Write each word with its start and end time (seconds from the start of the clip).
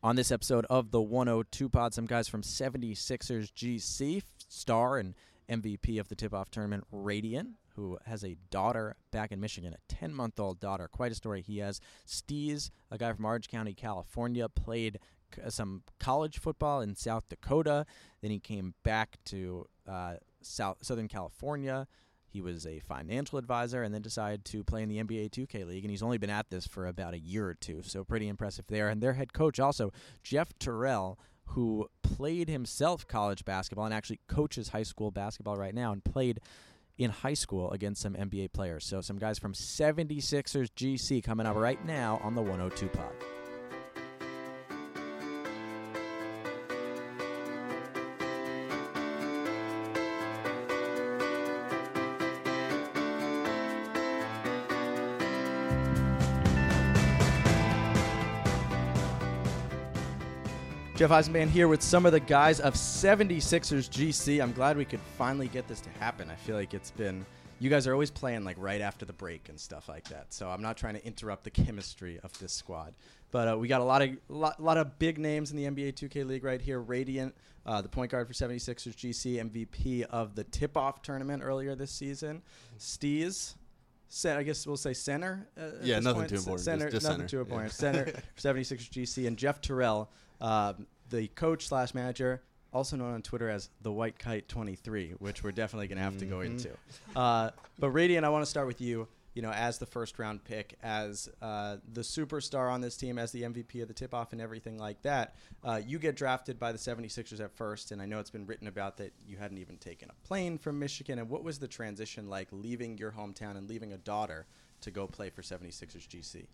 On 0.00 0.14
this 0.14 0.30
episode 0.30 0.64
of 0.70 0.92
the 0.92 1.00
102 1.00 1.68
Pod, 1.68 1.92
some 1.92 2.06
guys 2.06 2.28
from 2.28 2.42
76ers 2.42 3.50
GC, 3.52 4.22
star 4.48 4.96
and 4.96 5.14
MVP 5.50 5.98
of 5.98 6.08
the 6.08 6.14
tip 6.14 6.32
off 6.32 6.52
tournament, 6.52 6.84
Radiant, 6.92 7.56
who 7.74 7.98
has 8.06 8.24
a 8.24 8.36
daughter 8.50 8.94
back 9.10 9.32
in 9.32 9.40
Michigan, 9.40 9.74
a 9.74 9.92
10 9.92 10.14
month 10.14 10.38
old 10.38 10.60
daughter. 10.60 10.86
Quite 10.86 11.10
a 11.10 11.16
story 11.16 11.42
he 11.42 11.58
has. 11.58 11.80
Steez, 12.06 12.70
a 12.92 12.98
guy 12.98 13.12
from 13.12 13.24
Orange 13.24 13.48
County, 13.48 13.74
California, 13.74 14.48
played 14.48 15.00
c- 15.34 15.42
some 15.48 15.82
college 15.98 16.38
football 16.38 16.80
in 16.80 16.94
South 16.94 17.28
Dakota. 17.28 17.84
Then 18.22 18.30
he 18.30 18.38
came 18.38 18.74
back 18.84 19.18
to 19.26 19.66
uh, 19.88 20.14
South 20.42 20.76
Southern 20.82 21.08
California. 21.08 21.88
He 22.30 22.40
was 22.40 22.66
a 22.66 22.80
financial 22.80 23.38
advisor 23.38 23.82
and 23.82 23.94
then 23.94 24.02
decided 24.02 24.44
to 24.46 24.62
play 24.62 24.82
in 24.82 24.88
the 24.88 24.98
NBA 24.98 25.30
2K 25.30 25.66
League. 25.66 25.84
And 25.84 25.90
he's 25.90 26.02
only 26.02 26.18
been 26.18 26.30
at 26.30 26.50
this 26.50 26.66
for 26.66 26.86
about 26.86 27.14
a 27.14 27.18
year 27.18 27.46
or 27.46 27.54
two. 27.54 27.82
So 27.82 28.04
pretty 28.04 28.28
impressive 28.28 28.66
there. 28.68 28.88
And 28.88 29.02
their 29.02 29.14
head 29.14 29.32
coach 29.32 29.58
also, 29.58 29.92
Jeff 30.22 30.52
Terrell, 30.58 31.18
who 31.46 31.88
played 32.02 32.48
himself 32.48 33.06
college 33.06 33.44
basketball 33.44 33.86
and 33.86 33.94
actually 33.94 34.20
coaches 34.28 34.68
high 34.68 34.82
school 34.82 35.10
basketball 35.10 35.56
right 35.56 35.74
now 35.74 35.92
and 35.92 36.04
played 36.04 36.40
in 36.98 37.10
high 37.10 37.34
school 37.34 37.70
against 37.70 38.02
some 38.02 38.14
NBA 38.14 38.52
players. 38.52 38.84
So 38.84 39.00
some 39.00 39.18
guys 39.18 39.38
from 39.38 39.54
76ers 39.54 40.68
GC 40.76 41.22
coming 41.22 41.46
up 41.46 41.56
right 41.56 41.82
now 41.86 42.20
on 42.22 42.34
the 42.34 42.42
102 42.42 42.88
pod. 42.88 43.37
Jeff 60.98 61.10
Eisenband 61.10 61.50
here 61.50 61.68
with 61.68 61.80
some 61.80 62.06
of 62.06 62.10
the 62.10 62.18
guys 62.18 62.58
of 62.58 62.74
76ers 62.74 63.88
GC. 63.88 64.42
I'm 64.42 64.50
glad 64.50 64.76
we 64.76 64.84
could 64.84 64.98
finally 65.16 65.46
get 65.46 65.68
this 65.68 65.80
to 65.82 65.90
happen. 66.00 66.28
I 66.28 66.34
feel 66.34 66.56
like 66.56 66.74
it's 66.74 66.90
been 66.90 67.24
you 67.60 67.70
guys 67.70 67.86
are 67.86 67.92
always 67.92 68.10
playing 68.10 68.42
like 68.42 68.56
right 68.58 68.80
after 68.80 69.04
the 69.04 69.12
break 69.12 69.48
and 69.48 69.60
stuff 69.60 69.88
like 69.88 70.08
that. 70.08 70.32
So 70.32 70.50
I'm 70.50 70.60
not 70.60 70.76
trying 70.76 70.94
to 70.94 71.06
interrupt 71.06 71.44
the 71.44 71.50
chemistry 71.50 72.18
of 72.24 72.36
this 72.40 72.52
squad. 72.52 72.94
But 73.30 73.46
uh, 73.46 73.58
we 73.58 73.68
got 73.68 73.80
a 73.80 73.84
lot 73.84 74.02
of 74.02 74.10
lot, 74.28 74.60
lot 74.60 74.76
of 74.76 74.98
big 74.98 75.18
names 75.18 75.52
in 75.52 75.56
the 75.56 75.66
NBA 75.66 75.92
2K 75.94 76.26
League 76.26 76.42
right 76.42 76.60
here. 76.60 76.80
Radiant, 76.80 77.32
uh, 77.64 77.80
the 77.80 77.88
point 77.88 78.10
guard 78.10 78.26
for 78.26 78.32
76ers 78.32 78.96
GC, 78.96 79.50
MVP 79.50 80.02
of 80.02 80.34
the 80.34 80.42
tip-off 80.42 81.02
tournament 81.02 81.44
earlier 81.44 81.76
this 81.76 81.92
season. 81.92 82.42
Steez, 82.76 83.54
I 84.24 84.42
guess 84.42 84.66
we'll 84.66 84.76
say 84.76 84.94
center. 84.94 85.46
Uh, 85.56 85.70
Yeah, 85.80 86.00
nothing 86.00 86.22
point. 86.22 86.30
too 86.30 86.36
important, 86.38 86.64
Center, 86.64 86.84
just- 86.86 86.92
just 86.94 87.04
nothing 87.04 87.18
center, 87.18 87.28
too 87.28 87.36
yeah. 87.36 87.42
important. 87.42 87.72
Center 87.72 88.04
for 88.34 88.40
76ers 88.40 88.90
GC 88.90 89.26
and 89.28 89.36
Jeff 89.36 89.60
Terrell, 89.60 90.10
um, 90.40 90.86
the 91.10 91.28
coach 91.28 91.66
slash 91.66 91.94
manager, 91.94 92.42
also 92.72 92.96
known 92.96 93.14
on 93.14 93.22
Twitter 93.22 93.48
as 93.48 93.70
the 93.82 93.92
White 93.92 94.18
Kite 94.18 94.48
23, 94.48 95.12
which 95.18 95.42
we're 95.42 95.52
definitely 95.52 95.88
going 95.88 95.98
to 95.98 96.04
have 96.04 96.18
to 96.18 96.26
go 96.26 96.38
Mhm. 96.38 96.46
into. 96.46 96.70
Uh, 97.16 97.50
but 97.78 97.90
Radiant, 97.90 98.24
I 98.26 98.28
want 98.28 98.42
to 98.42 98.50
start 98.50 98.66
with 98.66 98.80
you. 98.80 99.08
You 99.34 99.42
know, 99.42 99.52
as 99.52 99.78
the 99.78 99.86
first 99.86 100.18
round 100.18 100.42
pick, 100.42 100.76
as 100.82 101.28
uh, 101.40 101.76
the 101.92 102.00
superstar 102.00 102.72
on 102.72 102.80
this 102.80 102.96
team, 102.96 103.18
as 103.18 103.30
the 103.30 103.44
MVP 103.44 103.80
of 103.82 103.86
the 103.86 103.94
tip 103.94 104.12
off 104.12 104.32
and 104.32 104.40
everything 104.40 104.78
like 104.78 105.00
that, 105.02 105.36
uh, 105.62 105.80
you 105.86 106.00
get 106.00 106.16
drafted 106.16 106.58
by 106.58 106.72
the 106.72 106.78
76ers 106.78 107.38
at 107.38 107.52
first. 107.52 107.92
And 107.92 108.02
I 108.02 108.06
know 108.06 108.18
it's 108.18 108.30
been 108.30 108.46
written 108.46 108.66
about 108.66 108.96
that 108.96 109.12
you 109.24 109.36
hadn't 109.36 109.58
even 109.58 109.76
taken 109.76 110.10
a 110.10 110.26
plane 110.26 110.58
from 110.58 110.80
Michigan. 110.80 111.20
And 111.20 111.28
what 111.30 111.44
was 111.44 111.60
the 111.60 111.68
transition 111.68 112.28
like 112.28 112.48
leaving 112.50 112.98
your 112.98 113.12
hometown 113.12 113.56
and 113.56 113.68
leaving 113.68 113.92
a 113.92 113.98
daughter 113.98 114.46
to 114.80 114.90
go 114.90 115.06
play 115.06 115.30
for 115.30 115.42
76ers 115.42 116.08
GC? 116.08 116.48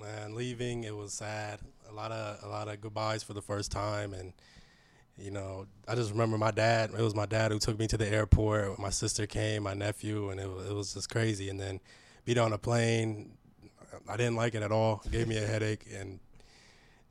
Man, 0.00 0.34
leaving 0.34 0.84
it 0.84 0.96
was 0.96 1.12
sad. 1.12 1.60
A 1.90 1.92
lot 1.92 2.12
of 2.12 2.44
a 2.44 2.48
lot 2.48 2.68
of 2.68 2.80
goodbyes 2.80 3.22
for 3.22 3.34
the 3.34 3.42
first 3.42 3.72
time, 3.72 4.14
and 4.14 4.32
you 5.16 5.30
know, 5.32 5.66
I 5.88 5.96
just 5.96 6.12
remember 6.12 6.38
my 6.38 6.52
dad. 6.52 6.90
It 6.96 7.02
was 7.02 7.14
my 7.14 7.26
dad 7.26 7.50
who 7.50 7.58
took 7.58 7.78
me 7.78 7.88
to 7.88 7.96
the 7.96 8.06
airport. 8.06 8.78
My 8.78 8.90
sister 8.90 9.26
came, 9.26 9.64
my 9.64 9.74
nephew, 9.74 10.30
and 10.30 10.38
it 10.38 10.48
was, 10.48 10.70
it 10.70 10.74
was 10.74 10.94
just 10.94 11.10
crazy. 11.10 11.48
And 11.48 11.58
then 11.58 11.80
being 12.24 12.38
on 12.38 12.52
a 12.52 12.58
plane, 12.58 13.32
I 14.08 14.16
didn't 14.16 14.36
like 14.36 14.54
it 14.54 14.62
at 14.62 14.70
all. 14.70 15.02
It 15.06 15.12
gave 15.12 15.26
me 15.28 15.36
a 15.36 15.46
headache. 15.46 15.86
And 15.92 16.20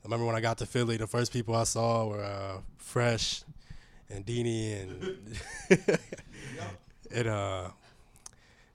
I 0.02 0.04
remember 0.04 0.24
when 0.24 0.36
I 0.36 0.40
got 0.40 0.56
to 0.58 0.66
Philly, 0.66 0.96
the 0.96 1.06
first 1.06 1.32
people 1.32 1.54
I 1.54 1.64
saw 1.64 2.06
were 2.06 2.24
uh, 2.24 2.60
Fresh 2.78 3.42
and 4.08 4.24
Deanie, 4.24 4.80
and 4.80 5.38
it 7.10 7.26
uh, 7.26 7.68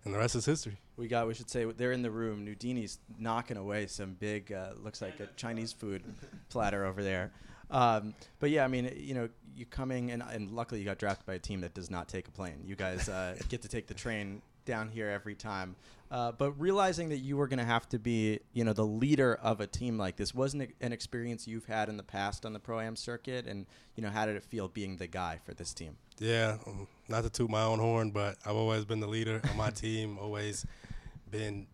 and 0.05 0.13
the 0.13 0.19
rest 0.19 0.35
is 0.35 0.45
history. 0.45 0.77
We 0.95 1.07
got, 1.07 1.27
we 1.27 1.33
should 1.33 1.49
say, 1.49 1.65
they're 1.65 1.91
in 1.91 2.01
the 2.01 2.11
room. 2.11 2.45
Nudini's 2.45 2.99
knocking 3.17 3.57
away 3.57 3.87
some 3.87 4.13
big, 4.13 4.51
uh, 4.51 4.71
looks 4.81 5.01
like 5.01 5.19
a 5.19 5.27
Chinese 5.35 5.73
food 5.73 6.03
platter 6.49 6.85
over 6.85 7.03
there. 7.03 7.31
Um, 7.71 8.13
but 8.39 8.51
yeah, 8.51 8.63
I 8.63 8.67
mean, 8.67 8.93
you 8.95 9.15
know, 9.15 9.29
you 9.55 9.65
coming, 9.65 10.11
and, 10.11 10.21
and 10.21 10.51
luckily 10.51 10.79
you 10.79 10.85
got 10.85 10.99
drafted 10.99 11.25
by 11.25 11.33
a 11.33 11.39
team 11.39 11.61
that 11.61 11.73
does 11.73 11.89
not 11.89 12.07
take 12.07 12.27
a 12.27 12.31
plane. 12.31 12.63
You 12.65 12.75
guys 12.75 13.09
uh, 13.09 13.35
get 13.49 13.63
to 13.63 13.67
take 13.67 13.87
the 13.87 13.93
train 13.93 14.41
down 14.65 14.89
here 14.89 15.09
every 15.09 15.35
time. 15.35 15.75
Uh, 16.11 16.31
but 16.31 16.51
realizing 16.59 17.09
that 17.09 17.17
you 17.17 17.35
were 17.35 17.47
going 17.47 17.57
to 17.59 17.65
have 17.65 17.89
to 17.89 17.97
be, 17.97 18.39
you 18.53 18.63
know, 18.63 18.73
the 18.73 18.85
leader 18.85 19.33
of 19.41 19.59
a 19.61 19.65
team 19.65 19.97
like 19.97 20.15
this 20.15 20.33
wasn't 20.33 20.71
an 20.79 20.93
experience 20.93 21.47
you've 21.47 21.65
had 21.65 21.89
in 21.89 21.97
the 21.97 22.03
past 22.03 22.45
on 22.45 22.53
the 22.53 22.59
pro 22.59 22.79
am 22.79 22.95
circuit, 22.95 23.47
and 23.47 23.65
you 23.95 24.03
know, 24.03 24.09
how 24.09 24.27
did 24.27 24.35
it 24.35 24.43
feel 24.43 24.67
being 24.67 24.97
the 24.97 25.07
guy 25.07 25.39
for 25.43 25.55
this 25.55 25.73
team? 25.73 25.97
Yeah, 26.19 26.57
um, 26.67 26.87
not 27.09 27.23
to 27.23 27.31
toot 27.31 27.49
my 27.49 27.63
own 27.63 27.79
horn, 27.79 28.11
but 28.11 28.37
I've 28.45 28.55
always 28.55 28.85
been 28.85 28.99
the 28.99 29.07
leader 29.07 29.41
on 29.49 29.57
my 29.57 29.69
team. 29.71 30.19
Always 30.19 30.67
been 31.33 31.67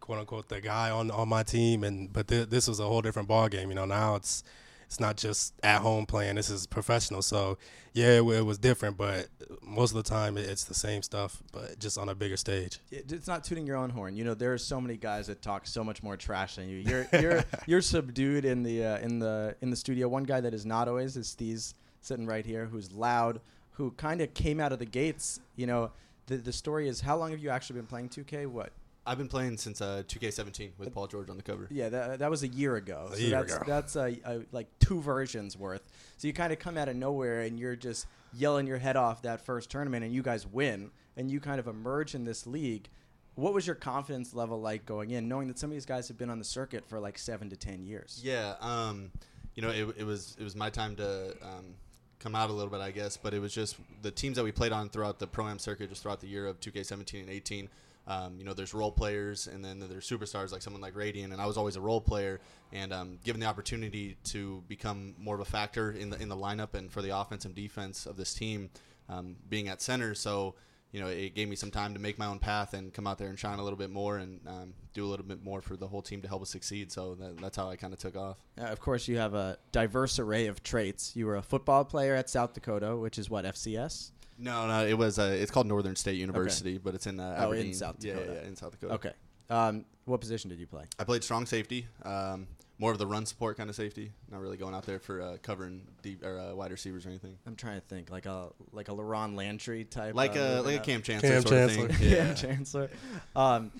quote 0.00 0.18
unquote 0.18 0.48
the 0.48 0.60
guy 0.60 0.90
on 0.90 1.10
on 1.10 1.28
my 1.28 1.42
team, 1.42 1.82
and 1.84 2.12
but 2.12 2.28
th- 2.28 2.48
this 2.48 2.68
was 2.68 2.80
a 2.80 2.84
whole 2.84 3.00
different 3.00 3.28
ball 3.28 3.48
game. 3.48 3.70
You 3.70 3.74
know, 3.74 3.86
now 3.86 4.16
it's 4.16 4.42
it's 4.86 5.00
not 5.00 5.16
just 5.16 5.54
at 5.62 5.80
home 5.80 6.06
playing. 6.06 6.36
This 6.36 6.50
is 6.50 6.66
professional. 6.66 7.22
So 7.22 7.58
yeah, 7.92 8.18
it, 8.18 8.22
it 8.22 8.44
was 8.44 8.58
different, 8.58 8.96
but 8.96 9.28
most 9.62 9.90
of 9.90 9.96
the 9.96 10.08
time 10.08 10.36
it, 10.36 10.48
it's 10.48 10.64
the 10.64 10.74
same 10.74 11.02
stuff, 11.02 11.42
but 11.52 11.78
just 11.78 11.98
on 11.98 12.08
a 12.08 12.14
bigger 12.14 12.36
stage. 12.36 12.78
it's 12.90 13.26
not 13.26 13.42
tooting 13.42 13.66
your 13.66 13.76
own 13.76 13.90
horn. 13.90 14.16
You 14.16 14.24
know, 14.24 14.34
there 14.34 14.52
are 14.52 14.58
so 14.58 14.80
many 14.80 14.96
guys 14.96 15.26
that 15.26 15.42
talk 15.42 15.66
so 15.66 15.82
much 15.82 16.02
more 16.02 16.16
trash 16.16 16.56
than 16.56 16.68
you. 16.68 16.78
You're 16.78 17.06
you're 17.20 17.44
you're 17.66 17.80
subdued 17.80 18.44
in 18.44 18.62
the 18.62 18.84
uh, 18.84 18.98
in 18.98 19.18
the 19.18 19.56
in 19.60 19.70
the 19.70 19.76
studio. 19.76 20.08
One 20.08 20.24
guy 20.24 20.40
that 20.40 20.54
is 20.54 20.66
not 20.66 20.88
always 20.88 21.16
is 21.16 21.34
Steez 21.34 21.74
sitting 22.00 22.26
right 22.26 22.46
here, 22.46 22.66
who's 22.66 22.92
loud, 22.92 23.40
who 23.72 23.90
kind 23.92 24.20
of 24.20 24.34
came 24.34 24.60
out 24.60 24.72
of 24.72 24.78
the 24.78 24.86
gates. 24.86 25.40
You 25.56 25.66
know, 25.66 25.90
the 26.26 26.36
the 26.36 26.52
story 26.52 26.88
is 26.88 27.00
how 27.00 27.16
long 27.16 27.30
have 27.30 27.40
you 27.40 27.50
actually 27.50 27.76
been 27.76 27.86
playing 27.86 28.08
2K? 28.10 28.46
What? 28.46 28.72
I've 29.06 29.18
been 29.18 29.28
playing 29.28 29.56
since 29.58 29.80
uh, 29.80 30.02
2K17 30.08 30.72
with 30.78 30.92
Paul 30.92 31.06
George 31.06 31.30
on 31.30 31.36
the 31.36 31.42
cover. 31.42 31.68
Yeah, 31.70 31.88
that, 31.90 32.18
that 32.18 32.28
was 32.28 32.42
a 32.42 32.48
year 32.48 32.74
ago. 32.74 33.08
A 33.12 33.14
so 33.14 33.20
year 33.20 33.30
that's 33.30 33.54
ago. 33.54 33.64
that's 33.64 33.96
a, 33.96 34.44
like 34.50 34.66
two 34.80 35.00
versions 35.00 35.56
worth. 35.56 35.82
So 36.16 36.26
you 36.26 36.34
kind 36.34 36.52
of 36.52 36.58
come 36.58 36.76
out 36.76 36.88
of 36.88 36.96
nowhere 36.96 37.42
and 37.42 37.56
you're 37.56 37.76
just 37.76 38.08
yelling 38.34 38.66
your 38.66 38.78
head 38.78 38.96
off 38.96 39.22
that 39.22 39.40
first 39.40 39.70
tournament, 39.70 40.04
and 40.04 40.12
you 40.12 40.22
guys 40.22 40.46
win, 40.46 40.90
and 41.16 41.30
you 41.30 41.38
kind 41.38 41.60
of 41.60 41.68
emerge 41.68 42.14
in 42.14 42.24
this 42.24 42.46
league. 42.46 42.88
What 43.36 43.54
was 43.54 43.66
your 43.66 43.76
confidence 43.76 44.34
level 44.34 44.60
like 44.60 44.86
going 44.86 45.10
in, 45.10 45.28
knowing 45.28 45.46
that 45.48 45.58
some 45.58 45.70
of 45.70 45.74
these 45.74 45.86
guys 45.86 46.08
have 46.08 46.18
been 46.18 46.30
on 46.30 46.38
the 46.38 46.44
circuit 46.44 46.88
for 46.88 46.98
like 46.98 47.16
seven 47.16 47.48
to 47.50 47.56
ten 47.56 47.84
years? 47.84 48.20
Yeah, 48.24 48.54
um, 48.60 49.12
you 49.54 49.62
know, 49.62 49.70
it, 49.70 49.94
it 49.98 50.04
was 50.04 50.36
it 50.38 50.42
was 50.42 50.56
my 50.56 50.70
time 50.70 50.96
to 50.96 51.36
um, 51.42 51.74
come 52.18 52.34
out 52.34 52.50
a 52.50 52.52
little 52.52 52.70
bit, 52.70 52.80
I 52.80 52.90
guess. 52.90 53.16
But 53.16 53.34
it 53.34 53.40
was 53.40 53.52
just 53.52 53.76
the 54.02 54.10
teams 54.10 54.36
that 54.36 54.44
we 54.44 54.52
played 54.52 54.72
on 54.72 54.88
throughout 54.88 55.18
the 55.18 55.26
pro 55.26 55.48
am 55.48 55.58
circuit, 55.58 55.88
just 55.88 56.02
throughout 56.02 56.20
the 56.20 56.28
year 56.28 56.46
of 56.46 56.60
2K17 56.60 57.20
and 57.20 57.30
18. 57.30 57.68
Um, 58.08 58.36
you 58.38 58.44
know, 58.44 58.54
there's 58.54 58.72
role 58.72 58.92
players, 58.92 59.48
and 59.48 59.64
then 59.64 59.80
there's 59.80 60.08
superstars 60.08 60.52
like 60.52 60.62
someone 60.62 60.80
like 60.80 60.94
Radiant, 60.94 61.32
and 61.32 61.42
I 61.42 61.46
was 61.46 61.56
always 61.56 61.74
a 61.74 61.80
role 61.80 62.00
player. 62.00 62.40
And 62.72 62.92
um, 62.92 63.18
given 63.24 63.40
the 63.40 63.46
opportunity 63.46 64.16
to 64.24 64.62
become 64.68 65.14
more 65.18 65.34
of 65.34 65.40
a 65.40 65.44
factor 65.44 65.90
in 65.90 66.10
the 66.10 66.20
in 66.22 66.28
the 66.28 66.36
lineup 66.36 66.74
and 66.74 66.90
for 66.90 67.02
the 67.02 67.18
offense 67.18 67.44
and 67.44 67.54
defense 67.54 68.06
of 68.06 68.16
this 68.16 68.32
team, 68.32 68.70
um, 69.08 69.36
being 69.48 69.68
at 69.68 69.82
center, 69.82 70.14
so 70.14 70.54
you 70.96 71.02
know, 71.02 71.08
it 71.08 71.34
gave 71.34 71.46
me 71.46 71.56
some 71.56 71.70
time 71.70 71.92
to 71.92 72.00
make 72.00 72.18
my 72.18 72.24
own 72.24 72.38
path 72.38 72.72
and 72.72 72.90
come 72.90 73.06
out 73.06 73.18
there 73.18 73.28
and 73.28 73.38
shine 73.38 73.58
a 73.58 73.62
little 73.62 73.76
bit 73.76 73.90
more 73.90 74.16
and 74.16 74.40
um, 74.46 74.72
do 74.94 75.04
a 75.04 75.08
little 75.08 75.26
bit 75.26 75.44
more 75.44 75.60
for 75.60 75.76
the 75.76 75.86
whole 75.86 76.00
team 76.00 76.22
to 76.22 76.28
help 76.28 76.40
us 76.40 76.48
succeed. 76.48 76.90
So 76.90 77.14
that, 77.16 77.36
that's 77.36 77.54
how 77.58 77.68
I 77.68 77.76
kind 77.76 77.92
of 77.92 77.98
took 77.98 78.16
off. 78.16 78.38
Uh, 78.58 78.62
of 78.64 78.80
course, 78.80 79.06
you 79.06 79.18
have 79.18 79.34
a 79.34 79.58
diverse 79.72 80.18
array 80.18 80.46
of 80.46 80.62
traits. 80.62 81.12
You 81.14 81.26
were 81.26 81.36
a 81.36 81.42
football 81.42 81.84
player 81.84 82.14
at 82.14 82.30
South 82.30 82.54
Dakota, 82.54 82.96
which 82.96 83.18
is 83.18 83.28
what 83.28 83.44
FCS. 83.44 84.12
No, 84.38 84.66
no, 84.66 84.86
it 84.86 84.96
was. 84.96 85.18
Uh, 85.18 85.36
it's 85.38 85.50
called 85.50 85.66
Northern 85.66 85.96
State 85.96 86.16
University, 86.16 86.78
but 86.78 86.94
it's 86.94 87.06
in 87.06 87.20
uh, 87.20 87.36
Oh, 87.40 87.52
in. 87.52 87.74
South 87.74 87.96
Yeah, 88.00 88.14
Dakota. 88.14 88.40
Yeah, 88.42 88.48
in 88.48 88.56
South 88.56 88.70
Dakota. 88.70 88.94
Okay. 88.94 89.12
Um, 89.50 89.84
what 90.06 90.22
position 90.22 90.48
did 90.48 90.58
you 90.58 90.66
play? 90.66 90.84
I 90.98 91.04
played 91.04 91.22
strong 91.22 91.44
safety, 91.44 91.86
um, 92.06 92.46
more 92.78 92.92
of 92.92 92.98
the 92.98 93.06
run 93.06 93.24
support 93.26 93.56
kind 93.56 93.70
of 93.70 93.76
safety. 93.76 94.12
Not 94.30 94.40
really 94.40 94.56
going 94.56 94.74
out 94.74 94.84
there 94.84 94.98
for 94.98 95.20
uh, 95.20 95.36
covering 95.42 95.82
deep 96.02 96.24
or 96.24 96.38
uh, 96.38 96.54
wide 96.54 96.70
receivers 96.70 97.06
or 97.06 97.08
anything. 97.10 97.36
I'm 97.46 97.56
trying 97.56 97.80
to 97.80 97.86
think, 97.86 98.10
like 98.10 98.26
a 98.26 98.48
like 98.72 98.88
a 98.88 98.92
LaRon 98.92 99.34
Landry 99.34 99.84
type, 99.84 100.14
Like 100.14 100.36
uh, 100.36 100.40
a 100.40 100.56
moving 100.56 100.72
like 100.72 100.80
a. 100.82 100.84
Kam 100.84 101.02
Chancellor 101.02 101.30
Kam 101.30 101.42
sort 101.42 101.54
of 101.54 101.68
Chancellor. 101.70 101.88
thing. 101.94 102.10
Yeah, 102.10 102.34
Chancellor. 102.34 102.90
Um, 103.34 103.72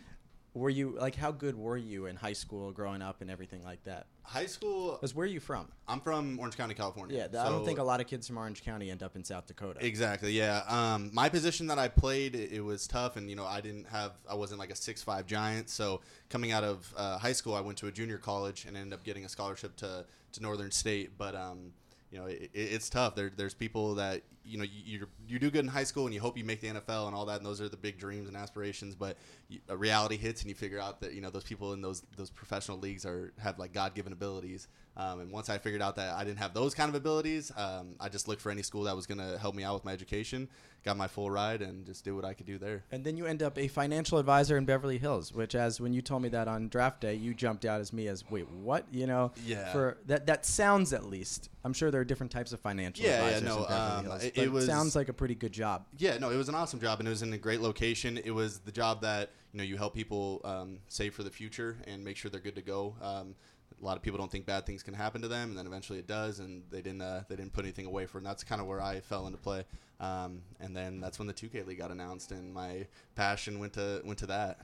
Were 0.56 0.70
you 0.70 0.97
like 0.99 1.14
how 1.14 1.32
good 1.32 1.55
were 1.55 1.76
you 1.76 2.06
in 2.06 2.17
high 2.17 2.32
school, 2.32 2.73
growing 2.73 3.03
up, 3.03 3.20
and 3.20 3.31
everything 3.31 3.62
like 3.62 3.85
that? 3.85 4.06
High 4.23 4.47
school, 4.47 4.93
Because 4.93 5.14
where 5.14 5.25
are 5.25 5.29
you 5.29 5.38
from? 5.38 5.69
I'm 5.87 6.00
from 6.00 6.38
Orange 6.38 6.56
County, 6.56 6.73
California. 6.73 7.14
Yeah, 7.14 7.26
th- 7.26 7.43
I 7.43 7.50
don't 7.50 7.67
think 7.67 7.79
a 7.79 7.82
lot 7.82 8.00
of 8.00 8.06
kids 8.06 8.26
from 8.26 8.38
Orange 8.38 8.64
County 8.64 8.91
end 8.91 9.03
up 9.03 9.17
in 9.17 9.23
South 9.23 9.47
Dakota. 9.47 9.85
Exactly. 9.85 10.32
Yeah. 10.32 10.62
Um, 10.67 11.11
my 11.12 11.29
position 11.29 11.67
that 11.67 11.79
I 11.79 11.88
played, 11.88 12.35
it, 12.35 12.53
it 12.53 12.62
was 12.62 12.87
tough, 12.87 13.17
and 13.17 13.29
you 13.29 13.37
know, 13.37 13.44
I 13.44 13.61
didn't 13.61 13.87
have, 13.88 14.12
I 14.29 14.35
wasn't 14.35 14.58
like 14.58 14.70
a 14.70 14.76
six 14.76 15.03
five 15.03 15.26
giant. 15.26 15.69
So 15.69 16.00
coming 16.31 16.53
out 16.53 16.64
of 16.64 16.91
uh, 16.97 17.19
high 17.19 17.32
school, 17.35 17.55
I 17.55 17.61
went 17.61 17.76
to 17.79 17.88
a 17.88 17.93
junior 17.93 18.17
college 18.17 18.64
and 18.64 18.79
ended 18.79 18.94
up 18.94 19.05
getting 19.05 19.26
a 19.26 19.29
scholarship 19.29 19.76
to 19.76 20.06
to 20.32 20.43
Northern 20.43 20.70
State. 20.70 21.19
But 21.19 21.35
um, 21.35 21.73
you 22.11 22.19
know, 22.19 22.26
it, 22.26 22.50
it, 22.55 22.58
it's 22.61 22.88
tough. 22.88 23.14
There, 23.14 23.31
there's 23.37 23.55
people 23.55 23.97
that 23.97 24.23
you 24.44 24.58
know 24.58 24.64
you 24.64 24.99
you 25.00 25.06
you 25.29 25.38
do 25.38 25.50
good 25.50 25.64
in 25.64 25.69
high 25.69 25.85
school 25.85 26.06
and 26.06 26.14
you 26.14 26.20
hope 26.20 26.38
you 26.38 26.44
make 26.44 26.61
the 26.61 26.69
NFL 26.69 27.06
and 27.06 27.14
all 27.14 27.26
that, 27.26 27.38
and 27.38 27.44
those 27.47 27.61
are 27.61 27.69
the 27.69 27.76
big 27.76 27.99
dreams 27.99 28.29
and 28.29 28.37
aspirations. 28.37 28.94
But 28.94 29.17
you, 29.48 29.60
a 29.69 29.76
reality 29.76 30.16
hits, 30.16 30.43
and 30.43 30.48
you 30.48 30.54
figure 30.54 30.81
out 30.81 31.00
that 31.00 31.12
you 31.14 31.20
know 31.20 31.31
those 31.31 31.44
people 31.44 31.72
in 31.72 31.81
those 31.81 32.02
those 32.16 32.31
professional 32.31 32.78
leagues 32.78 33.04
are 33.06 33.32
have 33.38 33.58
like 33.58 33.72
God 33.72 33.94
given 33.94 34.12
abilities. 34.12 34.69
Um, 34.98 35.20
and 35.20 35.31
once 35.31 35.50
I 35.50 35.58
figured 35.58 35.82
out 35.82 35.96
that 35.96 36.14
I 36.14 36.25
didn't 36.25 36.38
have 36.38 36.54
those 36.54 36.75
kind 36.75 36.88
of 36.88 36.94
abilities, 36.94 37.52
um, 37.54 37.96
I 38.00 38.08
just 38.08 38.28
looked 38.28 38.40
for 38.40 38.50
any 38.50 38.62
school 38.62 38.84
that 38.84 38.96
was 38.96 39.06
going 39.06 39.19
to 39.19 39.37
help 39.38 39.54
me 39.54 39.62
out 39.62 39.75
with 39.75 39.84
my 39.84 39.93
education, 39.93 40.48
got 40.87 40.96
my 40.96 41.06
full 41.06 41.31
ride, 41.31 41.60
and 41.60 41.84
just 41.84 42.02
did 42.02 42.12
what 42.14 42.25
I 42.25 42.32
could 42.32 42.46
do 42.46 42.56
there. 42.56 42.82
And 42.90 43.04
then 43.04 43.19
you 43.19 43.26
end 43.26 43.43
up 43.43 43.58
a 43.58 43.69
financial 43.69 44.16
advisor 44.16 44.56
in 44.56 44.64
Beverly 44.64 44.96
Hills, 44.96 45.34
which, 45.34 45.54
as 45.54 45.82
when 45.82 45.93
you 45.93 46.00
told 46.00 46.22
me 46.22 46.31
that 46.31 46.48
on 46.48 46.69
draft 46.69 47.02
day, 47.02 47.14
you 47.14 47.34
jumped 47.34 47.66
out 47.66 47.82
as 47.82 47.93
me 47.93 48.08
as, 48.08 48.25
wait, 48.31 48.48
what? 48.50 48.87
You 48.90 49.06
know, 49.06 49.32
Yeah. 49.44 49.70
For 49.70 49.98
that, 50.06 50.25
that 50.28 50.46
sounds 50.46 50.94
at 50.94 51.04
least. 51.04 51.50
I'm 51.62 51.75
sure 51.75 51.90
there 51.90 52.00
are 52.00 52.04
different 52.04 52.32
types 52.32 52.54
of 52.54 52.60
financial 52.60 53.04
Yeah, 53.04 53.19
yeah, 53.20 53.37
advisors 53.37 53.43
no, 53.43 53.56
in 53.56 53.62
Beverly 53.69 53.78
um, 53.98 54.04
Hills. 54.06 54.25
it- 54.25 54.38
it 54.38 54.50
was- 54.50 54.64
sounds 54.64 54.96
like 54.96 55.10
a 55.10 55.12
pretty 55.12 55.34
good 55.34 55.52
job. 55.52 55.84
Yeah, 55.98 56.16
no, 56.16 56.31
it 56.31 56.37
was 56.38 56.48
an 56.48 56.54
awesome 56.54 56.81
job, 56.81 57.00
and 57.00 57.06
it 57.06 57.10
was 57.10 57.20
in 57.20 57.34
a 57.34 57.38
great 57.38 57.60
location. 57.60 58.16
It 58.25 58.31
was 58.31 58.60
the 58.60 58.72
job 58.72 59.02
that 59.02 59.28
you 59.52 59.58
know 59.58 59.64
you 59.64 59.76
help 59.76 59.94
people 59.94 60.40
um, 60.44 60.78
save 60.88 61.14
for 61.14 61.22
the 61.22 61.31
future 61.31 61.76
and 61.87 62.04
make 62.04 62.16
sure 62.16 62.31
they're 62.31 62.40
good 62.40 62.56
to 62.56 62.62
go. 62.62 62.94
Um, 63.00 63.34
a 63.81 63.84
lot 63.84 63.96
of 63.96 64.02
people 64.02 64.19
don't 64.19 64.31
think 64.31 64.46
bad 64.46 64.64
things 64.64 64.82
can 64.82 64.94
happen 64.94 65.20
to 65.22 65.28
them, 65.28 65.50
and 65.50 65.58
then 65.58 65.66
eventually 65.66 65.98
it 65.98 66.06
does, 66.06 66.38
and 66.38 66.62
they 66.70 66.81
didn't 66.81 67.02
uh, 67.02 67.25
they 67.28 67.37
didn't 67.37 67.52
put 67.52 67.64
anything 67.64 67.87
away 67.87 68.06
for. 68.06 68.19
it. 68.19 68.20
And 68.20 68.26
that's 68.26 68.44
kind 68.44 68.60
of 68.60 68.66
where 68.66 68.81
I 68.81 69.00
fell 69.00 69.26
into 69.26 69.38
play. 69.38 69.64
Um, 70.00 70.43
and 70.60 70.76
then 70.76 71.00
that's 71.00 71.19
when 71.19 71.26
the 71.26 71.34
2K 71.34 71.66
League 71.66 71.78
got 71.78 71.90
announced, 71.90 72.32
and 72.32 72.52
my 72.52 72.87
passion 73.14 73.58
went 73.58 73.75
to 73.75 74.02
went 74.04 74.19
to 74.20 74.26
that. 74.26 74.60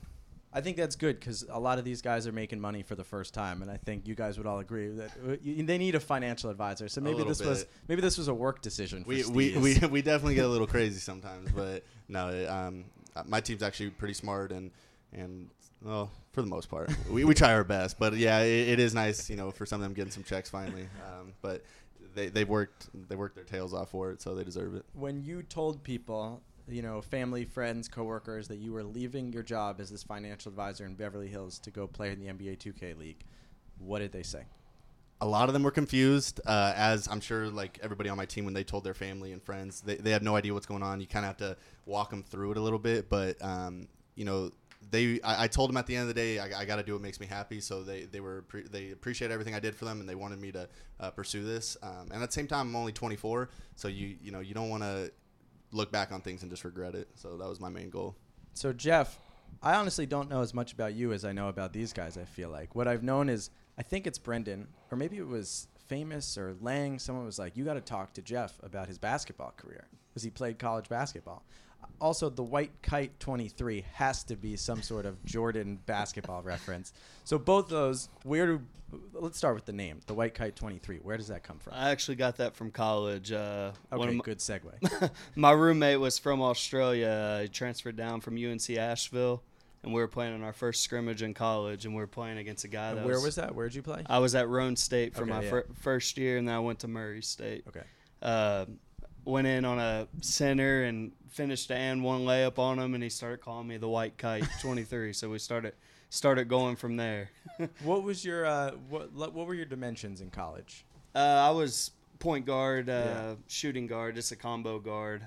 I 0.55 0.61
think 0.61 0.77
that's 0.77 0.97
good 0.97 1.19
because 1.19 1.47
a 1.49 1.59
lot 1.59 1.79
of 1.79 1.85
these 1.85 2.03
guys 2.03 2.27
are 2.27 2.33
making 2.33 2.61
money 2.61 2.83
for 2.83 2.95
the 2.95 3.05
first 3.05 3.33
time, 3.33 3.63
and 3.63 3.71
I 3.71 3.79
think 3.79 4.07
you 4.07 4.15
guys 4.15 4.37
would 4.37 4.47
all 4.47 4.59
agree 4.59 4.89
that 4.89 5.11
uh, 5.27 5.37
you, 5.43 5.63
they 5.65 5.79
need 5.79 5.95
a 5.95 6.01
financial 6.01 6.51
advisor. 6.51 6.89
So 6.89 7.01
maybe 7.01 7.25
this 7.25 7.43
was 7.43 7.65
maybe 7.89 8.03
this 8.03 8.19
was 8.19 8.29
a 8.29 8.35
work 8.35 8.61
decision. 8.61 9.05
For 9.05 9.09
we, 9.09 9.25
we, 9.25 9.57
we, 9.57 9.79
we 9.91 10.03
definitely 10.03 10.35
get 10.35 10.45
a 10.45 10.49
little 10.49 10.67
crazy 10.67 11.01
sometimes, 11.01 11.51
but 11.53 11.85
no, 12.09 12.29
it, 12.29 12.47
um, 12.47 12.85
my 13.27 13.41
team's 13.41 13.63
actually 13.63 13.91
pretty 13.91 14.15
smart 14.15 14.53
and 14.53 14.71
and 15.13 15.51
well, 15.83 16.11
for 16.33 16.43
the 16.43 16.49
most 16.49 16.71
part, 16.71 16.91
we, 17.11 17.25
we 17.25 17.35
try 17.35 17.53
our 17.53 17.65
best. 17.65 17.99
But 17.99 18.15
yeah, 18.15 18.41
it, 18.41 18.69
it 18.69 18.81
is 18.81 18.95
nice, 18.95 19.29
you 19.29 19.37
know, 19.37 19.51
for 19.51 19.67
some 19.67 19.81
of 19.81 19.85
them 19.85 19.95
getting 19.95 20.13
some 20.13 20.23
checks 20.23 20.49
finally. 20.49 20.89
Um, 21.07 21.33
but 21.43 21.65
they 22.15 22.29
they 22.29 22.45
worked 22.45 22.89
they 23.09 23.17
worked 23.17 23.35
their 23.35 23.45
tails 23.45 23.75
off 23.75 23.91
for 23.91 24.11
it, 24.11 24.23
so 24.23 24.35
they 24.35 24.45
deserve 24.45 24.75
it. 24.75 24.85
when 24.95 25.23
you 25.23 25.43
told 25.43 25.83
people, 25.83 26.41
you 26.69 26.83
know, 26.83 27.01
family, 27.01 27.45
friends, 27.45 27.89
coworkers, 27.89 28.49
that 28.49 28.59
you 28.59 28.73
were 28.73 28.85
leaving 28.85 29.33
your 29.33 29.43
job 29.43 29.81
as 29.81 29.91
this 29.91 30.03
financial 30.03 30.51
advisor 30.51 30.87
in 30.87 30.95
Beverly 30.95 31.29
Hills 31.29 31.59
to 31.61 31.71
go 31.71 31.87
play 31.87 32.11
in 32.11 32.21
the 32.21 32.27
NBA 32.27 32.59
2K 32.59 32.99
League, 32.99 33.25
what 33.79 33.99
did 33.99 34.13
they 34.13 34.23
say? 34.23 34.45
A 35.23 35.27
lot 35.27 35.49
of 35.49 35.53
them 35.53 35.63
were 35.63 35.71
confused, 35.71 36.41
uh, 36.47 36.73
as 36.75 37.07
I'm 37.07 37.21
sure 37.21 37.47
like 37.47 37.79
everybody 37.81 38.09
on 38.09 38.17
my 38.17 38.27
team 38.27 38.45
when 38.45 38.55
they 38.55 38.65
told 38.65 38.83
their 38.83 38.93
family 38.93 39.31
and 39.31 39.41
friends, 39.41 39.81
they, 39.81 39.95
they 39.95 40.11
had 40.11 40.25
no 40.25 40.35
idea 40.35 40.53
what's 40.53 40.67
going 40.67 40.83
on. 40.83 41.01
You 41.01 41.07
kind 41.07 41.25
of 41.25 41.29
have 41.29 41.37
to 41.37 41.57
walk 41.87 42.11
them 42.11 42.25
through 42.25 42.51
it 42.51 42.57
a 42.57 42.61
little 42.61 42.81
bit, 42.81 43.09
but 43.09 43.37
um, 43.41 43.87
you 44.17 44.25
know 44.25 44.51
they 44.91 45.21
I, 45.23 45.45
I 45.45 45.47
told 45.47 45.71
them 45.71 45.77
at 45.77 45.87
the 45.87 45.95
end 45.95 46.03
of 46.03 46.09
the 46.09 46.21
day 46.21 46.41
I, 46.41 46.63
I 46.63 46.65
got 46.65 46.77
to 46.77 46.83
do 46.83 46.95
what 46.95 47.03
makes 47.03 47.21
me 47.21 47.27
happy. 47.27 47.61
So 47.61 47.85
they 47.85 48.03
they 48.07 48.19
were 48.19 48.43
pre- 48.49 48.65
they 48.67 48.91
appreciate 48.91 49.31
everything 49.31 49.55
I 49.55 49.61
did 49.61 49.77
for 49.77 49.85
them 49.85 50.01
and 50.01 50.09
they 50.09 50.17
wanted 50.17 50.41
me 50.41 50.51
to 50.51 50.69
uh, 50.99 51.11
pursue 51.13 51.45
this. 51.45 51.77
Um, 51.85 52.09
and 52.13 52.21
at 52.21 52.31
the 52.31 52.35
same 52.35 52.49
time, 52.49 52.71
I'm 52.71 52.77
only 52.77 52.93
24, 52.93 53.49
so 53.77 53.87
you 53.87 54.17
you 54.21 54.33
know 54.33 54.41
you 54.41 54.55
don't 54.55 54.71
want 54.71 54.83
to 54.83 55.13
look 55.71 55.93
back 55.93 56.11
on 56.11 56.21
things 56.21 56.43
and 56.43 56.51
just 56.51 56.65
regret 56.65 56.97
it. 56.97 57.07
So 57.15 57.37
that 57.37 57.49
was 57.49 57.61
my 57.61 57.69
main 57.69 57.91
goal. 57.91 58.17
So 58.55 58.73
Jeff, 58.73 59.21
I 59.63 59.77
honestly 59.77 60.05
don't 60.05 60.29
know 60.29 60.41
as 60.41 60.53
much 60.53 60.73
about 60.73 60.95
you 60.95 61.13
as 61.13 61.25
I 61.25 61.31
know 61.31 61.47
about 61.47 61.73
these 61.73 61.93
guys. 61.93 62.19
I 62.19 62.25
feel 62.25 62.49
like 62.49 62.75
what 62.75 62.89
I've 62.89 63.05
known 63.05 63.29
is 63.29 63.51
I 63.83 63.85
think 63.85 64.07
it's 64.07 64.19
Brendan, 64.19 64.69
or 64.93 64.97
maybe 64.97 65.19
it 65.19 65.27
was 65.27 65.67
Famous 65.89 66.39
or 66.39 66.55
Lang. 66.61 67.01
Someone 67.01 67.27
was 67.27 67.37
like, 67.37 67.57
"You 67.57 67.65
got 67.65 67.75
to 67.75 67.81
talk 67.81 68.13
to 68.13 68.23
Jeff 68.23 68.57
about 68.63 68.87
his 68.87 68.97
basketball 68.97 69.53
career 69.57 69.89
because 70.09 70.23
he 70.23 70.31
played 70.31 70.61
college 70.61 70.89
basketball." 70.89 71.43
Also, 72.01 72.31
the 72.31 72.45
white 72.45 72.71
kite 72.83 73.19
23 73.19 73.85
has 73.95 74.23
to 74.23 74.37
be 74.37 74.55
some 74.55 74.83
sort 74.83 75.05
of 75.05 75.23
Jordan 75.25 75.81
basketball 75.85 76.43
reference. 76.55 76.93
So 77.25 77.39
both 77.39 77.69
those, 77.69 78.09
where 78.23 78.47
do? 78.47 78.63
Let's 79.15 79.37
start 79.37 79.57
with 79.57 79.65
the 79.65 79.73
name, 79.73 79.99
the 80.07 80.15
white 80.15 80.35
kite 80.35 80.55
23. 80.55 80.99
Where 80.99 81.17
does 81.17 81.27
that 81.27 81.43
come 81.43 81.59
from? 81.59 81.73
I 81.75 81.91
actually 81.91 82.15
got 82.15 82.37
that 82.37 82.55
from 82.55 82.71
college. 82.71 83.33
Uh, 83.33 83.73
Okay, 83.93 84.15
my, 84.15 84.23
good 84.23 84.39
segue. 84.39 85.11
my 85.35 85.51
roommate 85.51 85.99
was 85.99 86.21
from 86.21 86.41
Australia. 86.41 87.41
He 87.43 87.49
transferred 87.49 87.97
down 87.97 88.21
from 88.21 88.37
UNC 88.37 88.71
Asheville, 88.71 89.43
and 89.83 89.93
we 89.93 90.01
were 90.01 90.09
playing 90.09 90.35
in 90.35 90.43
our 90.43 90.53
first 90.53 90.83
scrimmage 90.83 91.23
in 91.23 91.35
college, 91.35 91.85
and 91.85 91.95
we 91.95 92.01
were 92.01 92.07
playing 92.07 92.39
against 92.39 92.65
a 92.65 92.69
guy 92.69 92.95
that 92.95 93.05
where 93.05 93.21
was 93.21 93.35
that? 93.37 93.55
Where'd 93.55 93.75
you 93.75 93.83
play? 93.83 94.03
I 94.09 94.19
was 94.19 94.35
at 94.35 94.49
Roan 94.49 94.77
State 94.77 95.15
for 95.15 95.23
Okay, 95.23 95.31
my 95.31 95.43
yeah. 95.43 95.51
fir- 95.51 95.67
first 95.81 96.17
year, 96.17 96.37
and 96.39 96.47
then 96.47 96.55
I 96.55 96.61
went 96.61 96.79
to 96.81 96.89
Murray 96.89 97.23
State. 97.23 97.65
Okay. 97.69 97.83
Uh, 98.21 98.67
went 99.25 99.47
in 99.47 99.65
on 99.65 99.79
a 99.79 100.07
center 100.21 100.85
and 100.85 101.13
finished 101.29 101.71
and 101.71 102.03
one 102.05 102.23
layup 102.25 102.59
on 102.59 102.79
him, 102.79 102.95
and 102.95 103.03
he 103.03 103.09
started 103.09 103.41
calling 103.41 103.67
me 103.67 103.77
the 103.77 103.89
White 103.89 104.17
Kite 104.19 104.45
23. 104.61 105.13
so 105.13 105.29
we 105.31 105.39
started 105.39 105.75
started 106.11 106.47
going 106.49 106.77
from 106.77 106.97
there. 106.97 107.31
What 107.85 108.03
was 108.05 108.25
your 108.25 108.47
uh, 108.47 108.73
what 108.89 109.13
what 109.13 109.47
were 109.47 109.55
your 109.55 109.67
dimensions 109.67 110.21
in 110.21 110.31
college? 110.31 110.85
Uh, 111.15 111.19
I 111.19 111.51
was 111.51 111.91
point 112.21 112.47
guard, 112.47 112.89
uh, 112.89 112.93
Yeah. 112.93 113.35
shooting 113.49 113.87
guard, 113.89 114.15
just 114.15 114.31
a 114.33 114.37
combo 114.37 114.79
guard. 114.79 115.23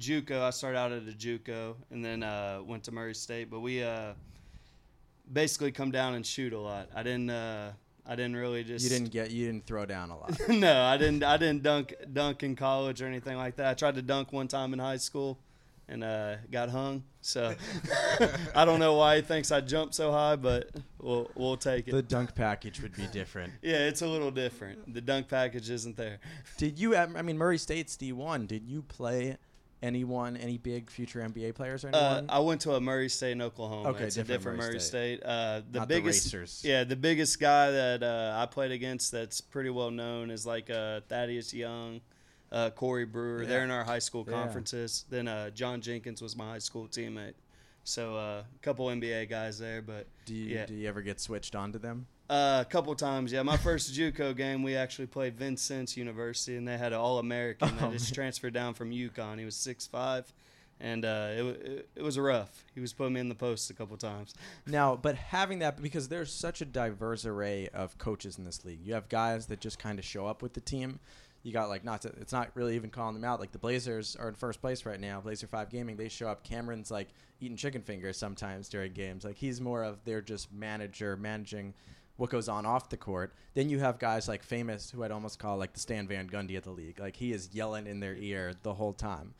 JUCO, 0.00 0.40
I 0.40 0.50
started 0.50 0.78
out 0.78 0.92
at 0.92 1.02
a 1.02 1.12
JUCO 1.12 1.76
and 1.90 2.04
then 2.04 2.22
uh, 2.22 2.60
went 2.64 2.84
to 2.84 2.92
Murray 2.92 3.14
State. 3.14 3.50
But 3.50 3.60
we 3.60 3.82
uh, 3.82 4.14
basically 5.32 5.72
come 5.72 5.90
down 5.90 6.14
and 6.14 6.24
shoot 6.24 6.52
a 6.52 6.58
lot. 6.58 6.88
I 6.94 7.02
didn't. 7.02 7.30
Uh, 7.30 7.72
I 8.06 8.16
didn't 8.16 8.36
really 8.36 8.64
just. 8.64 8.82
You 8.82 8.90
didn't 8.90 9.12
get 9.12 9.30
you 9.30 9.46
didn't 9.46 9.66
throw 9.66 9.86
down 9.86 10.10
a 10.10 10.18
lot. 10.18 10.36
no, 10.48 10.82
I 10.82 10.96
didn't. 10.96 11.22
I 11.22 11.36
didn't 11.36 11.62
dunk 11.62 11.94
dunk 12.12 12.42
in 12.42 12.56
college 12.56 13.02
or 13.02 13.06
anything 13.06 13.36
like 13.36 13.56
that. 13.56 13.66
I 13.66 13.74
tried 13.74 13.94
to 13.96 14.02
dunk 14.02 14.32
one 14.32 14.48
time 14.48 14.72
in 14.72 14.78
high 14.78 14.96
school, 14.96 15.38
and 15.88 16.02
uh, 16.02 16.36
got 16.50 16.70
hung. 16.70 17.04
So 17.20 17.54
I 18.54 18.64
don't 18.64 18.80
know 18.80 18.94
why 18.94 19.16
he 19.16 19.22
thinks 19.22 19.52
I 19.52 19.60
jumped 19.60 19.94
so 19.94 20.10
high, 20.10 20.36
but 20.36 20.70
we'll 20.98 21.30
we'll 21.34 21.56
take 21.56 21.88
it. 21.88 21.92
the 21.92 22.02
dunk 22.02 22.34
package 22.34 22.80
would 22.80 22.96
be 22.96 23.06
different. 23.08 23.52
yeah, 23.62 23.86
it's 23.88 24.00
a 24.02 24.06
little 24.06 24.30
different. 24.30 24.92
The 24.94 25.02
dunk 25.02 25.28
package 25.28 25.68
isn't 25.68 25.96
there. 25.96 26.18
Did 26.56 26.78
you? 26.78 26.96
I 26.96 27.06
mean, 27.06 27.36
Murray 27.36 27.58
State's 27.58 27.96
D 27.96 28.12
one. 28.12 28.46
Did 28.46 28.66
you 28.66 28.82
play 28.82 29.36
anyone, 29.82 30.36
any 30.36 30.58
big 30.58 30.90
future 30.90 31.20
NBA 31.20 31.54
players 31.54 31.84
or 31.84 31.88
Uh, 31.94 31.98
anyone? 31.98 32.26
I 32.30 32.38
went 32.40 32.60
to 32.62 32.74
a 32.74 32.80
Murray 32.80 33.08
State 33.08 33.32
in 33.32 33.42
Oklahoma. 33.42 33.90
Okay, 33.90 34.04
it's 34.04 34.16
a 34.16 34.20
different 34.20 34.40
different 34.40 34.58
Murray 34.58 34.68
Murray 34.72 34.80
State. 34.80 35.20
State. 35.20 35.26
Uh, 35.28 35.62
the 35.70 35.78
Not 35.80 35.88
the 35.88 35.94
biggest, 35.94 36.32
Racers. 36.34 36.62
yeah, 36.64 36.84
the 36.84 36.96
biggest 36.96 37.38
guy 37.40 37.70
that 37.70 38.02
uh, 38.02 38.36
I 38.40 38.46
played 38.46 38.70
against 38.72 39.12
that's 39.12 39.40
pretty 39.40 39.70
well 39.70 39.90
known 39.90 40.30
is 40.30 40.46
like 40.46 40.70
uh, 40.70 41.00
Thaddeus 41.08 41.52
Young, 41.54 42.00
uh, 42.52 42.70
Corey 42.70 43.04
Brewer. 43.06 43.46
They're 43.46 43.64
in 43.64 43.70
our 43.70 43.84
high 43.84 43.98
school 44.00 44.24
Yeah. 44.28 44.34
conferences. 44.34 45.04
Then 45.08 45.28
uh, 45.28 45.50
John 45.50 45.80
Jenkins 45.80 46.20
was 46.20 46.36
my 46.36 46.50
high 46.52 46.58
school 46.58 46.86
teammate. 46.88 47.34
So 47.84 48.14
uh, 48.16 48.42
a 48.42 48.58
couple 48.62 48.86
NBA 48.86 49.28
guys 49.30 49.58
there, 49.58 49.80
but 49.82 50.06
do 50.26 50.34
you 50.34 50.54
yeah. 50.54 50.66
do 50.66 50.74
you 50.74 50.86
ever 50.88 51.00
get 51.00 51.18
switched 51.20 51.56
onto 51.56 51.78
them? 51.78 52.06
Uh, 52.30 52.60
a 52.60 52.64
couple 52.64 52.94
times, 52.94 53.32
yeah. 53.32 53.42
My 53.42 53.56
first 53.56 53.92
JUCO 53.98 54.36
game, 54.36 54.62
we 54.62 54.76
actually 54.76 55.06
played 55.08 55.36
Vincennes 55.36 55.96
University, 55.96 56.56
and 56.56 56.66
they 56.66 56.78
had 56.78 56.92
an 56.92 57.00
All-American 57.00 57.72
Oh, 57.80 57.90
that 57.90 57.92
just 57.92 58.14
transferred 58.14 58.54
down 58.54 58.74
from 58.74 58.92
UConn. 58.92 59.38
He 59.40 59.44
was 59.44 59.56
six 59.56 59.86
five, 59.88 60.32
and 60.78 61.04
uh, 61.04 61.28
it, 61.32 61.42
it 61.42 61.88
it 61.96 62.02
was 62.04 62.16
rough. 62.20 62.64
He 62.72 62.80
was 62.80 62.92
putting 62.92 63.14
me 63.14 63.20
in 63.20 63.28
the 63.28 63.34
post 63.34 63.68
a 63.70 63.74
couple 63.74 63.96
times. 63.96 64.34
Now, 64.64 64.94
but 64.94 65.16
having 65.16 65.58
that 65.58 65.82
because 65.82 66.08
there's 66.08 66.32
such 66.32 66.60
a 66.60 66.64
diverse 66.64 67.26
array 67.26 67.68
of 67.74 67.98
coaches 67.98 68.38
in 68.38 68.44
this 68.44 68.64
league. 68.64 68.80
You 68.84 68.94
have 68.94 69.08
guys 69.08 69.46
that 69.46 69.58
just 69.58 69.80
kind 69.80 69.98
of 69.98 70.04
show 70.04 70.26
up 70.28 70.40
with 70.40 70.52
the 70.52 70.60
team. 70.60 71.00
You 71.42 71.52
got 71.52 71.68
like 71.68 71.84
not 71.84 72.02
to, 72.02 72.08
it's 72.20 72.32
not 72.32 72.50
really 72.54 72.76
even 72.76 72.90
calling 72.90 73.14
them 73.14 73.24
out. 73.24 73.40
Like 73.40 73.50
the 73.50 73.58
Blazers 73.58 74.14
are 74.14 74.28
in 74.28 74.34
first 74.34 74.60
place 74.60 74.86
right 74.86 75.00
now. 75.00 75.20
Blazer 75.20 75.48
Five 75.48 75.68
Gaming, 75.70 75.96
they 75.96 76.08
show 76.08 76.28
up. 76.28 76.44
Cameron's 76.44 76.92
like 76.92 77.08
eating 77.40 77.56
chicken 77.56 77.82
fingers 77.82 78.16
sometimes 78.16 78.68
during 78.68 78.92
games. 78.92 79.24
Like 79.24 79.36
he's 79.36 79.60
more 79.60 79.82
of 79.82 80.04
their 80.04 80.20
just 80.20 80.52
manager 80.52 81.16
managing 81.16 81.74
what 82.20 82.28
goes 82.28 82.50
on 82.50 82.66
off 82.66 82.90
the 82.90 82.98
court. 82.98 83.32
Then 83.54 83.70
you 83.70 83.78
have 83.78 83.98
guys 83.98 84.28
like 84.28 84.42
famous 84.42 84.90
who 84.90 85.02
I'd 85.02 85.10
almost 85.10 85.38
call 85.38 85.56
like 85.56 85.72
the 85.72 85.80
Stan 85.80 86.06
Van 86.06 86.28
Gundy 86.28 86.54
of 86.58 86.64
the 86.64 86.70
league. 86.70 87.00
Like 87.00 87.16
he 87.16 87.32
is 87.32 87.48
yelling 87.54 87.86
in 87.86 88.00
their 88.00 88.14
ear 88.14 88.52
the 88.62 88.74
whole 88.74 88.92
time. 88.92 89.32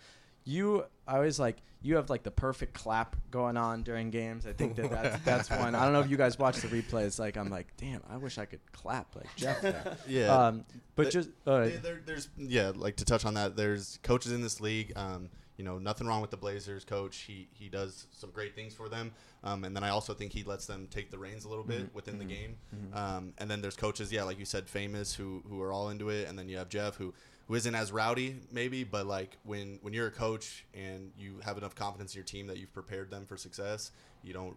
You, 0.44 0.87
I 1.06 1.16
always 1.16 1.38
like 1.38 1.58
you 1.82 1.96
have 1.96 2.08
like 2.08 2.22
the 2.22 2.30
perfect 2.30 2.72
clap 2.72 3.16
going 3.30 3.58
on 3.58 3.82
during 3.82 4.10
games. 4.10 4.46
I 4.46 4.54
think 4.54 4.76
that 4.76 4.90
that's, 4.90 5.25
that's 5.26 5.50
one. 5.50 5.75
I 5.75 5.84
don't 5.84 5.92
know 5.92 6.00
if 6.00 6.08
you 6.08 6.16
guys 6.16 6.38
watch 6.38 6.56
the 6.62 6.68
replays. 6.68 7.18
Like 7.18 7.37
I'm 7.37 7.50
like, 7.50 7.66
damn, 7.76 8.00
I 8.08 8.16
wish 8.16 8.38
I 8.38 8.46
could 8.46 8.60
clap 8.72 9.14
like 9.14 9.28
Jeff. 9.37 9.62
Yeah. 10.08 10.34
Um, 10.46 10.64
but 10.96 11.04
Th- 11.04 11.12
just 11.12 11.28
uh, 11.46 11.58
there- 11.82 12.00
there's 12.06 12.30
yeah, 12.38 12.72
like 12.75 12.96
to 12.96 13.04
touch 13.04 13.26
on 13.26 13.34
that. 13.34 13.56
There's 13.56 13.99
coaches 14.02 14.32
in 14.32 14.40
this 14.40 14.58
league. 14.58 14.94
Um, 14.96 15.28
you 15.61 15.67
know, 15.67 15.79
nothing 15.79 16.07
wrong 16.07 16.23
with 16.23 16.31
the 16.31 16.38
Blazers 16.38 16.85
coach. 16.87 17.19
He 17.19 17.47
he 17.52 17.69
does 17.69 18.07
some 18.12 18.31
great 18.31 18.55
things 18.55 18.73
for 18.75 18.88
them. 18.88 19.12
Um, 19.45 19.64
and 19.64 19.76
then 19.76 19.85
I 19.85 19.90
also 19.90 20.14
think 20.14 20.33
he 20.33 20.43
lets 20.43 20.64
them 20.64 20.88
take 20.90 21.11
the 21.11 21.19
reins 21.19 21.45
a 21.45 21.49
little 21.50 21.64
bit 21.64 21.83
Mm-hmm. 21.83 21.95
within 21.95 22.19
the 22.19 22.25
game. 22.25 22.57
Um, 22.95 23.35
and 23.37 23.50
then 23.50 23.61
there's 23.61 23.76
coaches, 23.76 24.11
yeah, 24.11 24.23
like 24.25 24.38
you 24.38 24.47
said, 24.47 24.71
famous 24.71 25.12
who 25.14 25.43
who 25.49 25.61
are 25.61 25.71
all 25.71 25.90
into 25.90 26.09
it. 26.09 26.29
And 26.29 26.38
then 26.38 26.49
you 26.49 26.57
have 26.57 26.71
Jeff 26.71 26.97
who 26.97 27.12
who 27.47 27.55
isn't 27.57 27.75
as 27.75 27.93
rowdy 27.93 28.37
maybe, 28.50 28.85
but 28.85 29.05
like 29.07 29.37
when 29.45 29.79
when 29.83 29.93
you're 29.93 30.07
a 30.07 30.11
coach 30.26 30.64
and 30.73 31.12
you 31.19 31.40
have 31.45 31.59
enough 31.59 31.75
confidence 31.75 32.14
in 32.14 32.19
your 32.21 32.25
team 32.25 32.47
that 32.47 32.57
you've 32.57 32.73
prepared 32.73 33.11
them 33.11 33.26
for 33.26 33.37
success, 33.37 33.90
you 34.25 34.33
don't 34.33 34.57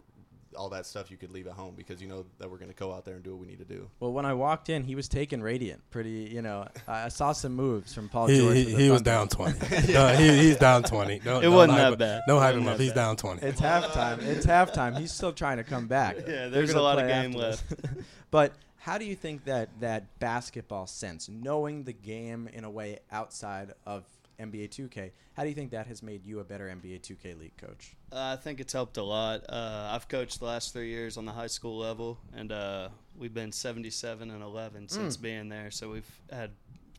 all 0.56 0.68
that 0.70 0.86
stuff 0.86 1.10
you 1.10 1.16
could 1.16 1.30
leave 1.32 1.46
at 1.46 1.52
home 1.54 1.74
because 1.76 2.00
you 2.02 2.08
know 2.08 2.24
that 2.38 2.50
we're 2.50 2.58
going 2.58 2.70
to 2.70 2.76
go 2.76 2.92
out 2.92 3.04
there 3.04 3.14
and 3.14 3.22
do 3.24 3.30
what 3.32 3.40
we 3.40 3.46
need 3.46 3.58
to 3.58 3.64
do. 3.64 3.88
Well, 4.00 4.12
when 4.12 4.24
I 4.26 4.34
walked 4.34 4.68
in, 4.68 4.82
he 4.84 4.94
was 4.94 5.08
taking 5.08 5.40
radiant. 5.42 5.82
Pretty, 5.90 6.30
you 6.32 6.42
know, 6.42 6.66
I 6.88 7.04
I 7.04 7.08
saw 7.08 7.32
some 7.32 7.54
moves 7.54 7.94
from 7.94 8.08
Paul 8.08 8.26
He, 8.28 8.38
George. 8.38 8.56
he, 8.56 8.64
with 8.66 8.78
he 8.78 8.90
was 8.90 9.02
down 9.02 9.28
20. 9.28 9.58
no, 9.92 10.08
he, 10.14 10.28
he's 10.38 10.56
down 10.56 10.82
20. 10.82 11.20
No, 11.24 11.38
It 11.40 11.42
no 11.44 11.50
wasn't 11.52 11.78
hype 11.78 11.90
that 11.90 11.98
bad. 11.98 12.22
No 12.28 12.36
It 12.38 12.40
hype 12.40 12.54
him 12.54 12.66
up. 12.68 12.78
He's 12.78 12.90
bad. 12.90 12.94
down 12.94 13.16
20. 13.16 13.46
It's 13.46 13.60
halftime. 13.60 14.22
It's 14.22 14.46
halftime. 14.46 14.98
He's 14.98 15.12
still 15.12 15.32
trying 15.32 15.58
to 15.58 15.64
come 15.64 15.86
back. 15.86 16.16
Yeah, 16.16 16.24
They're 16.24 16.48
there's 16.50 16.72
a 16.72 16.80
lot 16.82 16.98
of 16.98 17.06
game 17.06 17.30
after 17.32 17.38
left. 17.38 17.64
but 18.30 18.52
how 18.78 18.98
do 18.98 19.04
you 19.04 19.14
think 19.16 19.44
that 19.44 19.68
that 19.80 20.18
basketball 20.18 20.86
sense, 20.86 21.28
knowing 21.28 21.84
the 21.84 21.92
game 21.92 22.48
in 22.52 22.64
a 22.64 22.70
way 22.70 22.98
outside 23.10 23.72
of 23.86 24.04
NBA 24.38 24.70
2K, 24.70 25.10
how 25.34 25.42
do 25.42 25.48
you 25.48 25.54
think 25.54 25.70
that 25.70 25.86
has 25.86 26.02
made 26.02 26.24
you 26.24 26.40
a 26.40 26.44
better 26.44 26.66
NBA 26.68 27.00
2K 27.00 27.38
league 27.38 27.56
coach? 27.56 27.96
Uh, 28.12 28.34
I 28.34 28.36
think 28.36 28.60
it's 28.60 28.72
helped 28.72 28.96
a 28.96 29.02
lot. 29.02 29.44
Uh, 29.48 29.90
I've 29.92 30.08
coached 30.08 30.40
the 30.40 30.46
last 30.46 30.72
three 30.72 30.88
years 30.88 31.16
on 31.16 31.24
the 31.24 31.32
high 31.32 31.46
school 31.46 31.78
level, 31.78 32.18
and 32.34 32.52
uh, 32.52 32.88
we've 33.16 33.34
been 33.34 33.52
77 33.52 34.30
and 34.30 34.42
11 34.42 34.88
since 34.88 35.16
being 35.16 35.48
there. 35.48 35.70
So 35.70 35.90
we've 35.90 36.20
had 36.30 36.50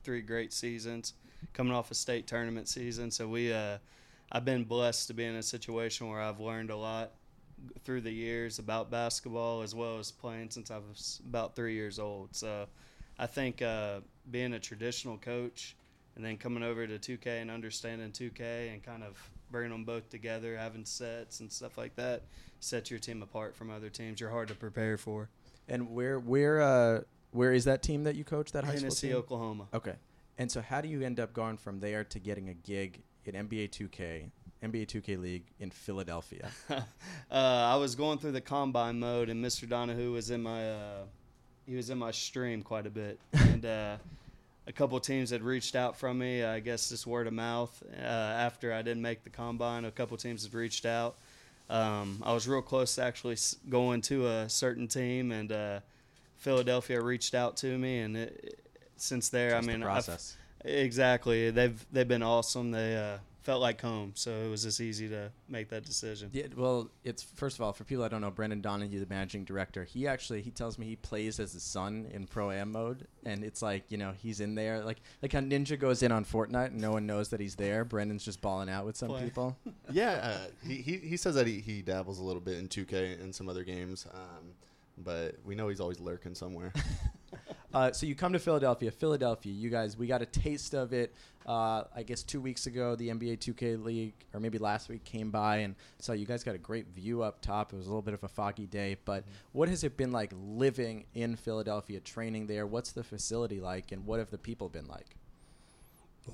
three 0.03 0.21
great 0.21 0.53
seasons, 0.53 1.13
coming 1.53 1.73
off 1.73 1.91
a 1.91 1.95
state 1.95 2.27
tournament 2.27 2.67
season. 2.67 3.11
So 3.11 3.27
we, 3.27 3.51
uh, 3.51 3.77
I've 4.31 4.45
been 4.45 4.63
blessed 4.63 5.07
to 5.07 5.13
be 5.13 5.25
in 5.25 5.35
a 5.35 5.43
situation 5.43 6.09
where 6.09 6.21
I've 6.21 6.39
learned 6.39 6.69
a 6.69 6.77
lot 6.77 7.11
through 7.83 8.01
the 8.01 8.11
years 8.11 8.59
about 8.59 8.91
basketball, 8.91 9.61
as 9.61 9.73
well 9.73 9.97
as 9.99 10.11
playing 10.11 10.49
since 10.49 10.71
I 10.71 10.77
was 10.77 11.21
about 11.27 11.55
three 11.55 11.73
years 11.73 11.99
old. 11.99 12.35
So 12.35 12.67
I 13.17 13.27
think 13.27 13.61
uh, 13.61 14.01
being 14.29 14.53
a 14.53 14.59
traditional 14.59 15.17
coach 15.17 15.75
and 16.15 16.23
then 16.23 16.37
coming 16.37 16.63
over 16.63 16.87
to 16.87 16.97
2K 16.97 17.41
and 17.41 17.51
understanding 17.51 18.11
2K 18.11 18.73
and 18.73 18.83
kind 18.83 19.03
of 19.03 19.17
bringing 19.51 19.71
them 19.71 19.83
both 19.83 20.09
together, 20.09 20.57
having 20.57 20.85
sets 20.85 21.39
and 21.39 21.51
stuff 21.51 21.77
like 21.77 21.95
that, 21.95 22.23
sets 22.59 22.89
your 22.89 22.99
team 22.99 23.21
apart 23.21 23.55
from 23.55 23.69
other 23.69 23.89
teams. 23.89 24.19
You're 24.19 24.29
hard 24.29 24.47
to 24.47 24.55
prepare 24.55 24.97
for. 24.97 25.29
And 25.67 25.93
where 25.93 26.19
where 26.19 26.61
uh 26.61 27.01
where 27.31 27.53
is 27.53 27.65
that 27.65 27.81
team 27.81 28.03
that 28.03 28.15
you 28.15 28.23
coach? 28.23 28.51
That 28.53 28.63
high 28.63 28.71
school 28.71 28.81
Hennessey, 28.81 29.07
team? 29.09 29.17
Oklahoma. 29.17 29.65
Okay. 29.73 29.95
And 30.37 30.51
so 30.51 30.61
how 30.61 30.81
do 30.81 30.87
you 30.87 31.01
end 31.01 31.19
up 31.19 31.33
going 31.33 31.57
from 31.57 31.79
there 31.79 32.03
to 32.05 32.19
getting 32.19 32.49
a 32.49 32.53
gig 32.53 33.01
in 33.25 33.35
NBA 33.35 33.69
2K, 33.69 34.29
NBA 34.63 34.87
2K 34.87 35.19
League 35.19 35.45
in 35.59 35.69
Philadelphia? 35.69 36.49
uh, 36.69 36.83
I 37.31 37.75
was 37.77 37.95
going 37.95 38.19
through 38.19 38.33
the 38.33 38.41
combine 38.41 38.99
mode, 38.99 39.29
and 39.29 39.43
Mr. 39.43 39.67
Donohue 39.67 40.11
was 40.11 40.31
in 40.31 40.43
my 40.43 40.71
uh, 40.71 41.03
he 41.65 41.75
was 41.75 41.89
in 41.89 41.97
my 41.97 42.11
stream 42.11 42.61
quite 42.61 42.85
a 42.85 42.89
bit, 42.89 43.19
and 43.33 43.65
uh, 43.65 43.97
a 44.67 44.71
couple 44.71 44.99
teams 44.99 45.29
had 45.29 45.41
reached 45.43 45.75
out 45.75 45.95
from 45.97 46.17
me. 46.19 46.43
I 46.43 46.59
guess 46.59 46.89
just 46.89 47.05
word 47.05 47.27
of 47.27 47.33
mouth. 47.33 47.81
Uh, 47.97 48.03
after 48.05 48.73
I 48.73 48.81
didn't 48.81 49.01
make 49.01 49.23
the 49.23 49.29
combine, 49.29 49.85
a 49.85 49.91
couple 49.91 50.17
teams 50.17 50.43
had 50.43 50.53
reached 50.53 50.85
out. 50.85 51.15
Um, 51.69 52.21
I 52.25 52.33
was 52.33 52.47
real 52.47 52.61
close 52.61 52.95
to 52.95 53.03
actually 53.03 53.37
going 53.69 54.01
to 54.03 54.27
a 54.27 54.49
certain 54.49 54.87
team, 54.87 55.31
and 55.31 55.51
uh, 55.51 55.79
Philadelphia 56.37 57.01
reached 57.01 57.33
out 57.33 57.57
to 57.57 57.77
me, 57.77 57.99
and 57.99 58.15
it, 58.17 58.39
it- 58.43 58.59
since 58.97 59.27
there, 59.29 59.49
Trust 59.49 59.63
I 59.67 59.71
the 59.73 59.77
mean, 59.77 59.87
I've- 59.87 60.05
exactly. 60.63 61.49
They've 61.51 61.85
they've 61.91 62.07
been 62.07 62.23
awesome. 62.23 62.71
They 62.71 62.95
uh, 62.95 63.17
felt 63.45 63.61
like 63.61 63.79
home, 63.79 64.11
so 64.15 64.31
it 64.31 64.49
was 64.49 64.63
just 64.63 64.81
easy 64.81 65.07
to 65.07 65.31
make 65.47 65.69
that 65.69 65.85
decision. 65.85 66.31
Yeah, 66.33 66.47
well, 66.57 66.89
it's 67.03 67.21
first 67.21 67.57
of 67.57 67.61
all 67.61 67.73
for 67.73 67.83
people 67.83 68.01
that 68.01 68.09
don't 68.09 68.21
know, 68.21 68.31
Brendan 68.31 68.59
Donohue, 68.59 68.99
the 68.99 69.05
managing 69.05 69.43
director. 69.45 69.83
He 69.83 70.07
actually 70.07 70.41
he 70.41 70.49
tells 70.49 70.79
me 70.79 70.87
he 70.87 70.95
plays 70.95 71.39
as 71.39 71.53
his 71.53 71.61
son 71.61 72.07
in 72.11 72.25
pro 72.25 72.49
am 72.49 72.71
mode, 72.71 73.05
and 73.23 73.43
it's 73.43 73.61
like 73.61 73.83
you 73.89 73.97
know 73.97 74.13
he's 74.17 74.39
in 74.39 74.55
there 74.55 74.83
like 74.83 74.97
like 75.21 75.31
how 75.31 75.41
Ninja 75.41 75.79
goes 75.79 76.01
in 76.01 76.11
on 76.11 76.25
Fortnite 76.25 76.67
and 76.67 76.81
no 76.81 76.91
one 76.91 77.05
knows 77.05 77.29
that 77.29 77.39
he's 77.39 77.55
there. 77.55 77.85
Brendan's 77.85 78.25
just 78.25 78.41
balling 78.41 78.67
out 78.67 78.85
with 78.85 78.97
some 78.97 79.09
Play. 79.09 79.23
people. 79.23 79.55
Yeah, 79.91 80.13
uh, 80.23 80.37
he, 80.67 80.77
he 80.77 80.97
he 80.97 81.15
says 81.15 81.35
that 81.35 81.45
he, 81.45 81.59
he 81.59 81.83
dabbles 81.83 82.17
a 82.17 82.23
little 82.23 82.41
bit 82.41 82.57
in 82.57 82.67
2K 82.67 83.21
and 83.21 83.33
some 83.33 83.47
other 83.47 83.63
games, 83.63 84.07
um, 84.11 84.53
but 84.97 85.35
we 85.45 85.53
know 85.53 85.67
he's 85.67 85.79
always 85.79 85.99
lurking 85.99 86.33
somewhere. 86.33 86.73
Uh, 87.75 87.91
so 87.91 88.05
you 88.05 88.15
come 88.15 88.31
to 88.31 88.39
Philadelphia. 88.39 88.89
Philadelphia, 88.89 89.51
you 89.51 89.69
guys, 89.69 89.97
we 89.97 90.07
got 90.07 90.21
a 90.21 90.25
taste 90.25 90.73
of 90.73 90.93
it. 90.93 91.13
Uh, 91.45 91.83
I 91.93 92.03
guess 92.03 92.23
two 92.23 92.39
weeks 92.39 92.67
ago, 92.67 92.95
the 92.95 93.09
NBA 93.09 93.39
2K 93.39 93.83
League, 93.83 94.13
or 94.33 94.39
maybe 94.39 94.57
last 94.57 94.87
week, 94.87 95.03
came 95.03 95.29
by 95.29 95.57
and 95.57 95.75
saw 95.99 96.13
you 96.13 96.25
guys 96.25 96.41
got 96.41 96.55
a 96.55 96.57
great 96.57 96.87
view 96.95 97.21
up 97.21 97.41
top. 97.41 97.73
It 97.73 97.75
was 97.75 97.87
a 97.87 97.89
little 97.89 98.01
bit 98.01 98.13
of 98.13 98.23
a 98.23 98.29
foggy 98.29 98.65
day, 98.65 98.95
but 99.03 99.25
what 99.51 99.67
has 99.67 99.83
it 99.83 99.97
been 99.97 100.13
like 100.13 100.31
living 100.33 101.03
in 101.15 101.35
Philadelphia, 101.35 101.99
training 101.99 102.47
there? 102.47 102.65
What's 102.65 102.93
the 102.93 103.03
facility 103.03 103.59
like, 103.59 103.91
and 103.91 104.05
what 104.05 104.19
have 104.19 104.31
the 104.31 104.37
people 104.37 104.69
been 104.69 104.87
like? 104.87 105.17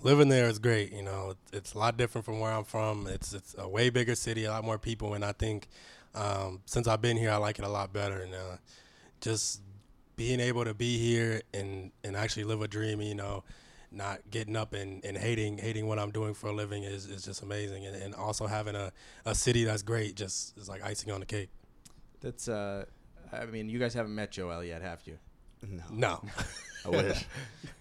Living 0.04 0.30
there 0.30 0.48
is 0.48 0.60
great. 0.60 0.94
You 0.94 1.02
know, 1.02 1.32
it's, 1.32 1.58
it's 1.58 1.74
a 1.74 1.80
lot 1.80 1.98
different 1.98 2.24
from 2.24 2.40
where 2.40 2.52
I'm 2.52 2.66
from. 2.66 3.08
It's 3.08 3.34
it's 3.34 3.56
a 3.58 3.68
way 3.68 3.90
bigger 3.90 4.14
city, 4.14 4.46
a 4.46 4.52
lot 4.52 4.64
more 4.64 4.78
people, 4.78 5.16
and 5.16 5.26
I 5.26 5.32
think 5.32 5.70
um, 6.14 6.62
since 6.68 6.88
I've 6.88 7.02
been 7.02 7.18
here, 7.18 7.32
I 7.32 7.38
like 7.38 7.58
it 7.58 7.66
a 7.66 7.70
lot 7.70 7.92
better. 7.92 8.22
And 8.22 8.36
uh, 8.36 8.58
just 9.22 9.62
being 10.22 10.40
able 10.40 10.64
to 10.64 10.76
be 10.76 11.00
here 11.00 11.42
and 11.52 11.92
and 12.04 12.16
actually 12.16 12.44
live 12.44 12.62
a 12.62 12.68
dream, 12.68 13.02
you 13.02 13.16
know, 13.16 13.44
not 13.92 14.20
getting 14.30 14.56
up 14.56 14.76
and, 14.76 15.04
and 15.04 15.18
hating 15.18 15.58
hating 15.58 15.88
what 15.88 15.98
I'm 15.98 16.12
doing 16.12 16.36
for 16.36 16.48
a 16.48 16.54
living 16.54 16.84
is, 16.84 17.08
is 17.08 17.26
just 17.26 17.42
amazing. 17.42 17.88
And, 17.88 17.96
and 17.96 18.14
also 18.14 18.46
having 18.46 18.76
a, 18.76 18.92
a 19.26 19.34
city 19.34 19.64
that's 19.64 19.82
great 19.82 20.16
just 20.16 20.56
is 20.60 20.70
like 20.70 20.84
icing 20.84 21.12
on 21.12 21.22
the 21.22 21.26
cake. 21.26 21.50
That's, 22.20 22.48
uh, 22.48 22.86
I 23.34 23.46
mean, 23.46 23.68
you 23.68 23.80
guys 23.80 23.96
haven't 23.96 24.14
met 24.14 24.30
Joel 24.30 24.64
yet, 24.64 24.84
have 24.84 25.02
you? 25.06 25.18
no, 25.68 25.84
No. 25.92 26.22
I 26.86 26.90
wish. 26.90 27.26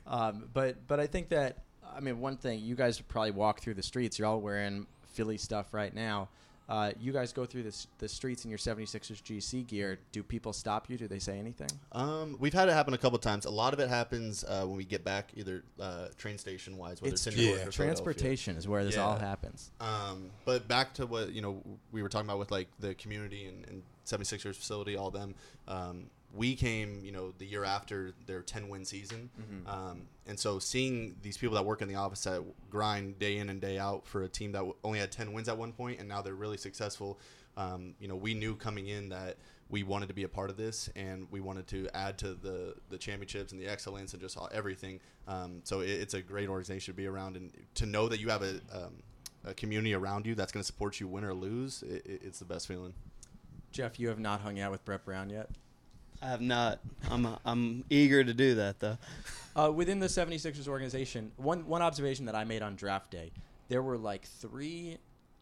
Um, 0.06 0.48
but 0.52 0.88
but 0.88 0.98
I 0.98 1.06
think 1.06 1.28
that 1.28 1.58
I 1.94 2.00
mean 2.00 2.18
one 2.18 2.36
thing 2.36 2.58
you 2.58 2.74
guys 2.74 3.00
probably 3.00 3.30
walk 3.30 3.60
through 3.60 3.74
the 3.74 3.82
streets. 3.82 4.18
You're 4.18 4.26
all 4.26 4.40
wearing 4.40 4.88
Philly 5.12 5.36
stuff 5.36 5.72
right 5.72 5.94
now. 5.94 6.30
Uh, 6.70 6.92
you 7.00 7.12
guys 7.12 7.32
go 7.32 7.44
through 7.44 7.64
the, 7.64 7.86
the 7.98 8.08
streets 8.08 8.44
in 8.44 8.50
your 8.50 8.58
76ers 8.58 9.20
GC 9.22 9.66
gear. 9.66 9.98
Do 10.12 10.22
people 10.22 10.52
stop 10.52 10.88
you? 10.88 10.96
Do 10.96 11.08
they 11.08 11.18
say 11.18 11.36
anything? 11.36 11.70
Um, 11.90 12.36
we've 12.38 12.54
had 12.54 12.68
it 12.68 12.72
happen 12.72 12.94
a 12.94 12.98
couple 12.98 13.18
times. 13.18 13.44
A 13.44 13.50
lot 13.50 13.72
of 13.72 13.80
it 13.80 13.88
happens 13.88 14.44
uh, 14.44 14.62
when 14.62 14.76
we 14.76 14.84
get 14.84 15.04
back, 15.04 15.32
either 15.34 15.64
uh, 15.80 16.06
train 16.16 16.38
station 16.38 16.76
wise, 16.76 17.02
whether 17.02 17.12
It's 17.12 17.26
it's, 17.26 17.36
in 17.36 17.42
New 17.42 17.48
York 17.48 17.60
yeah. 17.62 17.68
or 17.68 17.72
Transportation 17.72 18.56
is 18.56 18.68
where 18.68 18.84
this 18.84 18.96
all 18.96 19.18
happens. 19.18 19.72
Um, 19.80 20.30
but 20.44 20.68
back 20.68 20.94
to 20.94 21.06
what 21.06 21.32
you 21.32 21.42
know 21.42 21.60
we 21.90 22.02
were 22.02 22.08
talking 22.08 22.28
about 22.28 22.38
with 22.38 22.52
like 22.52 22.68
the 22.78 22.94
community 22.94 23.46
and, 23.46 23.66
and 23.66 23.82
76ers 24.06 24.54
facility, 24.54 24.96
all 24.96 25.10
them. 25.10 25.34
Um, 25.66 26.06
we 26.32 26.54
came, 26.54 27.00
you 27.02 27.12
know, 27.12 27.32
the 27.38 27.44
year 27.44 27.64
after 27.64 28.12
their 28.26 28.42
10 28.42 28.68
win 28.68 28.84
season, 28.84 29.30
um, 29.66 30.02
and 30.26 30.38
so 30.38 30.58
seeing 30.58 31.16
these 31.22 31.36
people 31.36 31.56
that 31.56 31.64
work 31.64 31.82
in 31.82 31.88
the 31.88 31.96
office 31.96 32.22
that 32.24 32.42
grind 32.70 33.18
day 33.18 33.38
in 33.38 33.48
and 33.50 33.60
day 33.60 33.78
out 33.78 34.06
for 34.06 34.22
a 34.22 34.28
team 34.28 34.52
that 34.52 34.64
only 34.84 34.98
had 35.00 35.10
10 35.10 35.32
wins 35.32 35.48
at 35.48 35.58
one 35.58 35.72
point, 35.72 35.98
and 35.98 36.08
now 36.08 36.22
they're 36.22 36.34
really 36.34 36.56
successful. 36.56 37.18
Um, 37.56 37.94
you 37.98 38.08
know, 38.08 38.14
we 38.16 38.34
knew 38.34 38.54
coming 38.54 38.86
in 38.88 39.08
that 39.08 39.36
we 39.68 39.82
wanted 39.82 40.08
to 40.08 40.14
be 40.14 40.24
a 40.24 40.28
part 40.28 40.50
of 40.50 40.56
this, 40.56 40.88
and 40.94 41.26
we 41.30 41.40
wanted 41.40 41.66
to 41.68 41.88
add 41.94 42.18
to 42.18 42.34
the 42.34 42.74
the 42.90 42.98
championships 42.98 43.52
and 43.52 43.60
the 43.60 43.66
excellence 43.66 44.12
and 44.12 44.22
just 44.22 44.36
all, 44.36 44.48
everything. 44.52 45.00
Um, 45.26 45.60
so 45.64 45.80
it, 45.80 45.90
it's 45.90 46.14
a 46.14 46.22
great 46.22 46.48
organization 46.48 46.92
to 46.92 46.96
be 46.96 47.06
around, 47.06 47.36
and 47.36 47.50
to 47.74 47.86
know 47.86 48.08
that 48.08 48.20
you 48.20 48.28
have 48.28 48.42
a 48.42 48.60
um, 48.72 49.02
a 49.44 49.54
community 49.54 49.94
around 49.94 50.26
you 50.26 50.34
that's 50.34 50.52
going 50.52 50.62
to 50.62 50.66
support 50.66 51.00
you 51.00 51.08
win 51.08 51.24
or 51.24 51.34
lose, 51.34 51.82
it, 51.82 52.04
it, 52.06 52.20
it's 52.24 52.38
the 52.38 52.44
best 52.44 52.68
feeling. 52.68 52.92
Jeff, 53.72 53.98
you 53.98 54.08
have 54.08 54.18
not 54.18 54.40
hung 54.40 54.58
out 54.60 54.70
with 54.70 54.84
Brett 54.84 55.04
Brown 55.04 55.30
yet. 55.30 55.48
I 56.22 56.28
have 56.28 56.40
not. 56.40 56.80
I'm 57.10 57.26
I'm 57.44 57.84
eager 57.88 58.22
to 58.22 58.34
do 58.34 58.54
that 58.56 58.80
though. 58.80 58.98
Uh, 59.56 59.70
within 59.74 59.98
the 59.98 60.06
76ers 60.06 60.68
organization, 60.68 61.32
one 61.36 61.66
one 61.66 61.82
observation 61.82 62.26
that 62.26 62.34
I 62.34 62.44
made 62.44 62.62
on 62.62 62.76
draft 62.76 63.10
day, 63.10 63.32
there 63.68 63.82
were 63.82 63.96
like 63.96 64.24
three, 64.24 64.98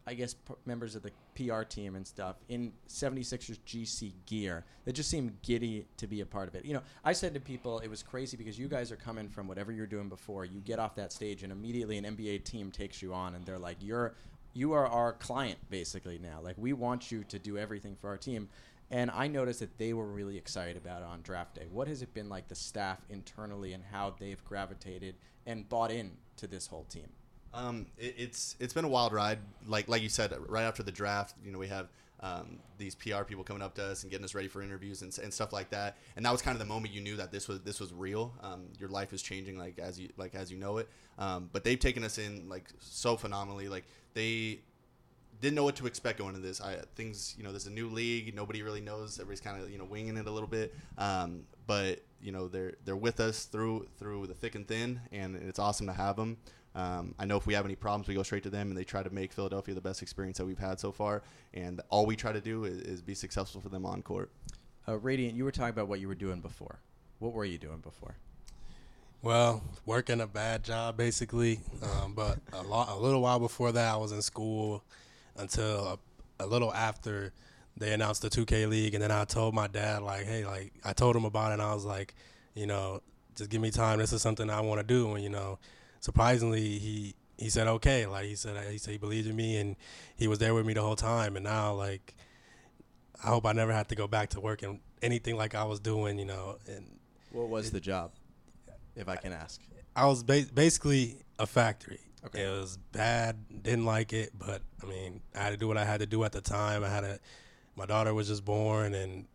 I 0.07 0.13
guess, 0.13 0.33
p- 0.33 0.53
members 0.65 0.95
of 0.95 1.03
the 1.03 1.11
PR 1.35 1.63
team 1.63 1.95
and 1.95 2.07
stuff 2.07 2.37
in 2.47 2.71
76ers 2.87 3.59
GC 3.67 4.13
gear 4.25 4.63
that 4.85 4.93
just 4.93 5.09
seemed 5.09 5.41
giddy 5.41 5.85
to 5.97 6.07
be 6.07 6.21
a 6.21 6.25
part 6.25 6.47
of 6.47 6.55
it. 6.55 6.65
You 6.65 6.73
know, 6.73 6.81
I 7.03 7.13
said 7.13 7.33
to 7.33 7.39
people, 7.39 7.79
it 7.79 7.87
was 7.89 8.01
crazy 8.01 8.35
because 8.35 8.57
you 8.57 8.67
guys 8.67 8.91
are 8.91 8.97
coming 8.97 9.29
from 9.29 9.47
whatever 9.47 9.71
you're 9.71 9.85
doing 9.85 10.09
before. 10.09 10.45
You 10.45 10.59
get 10.61 10.79
off 10.79 10.95
that 10.95 11.11
stage, 11.11 11.43
and 11.43 11.51
immediately 11.51 11.97
an 11.97 12.05
NBA 12.05 12.45
team 12.45 12.71
takes 12.71 13.01
you 13.01 13.13
on, 13.13 13.35
and 13.35 13.45
they're 13.45 13.59
like, 13.59 13.77
"You're, 13.81 14.15
you 14.53 14.71
are 14.73 14.87
our 14.87 15.13
client 15.13 15.59
basically 15.69 16.17
now. 16.17 16.39
Like, 16.41 16.55
we 16.57 16.73
want 16.73 17.11
you 17.11 17.25
to 17.25 17.37
do 17.37 17.57
everything 17.57 17.97
for 17.99 18.09
our 18.09 18.17
team." 18.17 18.47
And 18.91 19.11
I 19.11 19.27
noticed 19.27 19.59
that 19.59 19.77
they 19.77 19.93
were 19.93 20.07
really 20.07 20.37
excited 20.37 20.75
about 20.75 21.01
it 21.01 21.05
on 21.05 21.21
draft 21.21 21.55
day. 21.55 21.67
What 21.71 21.87
has 21.87 22.01
it 22.01 22.13
been 22.13 22.27
like 22.27 22.47
the 22.47 22.55
staff 22.55 22.99
internally 23.09 23.73
and 23.73 23.83
how 23.91 24.15
they've 24.19 24.43
gravitated 24.45 25.15
and 25.45 25.67
bought 25.69 25.91
in 25.91 26.11
to 26.37 26.47
this 26.47 26.67
whole 26.67 26.85
team? 26.85 27.07
Um, 27.53 27.87
it, 27.97 28.15
it's 28.17 28.55
it's 28.59 28.73
been 28.73 28.85
a 28.85 28.89
wild 28.89 29.13
ride. 29.13 29.39
Like 29.67 29.87
like 29.87 30.01
you 30.01 30.09
said, 30.09 30.33
right 30.47 30.63
after 30.63 30.83
the 30.83 30.91
draft, 30.91 31.35
you 31.43 31.51
know, 31.51 31.59
we 31.59 31.67
have 31.67 31.89
um, 32.21 32.59
these 32.77 32.95
PR 32.95 33.23
people 33.23 33.43
coming 33.43 33.61
up 33.61 33.75
to 33.75 33.83
us 33.83 34.03
and 34.03 34.11
getting 34.11 34.25
us 34.25 34.35
ready 34.35 34.47
for 34.47 34.61
interviews 34.61 35.01
and, 35.01 35.17
and 35.19 35.33
stuff 35.33 35.53
like 35.53 35.69
that. 35.69 35.97
And 36.15 36.25
that 36.25 36.31
was 36.31 36.41
kind 36.41 36.53
of 36.53 36.59
the 36.59 36.65
moment 36.65 36.93
you 36.93 37.01
knew 37.01 37.15
that 37.15 37.31
this 37.31 37.47
was 37.47 37.61
this 37.61 37.79
was 37.79 37.93
real. 37.93 38.33
Um, 38.41 38.65
your 38.79 38.89
life 38.89 39.13
is 39.13 39.21
changing 39.21 39.57
like 39.57 39.79
as 39.79 39.99
you 39.99 40.09
like 40.17 40.35
as 40.35 40.51
you 40.51 40.57
know 40.57 40.77
it. 40.77 40.89
Um, 41.17 41.49
but 41.51 41.63
they've 41.63 41.79
taken 41.79 42.03
us 42.03 42.17
in 42.17 42.49
like 42.49 42.65
so 42.79 43.15
phenomenally. 43.15 43.69
Like 43.69 43.85
they 44.13 44.59
didn't 45.41 45.55
know 45.55 45.63
what 45.63 45.75
to 45.77 45.87
expect 45.87 46.19
going 46.19 46.35
into 46.35 46.45
this. 46.45 46.61
I 46.61 46.77
things 46.95 47.35
you 47.37 47.43
know 47.43 47.51
there's 47.51 47.67
a 47.67 47.71
new 47.71 47.89
league. 47.89 48.35
Nobody 48.35 48.61
really 48.61 48.81
knows. 48.81 49.19
Everybody's 49.19 49.41
kind 49.41 49.61
of 49.61 49.69
you 49.69 49.77
know 49.77 49.85
winging 49.85 50.17
it 50.17 50.27
a 50.27 50.31
little 50.31 50.49
bit. 50.49 50.75
Um, 50.97 51.43
but 51.67 52.01
you 52.21 52.31
know 52.31 52.47
they're 52.47 52.73
they're 52.85 52.95
with 52.95 53.19
us 53.19 53.45
through 53.45 53.87
through 53.97 54.27
the 54.27 54.33
thick 54.33 54.55
and 54.55 54.67
thin, 54.67 54.99
and 55.11 55.35
it's 55.35 55.59
awesome 55.59 55.87
to 55.87 55.93
have 55.93 56.15
them. 56.15 56.37
Um, 56.75 57.15
I 57.17 57.25
know 57.25 57.35
if 57.35 57.47
we 57.47 57.53
have 57.55 57.65
any 57.65 57.75
problems, 57.75 58.07
we 58.07 58.13
go 58.13 58.23
straight 58.23 58.43
to 58.43 58.49
them, 58.49 58.69
and 58.69 58.77
they 58.77 58.83
try 58.83 59.01
to 59.01 59.09
make 59.09 59.33
Philadelphia 59.33 59.73
the 59.73 59.81
best 59.81 60.01
experience 60.01 60.37
that 60.37 60.45
we've 60.45 60.59
had 60.59 60.79
so 60.79 60.91
far. 60.91 61.23
And 61.53 61.81
all 61.89 62.05
we 62.05 62.15
try 62.15 62.31
to 62.31 62.41
do 62.41 62.65
is, 62.65 62.77
is 62.81 63.01
be 63.01 63.15
successful 63.15 63.59
for 63.59 63.69
them 63.69 63.85
on 63.85 64.01
court. 64.01 64.29
Uh, 64.87 64.97
Radiant, 64.97 65.35
you 65.35 65.43
were 65.43 65.51
talking 65.51 65.71
about 65.71 65.87
what 65.87 65.99
you 65.99 66.07
were 66.07 66.15
doing 66.15 66.41
before. 66.41 66.79
What 67.17 67.33
were 67.33 67.45
you 67.45 67.57
doing 67.57 67.79
before? 67.79 68.15
Well, 69.21 69.63
working 69.85 70.21
a 70.21 70.27
bad 70.27 70.63
job 70.63 70.95
basically, 70.95 71.59
um, 71.83 72.13
but 72.13 72.37
a, 72.53 72.61
lot, 72.63 72.89
a 72.89 72.95
little 72.95 73.21
while 73.21 73.39
before 73.39 73.73
that, 73.73 73.93
I 73.93 73.97
was 73.97 74.13
in 74.13 74.21
school 74.21 74.83
until 75.39 75.99
a, 76.39 76.43
a 76.43 76.47
little 76.47 76.73
after 76.73 77.33
they 77.77 77.93
announced 77.93 78.21
the 78.21 78.29
2K 78.29 78.69
league, 78.69 78.93
and 78.93 79.01
then 79.01 79.11
I 79.11 79.23
told 79.25 79.53
my 79.53 79.67
dad 79.67 80.01
like, 80.03 80.25
hey, 80.25 80.45
like 80.45 80.73
I 80.83 80.93
told 80.93 81.15
him 81.15 81.25
about 81.25 81.51
it, 81.51 81.53
and 81.53 81.61
I 81.61 81.73
was 81.73 81.85
like, 81.85 82.13
you 82.53 82.67
know, 82.67 83.01
just 83.35 83.49
give 83.49 83.61
me 83.61 83.71
time. 83.71 83.99
This 83.99 84.11
is 84.11 84.21
something 84.21 84.49
I 84.49 84.61
want 84.61 84.81
to 84.81 84.85
do, 84.85 85.13
and 85.13 85.23
you 85.23 85.29
know, 85.29 85.59
surprisingly, 86.01 86.77
he 86.77 87.15
he 87.37 87.49
said 87.49 87.67
okay. 87.67 88.05
Like 88.05 88.25
he 88.25 88.35
said 88.35 88.61
he 88.69 88.77
said 88.77 88.91
he 88.91 88.97
believed 88.97 89.27
in 89.27 89.35
me, 89.35 89.57
and 89.57 89.75
he 90.17 90.27
was 90.27 90.39
there 90.39 90.53
with 90.53 90.65
me 90.65 90.73
the 90.73 90.81
whole 90.81 90.97
time. 90.97 91.35
And 91.37 91.45
now 91.45 91.73
like, 91.73 92.15
I 93.23 93.27
hope 93.27 93.45
I 93.45 93.53
never 93.53 93.71
have 93.71 93.87
to 93.89 93.95
go 93.95 94.07
back 94.07 94.29
to 94.31 94.41
working 94.41 94.81
anything 95.01 95.37
like 95.37 95.55
I 95.55 95.63
was 95.63 95.79
doing, 95.79 96.19
you 96.19 96.25
know. 96.25 96.57
And 96.67 96.99
What 97.31 97.47
was 97.47 97.71
the 97.71 97.79
job, 97.79 98.11
if 98.95 99.07
I 99.07 99.15
can 99.15 99.31
ask? 99.31 99.61
I 99.95 100.05
was 100.05 100.23
ba- 100.23 100.47
basically 100.53 101.17
a 101.37 101.45
factory. 101.45 101.99
Okay. 102.25 102.45
It 102.45 102.49
was 102.49 102.77
bad. 102.91 103.63
Didn't 103.63 103.85
like 103.85 104.13
it, 104.13 104.31
but 104.37 104.61
I 104.83 104.85
mean, 104.85 105.21
I 105.35 105.39
had 105.39 105.51
to 105.51 105.57
do 105.57 105.67
what 105.67 105.77
I 105.77 105.85
had 105.85 106.01
to 106.01 106.05
do 106.05 106.23
at 106.23 106.31
the 106.31 106.41
time. 106.41 106.83
I 106.83 106.89
had 106.89 107.03
a, 107.03 107.19
my 107.75 107.85
daughter 107.85 108.13
was 108.13 108.27
just 108.27 108.43
born, 108.43 108.93
and 108.93 109.25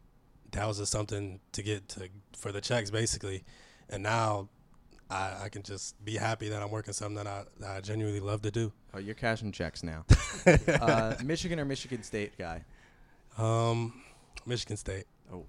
that 0.52 0.66
was 0.66 0.78
just 0.78 0.92
something 0.92 1.40
to 1.52 1.62
get 1.62 1.88
to 1.90 2.08
for 2.36 2.52
the 2.52 2.60
checks, 2.60 2.90
basically. 2.90 3.44
And 3.88 4.02
now, 4.02 4.48
I, 5.10 5.44
I 5.44 5.48
can 5.48 5.62
just 5.62 6.02
be 6.04 6.16
happy 6.16 6.48
that 6.48 6.62
I'm 6.62 6.70
working 6.70 6.92
something 6.92 7.16
that 7.16 7.26
I, 7.26 7.44
that 7.60 7.70
I 7.70 7.80
genuinely 7.80 8.20
love 8.20 8.42
to 8.42 8.50
do. 8.50 8.72
Oh, 8.92 8.98
you're 8.98 9.14
cashing 9.14 9.52
checks 9.52 9.82
now. 9.82 10.04
uh, 10.80 11.14
Michigan 11.24 11.60
or 11.60 11.64
Michigan 11.64 12.02
State 12.02 12.36
guy? 12.38 12.64
Um, 13.38 14.02
Michigan 14.46 14.76
State. 14.76 15.06
Oh. 15.32 15.46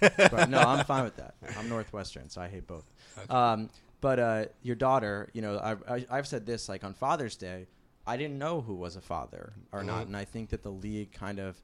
but 0.00 0.50
no, 0.50 0.58
I'm 0.58 0.84
fine 0.84 1.04
with 1.04 1.16
that. 1.16 1.34
I'm 1.58 1.68
Northwestern, 1.68 2.28
so 2.28 2.40
I 2.40 2.48
hate 2.48 2.66
both. 2.66 2.84
Okay. 3.18 3.32
Um, 3.32 3.70
but 4.02 4.18
uh, 4.18 4.44
your 4.62 4.76
daughter, 4.76 5.30
you 5.32 5.40
know, 5.40 5.56
I, 5.56 5.94
I, 5.96 6.06
I've 6.10 6.26
said 6.26 6.44
this 6.44 6.68
like 6.68 6.84
on 6.84 6.92
Father's 6.92 7.36
Day, 7.36 7.66
I 8.06 8.18
didn't 8.18 8.38
know 8.38 8.60
who 8.60 8.74
was 8.74 8.96
a 8.96 9.00
father 9.00 9.54
or 9.72 9.82
not, 9.82 10.02
Mhm. 10.04 10.06
and 10.08 10.16
I 10.18 10.24
think 10.26 10.50
that 10.50 10.62
the 10.62 10.70
league 10.72 11.12
kind 11.12 11.38
of, 11.38 11.62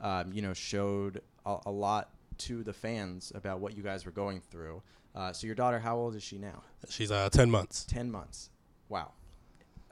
um, 0.00 0.32
you 0.32 0.40
know, 0.40 0.54
showed 0.54 1.20
a, 1.44 1.58
a 1.66 1.70
lot 1.70 2.08
to 2.38 2.62
the 2.62 2.72
fans 2.72 3.32
about 3.34 3.60
what 3.60 3.76
you 3.76 3.82
guys 3.82 4.06
were 4.06 4.12
going 4.12 4.40
through. 4.40 4.82
Uh, 5.14 5.32
so 5.32 5.46
your 5.46 5.56
daughter, 5.56 5.78
how 5.80 5.96
old 5.96 6.14
is 6.14 6.22
she 6.22 6.38
now? 6.38 6.62
She's 6.88 7.10
uh, 7.10 7.28
ten 7.30 7.50
months. 7.50 7.84
Ten 7.84 8.10
months. 8.10 8.48
Wow. 8.88 9.10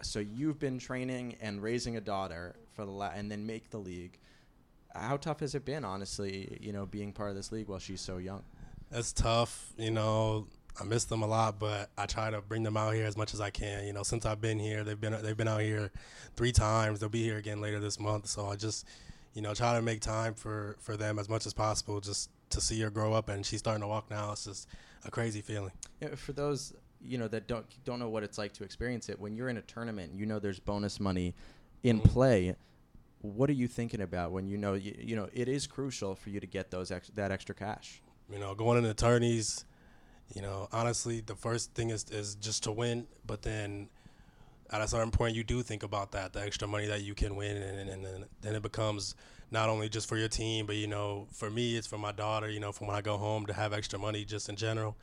So 0.00 0.20
you've 0.20 0.60
been 0.60 0.78
training 0.78 1.36
and 1.40 1.60
raising 1.60 1.96
a 1.96 2.00
daughter 2.00 2.54
for 2.74 2.84
the 2.84 2.92
la- 2.92 3.10
and 3.14 3.28
then 3.30 3.44
make 3.44 3.70
the 3.70 3.78
league. 3.78 4.18
How 4.94 5.16
tough 5.16 5.40
has 5.40 5.56
it 5.56 5.64
been, 5.64 5.84
honestly? 5.84 6.56
You 6.60 6.72
know, 6.72 6.86
being 6.86 7.12
part 7.12 7.30
of 7.30 7.36
this 7.36 7.50
league 7.50 7.66
while 7.68 7.80
she's 7.80 8.00
so 8.00 8.18
young. 8.18 8.44
That's 8.90 9.12
tough. 9.12 9.72
You 9.76 9.90
know, 9.90 10.46
I 10.80 10.84
miss 10.84 11.04
them 11.04 11.22
a 11.22 11.26
lot, 11.26 11.58
but 11.58 11.90
I 11.98 12.06
try 12.06 12.30
to 12.30 12.40
bring 12.40 12.62
them 12.62 12.76
out 12.76 12.94
here 12.94 13.04
as 13.06 13.16
much 13.16 13.34
as 13.34 13.40
I 13.40 13.50
can. 13.50 13.84
You 13.86 13.92
know, 13.92 14.02
since 14.02 14.24
I've 14.24 14.40
been 14.40 14.58
here, 14.58 14.84
they've 14.84 15.00
been 15.00 15.16
they've 15.22 15.36
been 15.36 15.48
out 15.48 15.60
here 15.62 15.90
three 16.36 16.52
times. 16.52 17.00
They'll 17.00 17.08
be 17.08 17.22
here 17.22 17.36
again 17.38 17.60
later 17.60 17.80
this 17.80 17.98
month. 17.98 18.26
So 18.28 18.46
I 18.46 18.56
just, 18.56 18.86
you 19.34 19.42
know, 19.42 19.54
try 19.54 19.74
to 19.74 19.82
make 19.82 20.00
time 20.00 20.34
for 20.34 20.76
for 20.80 20.96
them 20.96 21.18
as 21.18 21.28
much 21.28 21.46
as 21.46 21.52
possible, 21.54 22.00
just 22.00 22.30
to 22.50 22.60
see 22.60 22.80
her 22.80 22.90
grow 22.90 23.12
up. 23.12 23.28
And 23.28 23.44
she's 23.44 23.58
starting 23.58 23.82
to 23.82 23.88
walk 23.88 24.10
now. 24.10 24.32
It's 24.32 24.44
just 24.44 24.68
a 25.04 25.10
crazy 25.10 25.40
feeling. 25.40 25.72
Yeah, 26.00 26.14
for 26.14 26.32
those 26.32 26.72
you 27.00 27.16
know 27.18 27.28
that 27.28 27.46
don't 27.46 27.66
don't 27.84 27.98
know 28.00 28.08
what 28.08 28.22
it's 28.22 28.38
like 28.38 28.52
to 28.54 28.64
experience 28.64 29.08
it, 29.08 29.18
when 29.20 29.34
you're 29.34 29.48
in 29.48 29.56
a 29.56 29.62
tournament, 29.62 30.12
you 30.14 30.26
know 30.26 30.38
there's 30.38 30.60
bonus 30.60 30.98
money 31.00 31.34
in 31.82 32.00
Mhm. 32.00 32.04
play. 32.04 32.56
What 33.20 33.50
are 33.50 33.54
you 33.54 33.66
thinking 33.66 34.00
about 34.00 34.30
when 34.30 34.46
you 34.48 34.56
know 34.56 34.74
you, 34.74 34.94
you 34.98 35.16
know 35.16 35.28
it 35.32 35.48
is 35.48 35.66
crucial 35.66 36.14
for 36.14 36.30
you 36.30 36.38
to 36.40 36.46
get 36.46 36.70
those 36.70 36.90
ex- 36.92 37.10
that 37.16 37.32
extra 37.32 37.54
cash? 37.54 38.00
You 38.32 38.38
know, 38.38 38.54
going 38.54 38.78
into 38.78 38.90
attorneys, 38.90 39.64
you 40.34 40.42
know, 40.42 40.68
honestly, 40.72 41.20
the 41.20 41.34
first 41.34 41.74
thing 41.74 41.90
is 41.90 42.04
is 42.10 42.34
just 42.36 42.64
to 42.64 42.72
win. 42.72 43.06
But 43.26 43.42
then 43.42 43.88
at 44.70 44.80
a 44.80 44.88
certain 44.88 45.10
point, 45.10 45.34
you 45.34 45.44
do 45.44 45.62
think 45.62 45.82
about 45.82 46.12
that, 46.12 46.32
the 46.32 46.40
extra 46.40 46.68
money 46.68 46.86
that 46.86 47.02
you 47.02 47.14
can 47.14 47.36
win, 47.36 47.56
and, 47.56 47.88
and, 47.88 48.04
and 48.04 48.26
then 48.42 48.54
it 48.54 48.62
becomes 48.62 49.14
not 49.50 49.68
only 49.68 49.88
just 49.88 50.08
for 50.08 50.16
your 50.16 50.28
team, 50.28 50.66
but 50.66 50.76
you 50.76 50.86
know, 50.86 51.26
for 51.32 51.50
me, 51.50 51.76
it's 51.76 51.86
for 51.86 51.98
my 51.98 52.12
daughter. 52.12 52.50
You 52.50 52.60
know, 52.60 52.72
from 52.72 52.86
when 52.86 52.96
I 52.96 53.00
go 53.00 53.16
home 53.16 53.46
to 53.46 53.52
have 53.52 53.72
extra 53.72 53.98
money 53.98 54.24
just 54.24 54.48
in 54.48 54.56
general, 54.56 54.96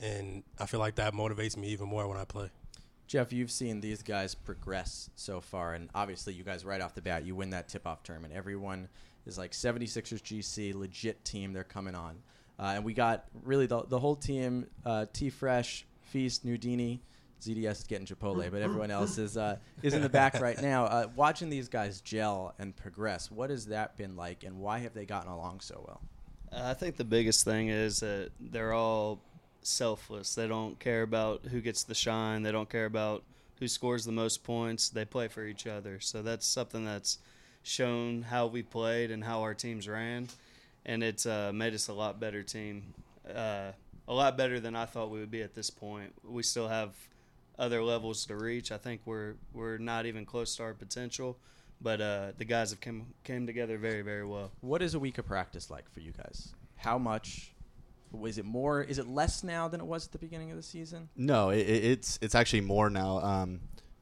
and 0.00 0.42
I 0.58 0.66
feel 0.66 0.80
like 0.80 0.94
that 0.96 1.14
motivates 1.14 1.56
me 1.56 1.68
even 1.68 1.88
more 1.88 2.08
when 2.08 2.16
I 2.16 2.24
play. 2.24 2.50
Jeff, 3.06 3.32
you've 3.32 3.50
seen 3.50 3.80
these 3.80 4.04
guys 4.04 4.36
progress 4.36 5.10
so 5.16 5.40
far, 5.40 5.74
and 5.74 5.90
obviously, 5.96 6.32
you 6.32 6.44
guys 6.44 6.64
right 6.64 6.80
off 6.80 6.94
the 6.94 7.02
bat, 7.02 7.24
you 7.26 7.34
win 7.34 7.50
that 7.50 7.68
tip-off 7.68 8.04
tournament. 8.04 8.32
Everyone 8.32 8.88
is 9.26 9.36
like 9.36 9.50
76ers 9.50 10.22
GC, 10.22 10.74
legit 10.74 11.24
team. 11.24 11.52
They're 11.52 11.64
coming 11.64 11.96
on, 11.96 12.22
uh, 12.60 12.72
and 12.76 12.84
we 12.84 12.92
got 12.92 13.24
really 13.42 13.66
the 13.66 13.82
the 13.82 13.98
whole 13.98 14.16
team: 14.16 14.66
uh, 14.84 15.06
T 15.12 15.30
Fresh, 15.30 15.86
Feast, 16.02 16.44
Nudini. 16.44 17.00
ZDS 17.40 17.70
is 17.70 17.84
getting 17.84 18.06
Chipotle, 18.06 18.50
but 18.50 18.60
everyone 18.60 18.90
else 18.90 19.16
is 19.16 19.38
uh, 19.38 19.56
is 19.82 19.94
in 19.94 20.02
the 20.02 20.10
back 20.10 20.38
right 20.40 20.60
now. 20.62 20.84
Uh, 20.84 21.06
watching 21.16 21.48
these 21.48 21.68
guys 21.70 22.02
gel 22.02 22.54
and 22.58 22.76
progress, 22.76 23.30
what 23.30 23.48
has 23.48 23.66
that 23.66 23.96
been 23.96 24.14
like, 24.14 24.44
and 24.44 24.58
why 24.58 24.80
have 24.80 24.92
they 24.92 25.06
gotten 25.06 25.30
along 25.30 25.60
so 25.60 25.82
well? 25.86 26.02
Uh, 26.52 26.68
I 26.68 26.74
think 26.74 26.98
the 26.98 27.04
biggest 27.04 27.46
thing 27.46 27.68
is 27.68 28.00
that 28.00 28.30
they're 28.38 28.74
all 28.74 29.22
selfless. 29.62 30.34
They 30.34 30.46
don't 30.46 30.78
care 30.78 31.02
about 31.02 31.46
who 31.46 31.62
gets 31.62 31.84
the 31.84 31.94
shine. 31.94 32.42
They 32.42 32.52
don't 32.52 32.68
care 32.68 32.84
about 32.86 33.24
who 33.58 33.68
scores 33.68 34.04
the 34.04 34.12
most 34.12 34.44
points. 34.44 34.90
They 34.90 35.04
play 35.06 35.28
for 35.28 35.44
each 35.44 35.66
other. 35.66 35.98
So 36.00 36.22
that's 36.22 36.46
something 36.46 36.84
that's 36.84 37.18
shown 37.62 38.22
how 38.22 38.46
we 38.46 38.62
played 38.62 39.10
and 39.10 39.22
how 39.22 39.42
our 39.42 39.54
teams 39.54 39.88
ran, 39.88 40.28
and 40.86 41.02
it's 41.02 41.26
uh, 41.26 41.52
made 41.54 41.74
us 41.74 41.88
a 41.88 41.92
lot 41.92 42.18
better 42.20 42.42
team. 42.42 42.94
Uh, 43.28 43.72
a 44.08 44.14
lot 44.14 44.36
better 44.36 44.58
than 44.60 44.74
I 44.74 44.86
thought 44.86 45.10
we 45.10 45.20
would 45.20 45.30
be 45.30 45.42
at 45.42 45.54
this 45.54 45.70
point. 45.70 46.12
We 46.24 46.42
still 46.42 46.68
have 46.68 46.90
other 47.58 47.82
levels 47.82 48.24
to 48.26 48.36
reach. 48.36 48.72
I 48.72 48.78
think 48.78 49.02
we're 49.04 49.34
we're 49.52 49.78
not 49.78 50.06
even 50.06 50.24
close 50.26 50.56
to 50.56 50.62
our 50.64 50.74
potential, 50.74 51.38
but 51.80 52.00
uh, 52.00 52.32
the 52.38 52.44
guys 52.44 52.70
have 52.70 52.80
come 52.80 53.06
came 53.24 53.46
together 53.46 53.78
very 53.78 54.02
very 54.02 54.24
well. 54.26 54.50
What 54.62 54.82
is 54.82 54.94
a 54.94 54.98
week 54.98 55.18
of 55.18 55.26
practice 55.26 55.70
like 55.70 55.88
for 55.90 56.00
you 56.00 56.12
guys? 56.12 56.52
How 56.76 56.98
much? 56.98 57.52
Is 58.24 58.38
it 58.38 58.44
more? 58.44 58.82
Is 58.82 58.98
it 58.98 59.06
less 59.06 59.44
now 59.44 59.68
than 59.68 59.80
it 59.80 59.86
was 59.86 60.06
at 60.06 60.12
the 60.12 60.18
beginning 60.18 60.50
of 60.50 60.56
the 60.56 60.62
season? 60.64 61.08
No, 61.14 61.50
it, 61.50 61.58
it- 61.60 61.84
it's 61.84 62.18
it's 62.20 62.34
actually 62.34 62.62
more 62.62 62.90
now. 62.90 63.18
Um, 63.18 63.60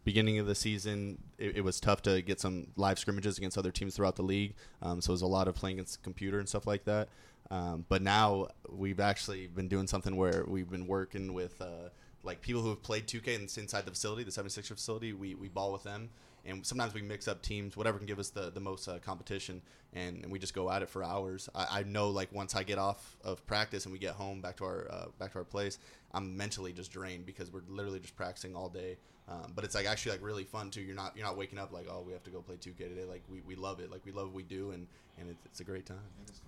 beginning 0.08 0.38
of 0.38 0.46
the 0.46 0.54
season, 0.54 1.18
it, 1.36 1.58
it 1.58 1.60
was 1.60 1.78
tough 1.78 2.00
to 2.00 2.22
get 2.22 2.40
some 2.40 2.68
live 2.76 2.98
scrimmages 2.98 3.36
against 3.36 3.58
other 3.58 3.70
teams 3.70 3.94
throughout 3.94 4.16
the 4.16 4.22
league. 4.22 4.54
Um, 4.80 5.02
so 5.02 5.10
it 5.10 5.12
was 5.12 5.20
a 5.20 5.26
lot 5.26 5.48
of 5.48 5.54
playing 5.54 5.76
against 5.76 6.02
computer 6.02 6.38
and 6.38 6.48
stuff 6.48 6.66
like 6.66 6.84
that. 6.84 7.10
Um, 7.50 7.84
but 7.90 8.00
now 8.00 8.48
we've 8.70 9.00
actually 9.00 9.48
been 9.48 9.68
doing 9.68 9.86
something 9.86 10.16
where 10.16 10.46
we've 10.48 10.70
been 10.70 10.86
working 10.86 11.34
with 11.34 11.60
uh, 11.60 11.90
like 12.22 12.40
people 12.40 12.62
who 12.62 12.70
have 12.70 12.82
played 12.82 13.06
2K 13.06 13.34
and 13.34 13.54
inside 13.58 13.84
the 13.84 13.90
facility, 13.90 14.24
the 14.24 14.30
76er 14.30 14.68
facility. 14.68 15.12
We, 15.12 15.34
we 15.34 15.48
ball 15.48 15.74
with 15.74 15.82
them. 15.82 16.08
And 16.46 16.64
sometimes 16.64 16.94
we 16.94 17.02
mix 17.02 17.28
up 17.28 17.42
teams, 17.42 17.76
whatever 17.76 17.98
can 17.98 18.06
give 18.06 18.18
us 18.18 18.30
the, 18.30 18.48
the 18.48 18.60
most 18.60 18.88
uh, 18.88 18.98
competition, 19.04 19.60
and, 19.92 20.22
and 20.22 20.32
we 20.32 20.38
just 20.38 20.54
go 20.54 20.70
at 20.70 20.80
it 20.80 20.88
for 20.88 21.04
hours. 21.04 21.50
I, 21.54 21.80
I 21.80 21.82
know, 21.82 22.08
like 22.08 22.32
once 22.32 22.56
I 22.56 22.62
get 22.62 22.78
off 22.78 23.18
of 23.22 23.44
practice 23.46 23.84
and 23.84 23.92
we 23.92 23.98
get 23.98 24.14
home 24.14 24.40
back 24.40 24.56
to 24.58 24.64
our 24.64 24.88
uh, 24.90 25.06
back 25.18 25.32
to 25.32 25.38
our 25.40 25.44
place, 25.44 25.78
I'm 26.14 26.34
mentally 26.34 26.72
just 26.72 26.90
drained 26.90 27.26
because 27.26 27.52
we're 27.52 27.64
literally 27.68 28.00
just 28.00 28.16
practicing 28.16 28.56
all 28.56 28.70
day. 28.70 28.96
Um, 29.30 29.52
but 29.54 29.64
it's 29.64 29.74
like 29.74 29.86
actually 29.86 30.12
like 30.12 30.22
really 30.24 30.44
fun 30.44 30.70
too. 30.70 30.80
You're 30.80 30.96
not 30.96 31.16
you're 31.16 31.26
not 31.26 31.36
waking 31.36 31.58
up 31.58 31.72
like 31.72 31.86
oh 31.90 32.02
we 32.06 32.12
have 32.12 32.22
to 32.24 32.30
go 32.30 32.40
play 32.40 32.56
2K 32.56 32.76
today. 32.78 33.04
Like 33.04 33.22
we, 33.30 33.42
we 33.42 33.56
love 33.56 33.80
it. 33.80 33.90
Like 33.90 34.04
we 34.06 34.12
love 34.12 34.26
what 34.26 34.34
we 34.34 34.42
do 34.42 34.70
and 34.70 34.86
and 35.18 35.28
it's, 35.28 35.44
it's 35.46 35.60
a 35.60 35.64
great 35.64 35.86
time. 35.86 35.98
And 36.18 36.28
it's 36.28 36.40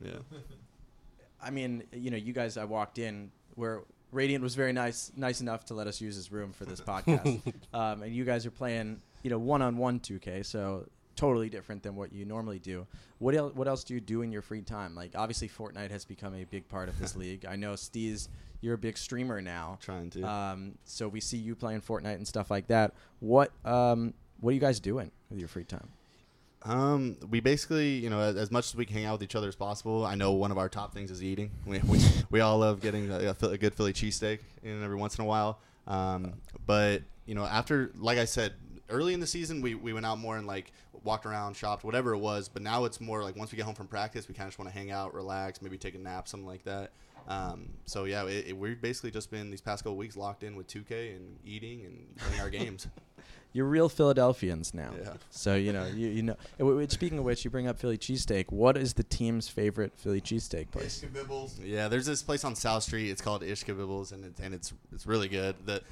competitive. 0.00 0.24
Yeah. 0.32 0.38
I 1.42 1.50
mean, 1.50 1.84
you 1.92 2.10
know, 2.10 2.16
you 2.16 2.32
guys. 2.32 2.56
I 2.56 2.64
walked 2.64 2.98
in 2.98 3.30
where 3.54 3.82
Radiant 4.12 4.42
was 4.42 4.54
very 4.54 4.72
nice, 4.72 5.12
nice 5.16 5.40
enough 5.40 5.66
to 5.66 5.74
let 5.74 5.86
us 5.86 6.00
use 6.00 6.16
his 6.16 6.32
room 6.32 6.52
for 6.52 6.64
this 6.64 6.80
podcast, 6.80 7.52
um, 7.74 8.02
and 8.02 8.14
you 8.14 8.24
guys 8.24 8.46
are 8.46 8.50
playing, 8.50 9.02
you 9.22 9.30
know, 9.30 9.38
one-on-one 9.38 10.00
2K, 10.00 10.46
so 10.46 10.88
totally 11.16 11.48
different 11.48 11.82
than 11.82 11.96
what 11.96 12.12
you 12.12 12.24
normally 12.24 12.58
do. 12.58 12.86
What 13.18 13.34
else? 13.34 13.54
What 13.54 13.68
else 13.68 13.84
do 13.84 13.94
you 13.94 14.00
do 14.00 14.22
in 14.22 14.32
your 14.32 14.42
free 14.42 14.62
time? 14.62 14.94
Like, 14.94 15.12
obviously, 15.14 15.48
Fortnite 15.48 15.90
has 15.90 16.04
become 16.04 16.34
a 16.34 16.44
big 16.44 16.68
part 16.68 16.88
of 16.88 16.98
this 16.98 17.16
league. 17.22 17.44
I 17.46 17.56
know, 17.56 17.72
Steez, 17.72 18.28
you're 18.60 18.74
a 18.74 18.78
big 18.78 18.96
streamer 18.96 19.40
now. 19.40 19.78
Trying 19.80 20.10
to. 20.10 20.22
Um, 20.22 20.78
so 20.84 21.08
we 21.08 21.20
see 21.20 21.36
you 21.36 21.54
playing 21.54 21.80
Fortnite 21.80 22.16
and 22.16 22.26
stuff 22.26 22.50
like 22.50 22.66
that. 22.68 22.94
What 23.20 23.52
um, 23.64 24.14
what 24.40 24.50
are 24.50 24.54
you 24.54 24.60
guys 24.60 24.80
doing 24.80 25.10
with 25.30 25.38
your 25.38 25.48
free 25.48 25.64
time? 25.64 25.88
Um, 26.62 27.18
we 27.28 27.40
basically, 27.40 27.90
you 27.90 28.08
know, 28.08 28.20
as, 28.20 28.36
as 28.36 28.50
much 28.50 28.68
as 28.68 28.74
we 28.74 28.86
can 28.86 28.96
hang 28.96 29.04
out 29.04 29.12
with 29.12 29.22
each 29.22 29.36
other 29.36 29.48
as 29.48 29.56
possible. 29.56 30.06
I 30.06 30.14
know 30.14 30.32
one 30.32 30.50
of 30.50 30.56
our 30.56 30.70
top 30.70 30.94
things 30.94 31.10
is 31.10 31.22
eating. 31.22 31.50
We 31.66 31.78
we, 31.80 32.00
we 32.30 32.40
all 32.40 32.58
love 32.58 32.80
getting 32.80 33.10
a, 33.10 33.34
a, 33.38 33.46
a 33.48 33.58
good 33.58 33.74
Philly 33.74 33.92
cheesesteak 33.92 34.38
in 34.62 34.82
every 34.82 34.96
once 34.96 35.18
in 35.18 35.24
a 35.24 35.26
while. 35.26 35.60
Um, 35.86 36.34
but 36.66 37.02
you 37.26 37.34
know, 37.34 37.44
after 37.44 37.90
like 37.96 38.18
I 38.18 38.24
said, 38.24 38.54
early 38.88 39.14
in 39.14 39.20
the 39.20 39.26
season, 39.26 39.60
we, 39.60 39.74
we 39.74 39.92
went 39.92 40.06
out 40.06 40.18
more 40.18 40.36
and 40.36 40.46
like 40.46 40.72
walked 41.04 41.26
around, 41.26 41.54
shopped, 41.54 41.84
whatever 41.84 42.12
it 42.14 42.18
was. 42.18 42.48
But 42.48 42.62
now 42.62 42.84
it's 42.84 43.00
more 43.00 43.22
like 43.22 43.36
once 43.36 43.52
we 43.52 43.56
get 43.56 43.64
home 43.66 43.74
from 43.74 43.86
practice, 43.86 44.26
we 44.28 44.34
kind 44.34 44.46
of 44.46 44.50
just 44.52 44.58
want 44.58 44.70
to 44.72 44.76
hang 44.78 44.90
out, 44.90 45.14
relax, 45.14 45.62
maybe 45.62 45.78
take 45.78 45.94
a 45.94 45.98
nap, 45.98 46.26
something 46.28 46.46
like 46.46 46.64
that. 46.64 46.92
Um, 47.26 47.70
so 47.86 48.04
yeah, 48.04 48.26
it, 48.26 48.48
it, 48.48 48.56
we've 48.58 48.80
basically 48.80 49.10
just 49.10 49.30
been 49.30 49.50
these 49.50 49.60
past 49.62 49.82
couple 49.84 49.96
weeks 49.96 50.16
locked 50.16 50.42
in 50.42 50.56
with 50.56 50.66
2K 50.68 51.16
and 51.16 51.38
eating 51.44 51.84
and 51.86 52.16
playing 52.18 52.40
our 52.40 52.50
games. 52.50 52.86
You're 53.54 53.66
real 53.66 53.88
Philadelphians 53.88 54.74
now. 54.74 54.90
Yeah. 55.00 55.12
So 55.30 55.54
you 55.54 55.72
know 55.72 55.86
you, 55.86 56.08
you 56.08 56.22
know. 56.24 56.34
w- 56.58 56.74
w- 56.74 56.88
Speaking 56.90 57.18
of 57.20 57.24
which, 57.24 57.44
you 57.44 57.52
bring 57.52 57.68
up 57.68 57.78
Philly 57.78 57.96
cheesesteak. 57.96 58.46
What 58.50 58.76
is 58.76 58.94
the 58.94 59.04
team's 59.04 59.48
favorite 59.48 59.92
Philly 59.96 60.20
cheesesteak 60.20 60.72
place? 60.72 61.04
Ishkabibble's. 61.04 61.60
Yeah, 61.60 61.86
there's 61.86 62.04
this 62.04 62.20
place 62.20 62.42
on 62.44 62.56
South 62.56 62.82
Street. 62.82 63.10
It's 63.10 63.22
called 63.22 63.42
Ishkabibble's, 63.42 64.10
and 64.10 64.24
it's 64.24 64.40
and 64.40 64.52
it's 64.54 64.72
it's 64.92 65.06
really 65.06 65.28
good. 65.28 65.54
the 65.66 65.82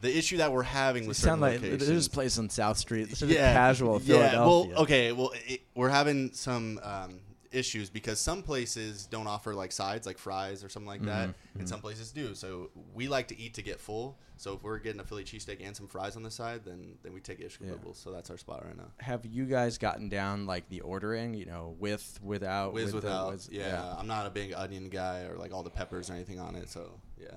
The 0.00 0.16
issue 0.16 0.38
that 0.38 0.52
we're 0.52 0.62
having 0.62 1.06
with 1.06 1.16
sound 1.16 1.40
certain 1.40 1.40
like 1.40 1.62
locations, 1.62 1.88
there's 1.88 2.06
a 2.06 2.10
place 2.10 2.38
on 2.38 2.48
South 2.48 2.78
Street. 2.78 3.10
This 3.10 3.20
is 3.22 3.32
casual 3.34 4.00
Yeah, 4.02 4.32
well, 4.40 4.70
okay, 4.78 5.12
well, 5.12 5.32
it, 5.46 5.60
we're 5.74 5.90
having 5.90 6.32
some 6.32 6.80
um, 6.82 7.20
issues 7.52 7.90
because 7.90 8.18
some 8.18 8.42
places 8.42 9.06
don't 9.06 9.26
offer 9.26 9.54
like 9.54 9.72
sides, 9.72 10.06
like 10.06 10.16
fries 10.18 10.64
or 10.64 10.68
something 10.70 10.88
like 10.88 11.02
that, 11.02 11.28
Mhm, 11.28 11.34
and 11.54 11.64
mhm. 11.64 11.68
some 11.68 11.80
places 11.80 12.12
do. 12.12 12.34
So 12.34 12.70
we 12.94 13.08
like 13.08 13.28
to 13.28 13.38
eat 13.38 13.54
to 13.54 13.62
get 13.62 13.78
full. 13.80 14.16
So 14.38 14.54
if 14.54 14.62
we're 14.62 14.78
getting 14.78 15.00
a 15.02 15.04
Philly 15.04 15.22
cheesesteak 15.22 15.58
and 15.62 15.76
some 15.76 15.86
fries 15.86 16.16
on 16.16 16.22
the 16.22 16.30
side, 16.30 16.62
then 16.64 16.94
then 17.02 17.12
we 17.12 17.20
take 17.20 17.40
Ishka 17.40 17.66
Yeah. 17.66 17.72
Bibbles. 17.72 17.96
So 17.96 18.10
that's 18.10 18.30
our 18.30 18.38
spot 18.38 18.64
right 18.64 18.74
now. 18.76 18.86
Have 19.00 19.26
you 19.26 19.44
guys 19.44 19.76
gotten 19.76 20.08
down 20.08 20.46
like 20.46 20.66
the 20.70 20.80
ordering? 20.80 21.34
You 21.34 21.44
know, 21.44 21.76
with, 21.78 22.18
without, 22.22 22.72
With 22.72 22.84
with 22.84 22.92
the- 22.92 22.96
without, 23.08 23.32
was- 23.32 23.50
yeah, 23.52 23.94
I'm 23.98 24.06
not 24.06 24.26
a 24.26 24.30
big 24.30 24.54
onion 24.54 24.88
guy 24.88 25.24
or 25.24 25.36
like 25.36 25.52
all 25.52 25.62
the 25.62 25.68
peppers 25.68 26.08
or 26.08 26.14
anything 26.14 26.40
on 26.40 26.54
it. 26.56 26.70
So 26.70 26.90
yeah. 27.20 27.34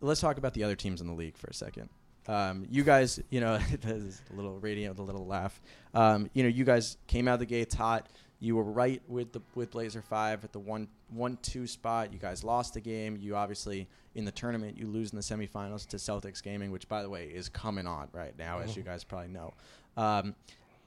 Let's 0.00 0.20
talk 0.20 0.38
about 0.38 0.54
the 0.54 0.64
other 0.64 0.76
teams 0.76 1.00
in 1.00 1.06
the 1.06 1.12
league 1.12 1.36
for 1.36 1.48
a 1.48 1.54
second. 1.54 1.88
Um, 2.26 2.66
you 2.70 2.84
guys, 2.84 3.20
you 3.30 3.40
know, 3.40 3.54
a 3.84 4.34
little 4.34 4.58
radio, 4.60 4.92
the 4.92 5.02
little 5.02 5.26
laugh. 5.26 5.60
Um, 5.94 6.30
you 6.34 6.42
know, 6.42 6.48
you 6.48 6.64
guys 6.64 6.98
came 7.06 7.26
out 7.26 7.34
of 7.34 7.40
the 7.40 7.46
gates 7.46 7.74
hot. 7.74 8.08
You 8.40 8.54
were 8.54 8.64
right 8.64 9.02
with 9.08 9.32
the 9.32 9.40
with 9.54 9.72
Blazer 9.72 10.02
Five 10.02 10.44
at 10.44 10.52
the 10.52 10.60
one 10.60 10.86
one 11.08 11.38
two 11.42 11.66
spot. 11.66 12.12
You 12.12 12.18
guys 12.18 12.44
lost 12.44 12.74
the 12.74 12.80
game. 12.80 13.16
You 13.16 13.34
obviously 13.34 13.88
in 14.14 14.24
the 14.24 14.30
tournament 14.30 14.76
you 14.76 14.86
lose 14.86 15.10
in 15.10 15.16
the 15.16 15.22
semifinals 15.22 15.86
to 15.88 15.96
Celtics 15.96 16.42
Gaming, 16.42 16.70
which 16.70 16.88
by 16.88 17.02
the 17.02 17.10
way 17.10 17.26
is 17.26 17.48
coming 17.48 17.86
on 17.86 18.08
right 18.12 18.38
now, 18.38 18.60
as 18.60 18.76
you 18.76 18.82
guys 18.82 19.02
probably 19.02 19.28
know. 19.28 19.54
Um, 19.96 20.36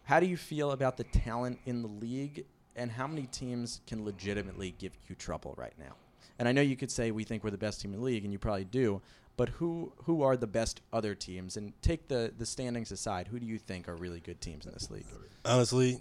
how 0.04 0.20
do 0.20 0.28
you 0.28 0.38
feel 0.38 0.72
about 0.72 0.96
the 0.96 1.04
talent 1.04 1.60
in 1.66 1.82
the 1.82 1.88
league, 1.88 2.46
and 2.76 2.90
how 2.90 3.08
many 3.08 3.24
teams 3.28 3.82
can 3.86 4.06
legitimately 4.06 4.76
give 4.78 4.94
you 5.10 5.16
trouble 5.16 5.54
right 5.58 5.74
now? 5.78 5.96
And 6.40 6.48
I 6.48 6.52
know 6.52 6.62
you 6.62 6.76
could 6.76 6.92
say 6.92 7.12
we 7.12 7.24
think 7.24 7.44
we're 7.44 7.52
the 7.52 7.58
best 7.58 7.82
team 7.82 7.94
in 7.94 8.00
the 8.00 8.06
league, 8.06 8.24
and 8.24 8.32
you 8.34 8.40
probably 8.40 8.66
do. 8.66 9.02
But 9.38 9.50
who 9.50 9.92
who 10.06 10.22
are 10.24 10.36
the 10.38 10.48
best 10.48 10.82
other 10.92 11.16
teams? 11.16 11.58
And 11.58 11.74
take 11.82 12.08
the 12.08 12.34
the 12.38 12.46
standings 12.46 12.92
aside, 12.92 13.28
who 13.28 13.40
do 13.40 13.46
you 13.46 13.58
think 13.58 13.88
are 13.88 13.96
really 13.96 14.20
good 14.20 14.42
teams 14.42 14.66
in 14.66 14.74
this 14.74 14.90
league? 14.92 15.06
Honestly, 15.46 16.00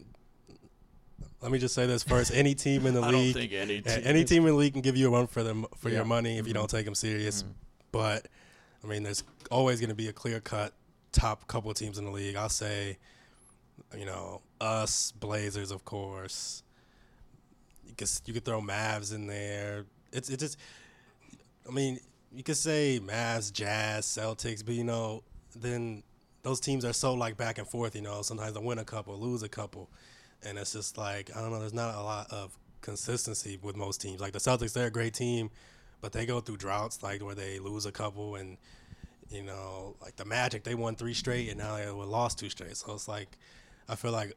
let 1.40 1.50
me 1.52 1.58
just 1.58 1.74
say 1.74 1.86
this 1.86 2.02
first: 2.02 2.32
any 2.34 2.54
team 2.54 2.86
in 2.86 2.94
the 2.94 3.00
I 3.02 3.10
don't 3.10 3.20
league, 3.20 3.34
think 3.34 3.52
any 3.52 3.76
yeah, 3.76 3.96
team 3.96 4.02
any 4.04 4.24
team 4.24 4.42
in 4.42 4.48
the 4.52 4.54
league 4.54 4.72
can 4.72 4.82
give 4.82 4.96
you 4.96 5.08
a 5.08 5.10
run 5.10 5.26
for 5.26 5.42
them 5.42 5.66
for 5.78 5.88
Yeah. 5.88 5.96
your 5.96 6.04
money 6.04 6.38
if 6.38 6.46
you 6.46 6.52
Mhm. 6.52 6.56
don't 6.56 6.70
take 6.70 6.84
them 6.84 6.94
serious. 6.94 7.42
Mhm. 7.42 7.52
But 7.92 8.26
I 8.82 8.86
mean, 8.86 9.02
there's 9.02 9.22
always 9.50 9.78
going 9.80 9.90
to 9.90 9.94
be 9.96 10.08
a 10.08 10.12
clear 10.12 10.40
cut 10.40 10.72
top 11.12 11.46
couple 11.46 11.70
of 11.70 11.76
teams 11.76 11.98
in 11.98 12.04
the 12.04 12.10
league. 12.10 12.36
I'll 12.36 12.48
say, 12.48 12.98
you 13.96 14.06
know, 14.06 14.42
us 14.60 15.12
Blazers, 15.12 15.70
of 15.70 15.84
course. 15.84 16.62
You 17.86 17.94
could 17.94 18.10
you 18.26 18.34
could 18.34 18.44
throw 18.44 18.60
Mavs 18.60 19.14
in 19.14 19.26
there. 19.28 19.86
It's 20.12 20.28
it 20.30 20.38
just. 20.38 20.58
I 21.68 21.72
mean, 21.72 22.00
you 22.32 22.42
could 22.42 22.56
say 22.56 23.00
Mavs, 23.02 23.52
Jazz, 23.52 24.06
Celtics, 24.06 24.64
but 24.64 24.74
you 24.74 24.84
know, 24.84 25.22
then 25.54 26.02
those 26.42 26.60
teams 26.60 26.84
are 26.84 26.92
so 26.92 27.14
like 27.14 27.36
back 27.36 27.58
and 27.58 27.68
forth. 27.68 27.94
You 27.94 28.02
know, 28.02 28.22
sometimes 28.22 28.54
they 28.54 28.60
win 28.60 28.78
a 28.78 28.84
couple, 28.84 29.18
lose 29.18 29.42
a 29.42 29.48
couple, 29.48 29.90
and 30.42 30.58
it's 30.58 30.72
just 30.72 30.96
like 30.96 31.30
I 31.36 31.40
don't 31.40 31.50
know. 31.50 31.60
There's 31.60 31.74
not 31.74 31.94
a 31.94 32.02
lot 32.02 32.26
of 32.30 32.56
consistency 32.80 33.58
with 33.62 33.76
most 33.76 34.00
teams. 34.00 34.20
Like 34.20 34.32
the 34.32 34.38
Celtics, 34.38 34.72
they're 34.72 34.86
a 34.86 34.90
great 34.90 35.14
team, 35.14 35.50
but 36.00 36.12
they 36.12 36.26
go 36.26 36.40
through 36.40 36.56
droughts 36.56 37.02
like 37.02 37.22
where 37.22 37.34
they 37.34 37.58
lose 37.58 37.86
a 37.86 37.92
couple 37.92 38.36
and 38.36 38.56
you 39.28 39.42
know 39.42 39.94
like 40.02 40.16
the 40.16 40.24
Magic 40.24 40.64
they 40.64 40.74
won 40.74 40.96
three 40.96 41.14
straight 41.14 41.48
and 41.50 41.58
now 41.58 41.76
they 41.76 41.88
lost 41.88 42.38
two 42.38 42.50
straight. 42.50 42.76
So 42.76 42.94
it's 42.94 43.08
like 43.08 43.36
I 43.88 43.96
feel 43.96 44.12
like 44.12 44.34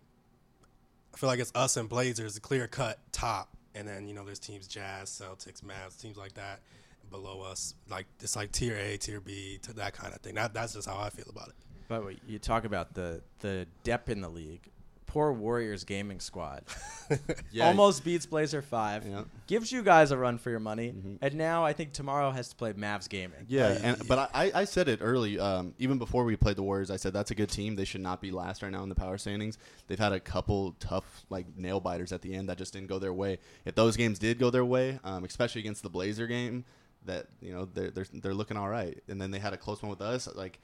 I 1.14 1.18
feel 1.18 1.30
like 1.30 1.40
it's 1.40 1.52
us 1.56 1.78
and 1.78 1.88
Blazers, 1.88 2.38
clear 2.40 2.68
cut 2.68 3.00
top, 3.12 3.56
and 3.76 3.88
then 3.88 4.08
you 4.08 4.14
know 4.14 4.24
there's 4.24 4.40
teams 4.40 4.68
Jazz, 4.68 5.10
Celtics, 5.10 5.62
Mavs, 5.62 6.00
teams 6.00 6.18
like 6.18 6.34
that 6.34 6.62
below 7.10 7.42
us. 7.42 7.76
Like 7.90 8.06
it's 8.22 8.36
like 8.36 8.52
tier 8.52 8.76
A, 8.76 8.98
tier 8.98 9.20
B, 9.20 9.60
that 9.76 9.94
kind 9.94 10.14
of 10.14 10.22
thing. 10.22 10.36
That 10.36 10.54
that's 10.54 10.74
just 10.74 10.88
how 10.88 11.00
I 11.00 11.10
feel 11.10 11.28
about 11.30 11.50
it. 11.50 11.56
But 11.88 12.04
you 12.28 12.40
talk 12.40 12.66
about 12.66 12.94
the 12.94 13.22
the 13.40 13.68
depth 13.84 14.10
in 14.10 14.22
the 14.22 14.30
league. 14.30 14.70
Poor 15.14 15.32
Warriors 15.32 15.84
gaming 15.84 16.20
squad 16.20 16.64
Yeah. 17.52 17.68
almost 17.68 18.04
beats 18.04 18.26
Blazer 18.26 18.64
Five. 18.64 19.06
Yeah. 19.06 19.26
Gives 19.46 19.72
you 19.72 19.84
guys 19.84 20.10
a 20.10 20.18
run 20.18 20.40
for 20.40 20.50
your 20.50 20.60
money, 20.60 20.92
Mhm. 20.92 21.20
and 21.22 21.36
now 21.36 21.64
I 21.64 21.72
think 21.74 21.92
tomorrow 21.94 22.32
has 22.32 22.50
to 22.50 22.56
play 22.56 22.74
Mavs 22.74 23.08
gaming. 23.08 23.46
Yeah, 23.48 23.68
Uh, 23.68 23.80
and 23.84 24.08
but 24.08 24.32
I, 24.34 24.52
I 24.56 24.66
said 24.66 24.88
it 24.88 25.00
early, 25.04 25.38
um, 25.38 25.76
even 25.78 26.00
before 26.00 26.24
we 26.24 26.36
played 26.36 26.56
the 26.56 26.64
Warriors. 26.64 26.90
I 26.90 26.96
said 26.98 27.14
that's 27.14 27.30
a 27.30 27.36
good 27.36 27.50
team. 27.50 27.76
They 27.76 27.86
should 27.86 28.02
not 28.02 28.22
be 28.22 28.32
last 28.32 28.64
right 28.64 28.72
now 28.72 28.82
in 28.82 28.90
the 28.90 28.96
power 28.96 29.20
standings. 29.20 29.60
They've 29.88 30.00
had 30.00 30.14
a 30.14 30.20
couple 30.20 30.76
tough 30.80 31.26
like 31.30 31.46
nail 31.56 31.80
biters 31.80 32.12
at 32.12 32.24
the 32.24 32.34
end 32.34 32.50
that 32.50 32.58
just 32.58 32.74
didn't 32.74 32.88
go 32.88 32.98
their 32.98 33.14
way. 33.14 33.38
If 33.66 33.76
those 33.76 33.96
games 33.96 34.18
did 34.18 34.40
go 34.40 34.50
their 34.50 34.66
way, 34.66 35.00
um, 35.04 35.24
especially 35.26 35.62
against 35.62 35.84
the 35.84 35.90
Blazer 35.92 36.26
game, 36.26 36.66
that 37.06 37.28
you 37.40 37.54
know 37.54 37.66
they're 37.66 37.92
they're, 37.92 38.08
they're 38.14 38.34
looking 38.34 38.58
all 38.58 38.70
right. 38.70 38.98
And 39.08 39.22
then 39.22 39.30
they 39.30 39.38
had 39.40 39.54
a 39.54 39.58
close 39.58 39.80
one 39.84 39.92
with 39.92 40.02
us, 40.02 40.28
like 40.34 40.60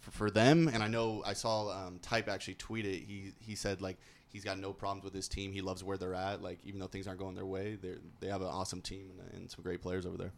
for, 0.00 0.10
for 0.10 0.30
them. 0.30 0.68
And 0.68 0.82
I 0.82 0.88
know 0.88 1.22
I 1.26 1.32
saw 1.32 1.70
um, 1.70 1.98
Type 2.00 2.28
actually 2.28 2.54
tweet 2.54 2.84
it. 2.84 3.02
He 3.02 3.32
he 3.40 3.54
said 3.54 3.80
like 3.80 3.98
he's 4.28 4.44
got 4.44 4.58
no 4.58 4.72
problems 4.72 5.04
with 5.04 5.14
his 5.14 5.28
team. 5.28 5.52
He 5.52 5.60
loves 5.60 5.82
where 5.82 5.96
they're 5.96 6.14
at. 6.14 6.42
Like 6.42 6.58
even 6.64 6.80
though 6.80 6.86
things 6.86 7.06
aren't 7.06 7.20
going 7.20 7.34
their 7.34 7.46
way, 7.46 7.76
they 7.80 7.94
they 8.20 8.28
have 8.28 8.42
an 8.42 8.48
awesome 8.48 8.80
team 8.80 9.12
and, 9.18 9.34
and 9.34 9.50
some 9.50 9.62
great 9.62 9.82
players 9.82 10.06
over 10.06 10.16
there. 10.16 10.32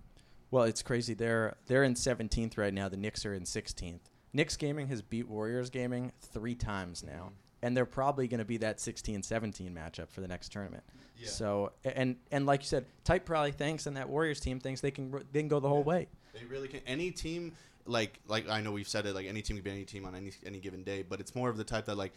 Well, 0.50 0.64
it's 0.64 0.82
crazy. 0.82 1.14
They're 1.14 1.56
they're 1.66 1.84
in 1.84 1.94
17th 1.94 2.58
right 2.58 2.74
now. 2.74 2.88
The 2.88 2.96
Knicks 2.96 3.24
are 3.24 3.34
in 3.34 3.44
16th. 3.44 4.00
Knicks 4.32 4.56
gaming 4.56 4.88
has 4.88 5.02
beat 5.02 5.28
Warriors 5.28 5.70
gaming 5.70 6.12
three 6.20 6.54
times 6.54 7.02
now, 7.02 7.32
and 7.62 7.76
they're 7.76 7.86
probably 7.86 8.28
going 8.28 8.38
to 8.38 8.44
be 8.44 8.58
that 8.58 8.78
16-17 8.78 9.72
matchup 9.72 10.08
for 10.08 10.20
the 10.20 10.28
next 10.28 10.52
tournament. 10.52 10.84
Yeah. 11.16 11.28
So 11.28 11.72
and 11.84 12.16
and 12.30 12.46
like 12.46 12.62
you 12.62 12.66
said, 12.66 12.86
Type 13.04 13.24
probably 13.24 13.52
thinks, 13.52 13.86
and 13.86 13.96
that 13.96 14.08
Warriors 14.08 14.40
team 14.40 14.60
thinks 14.60 14.80
they 14.80 14.90
can 14.90 15.12
they 15.32 15.40
can 15.40 15.48
go 15.48 15.60
the 15.60 15.68
whole 15.68 15.82
way. 15.82 16.08
They 16.32 16.44
really 16.44 16.68
can. 16.68 16.80
Any 16.86 17.10
team, 17.10 17.52
like 17.90 18.20
like 18.26 18.48
I 18.48 18.60
know 18.60 18.72
we've 18.72 18.88
said 18.88 19.06
it, 19.06 19.14
like 19.14 19.26
any 19.26 19.42
team 19.42 19.56
can 19.56 19.64
be 19.64 19.70
any 19.70 19.84
team 19.84 20.06
on 20.06 20.14
any 20.14 20.32
any 20.46 20.60
given 20.60 20.82
day, 20.82 21.02
but 21.02 21.20
it's 21.20 21.34
more 21.34 21.50
of 21.50 21.56
the 21.56 21.64
type 21.64 21.86
that 21.86 21.96
like 21.96 22.12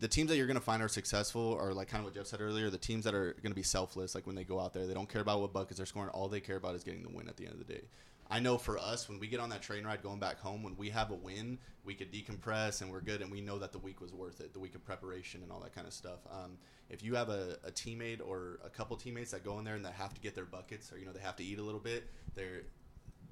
the 0.00 0.08
teams 0.08 0.30
that 0.30 0.36
you're 0.36 0.46
going 0.46 0.58
to 0.58 0.64
find 0.64 0.82
are 0.82 0.88
successful 0.88 1.56
are 1.60 1.74
like 1.74 1.88
kind 1.88 2.00
of 2.00 2.06
what 2.06 2.14
Jeff 2.14 2.26
said 2.26 2.40
earlier. 2.40 2.70
The 2.70 2.78
teams 2.78 3.04
that 3.04 3.14
are 3.14 3.34
going 3.42 3.52
to 3.52 3.56
be 3.56 3.62
selfless, 3.62 4.14
like 4.14 4.26
when 4.26 4.36
they 4.36 4.44
go 4.44 4.58
out 4.58 4.72
there, 4.72 4.86
they 4.86 4.94
don't 4.94 5.08
care 5.08 5.20
about 5.20 5.40
what 5.40 5.52
buckets 5.52 5.76
they're 5.76 5.86
scoring. 5.86 6.08
All 6.10 6.28
they 6.28 6.40
care 6.40 6.56
about 6.56 6.74
is 6.74 6.82
getting 6.82 7.02
the 7.02 7.10
win 7.10 7.28
at 7.28 7.36
the 7.36 7.44
end 7.44 7.52
of 7.52 7.58
the 7.58 7.72
day. 7.72 7.82
I 8.30 8.40
know 8.40 8.56
for 8.56 8.78
us, 8.78 9.10
when 9.10 9.18
we 9.18 9.26
get 9.26 9.40
on 9.40 9.50
that 9.50 9.60
train 9.60 9.84
ride 9.84 10.02
going 10.02 10.18
back 10.18 10.40
home, 10.40 10.62
when 10.62 10.74
we 10.78 10.88
have 10.88 11.10
a 11.10 11.14
win, 11.14 11.58
we 11.84 11.92
could 11.92 12.10
decompress 12.10 12.80
and 12.80 12.90
we're 12.90 13.02
good, 13.02 13.20
and 13.20 13.30
we 13.30 13.42
know 13.42 13.58
that 13.58 13.72
the 13.72 13.78
week 13.78 14.00
was 14.00 14.14
worth 14.14 14.40
it, 14.40 14.54
the 14.54 14.58
week 14.58 14.74
of 14.74 14.82
preparation 14.82 15.42
and 15.42 15.52
all 15.52 15.60
that 15.60 15.74
kind 15.74 15.86
of 15.86 15.92
stuff. 15.92 16.20
Um, 16.30 16.56
if 16.88 17.02
you 17.02 17.14
have 17.14 17.28
a, 17.28 17.58
a 17.62 17.70
teammate 17.70 18.26
or 18.26 18.58
a 18.64 18.70
couple 18.70 18.96
teammates 18.96 19.32
that 19.32 19.44
go 19.44 19.58
in 19.58 19.64
there 19.66 19.74
and 19.74 19.84
that 19.84 19.92
have 19.92 20.14
to 20.14 20.20
get 20.20 20.34
their 20.34 20.46
buckets, 20.46 20.90
or 20.90 20.98
you 20.98 21.04
know 21.04 21.12
they 21.12 21.20
have 21.20 21.36
to 21.36 21.44
eat 21.44 21.58
a 21.58 21.62
little 21.62 21.80
bit, 21.80 22.04
they're 22.34 22.62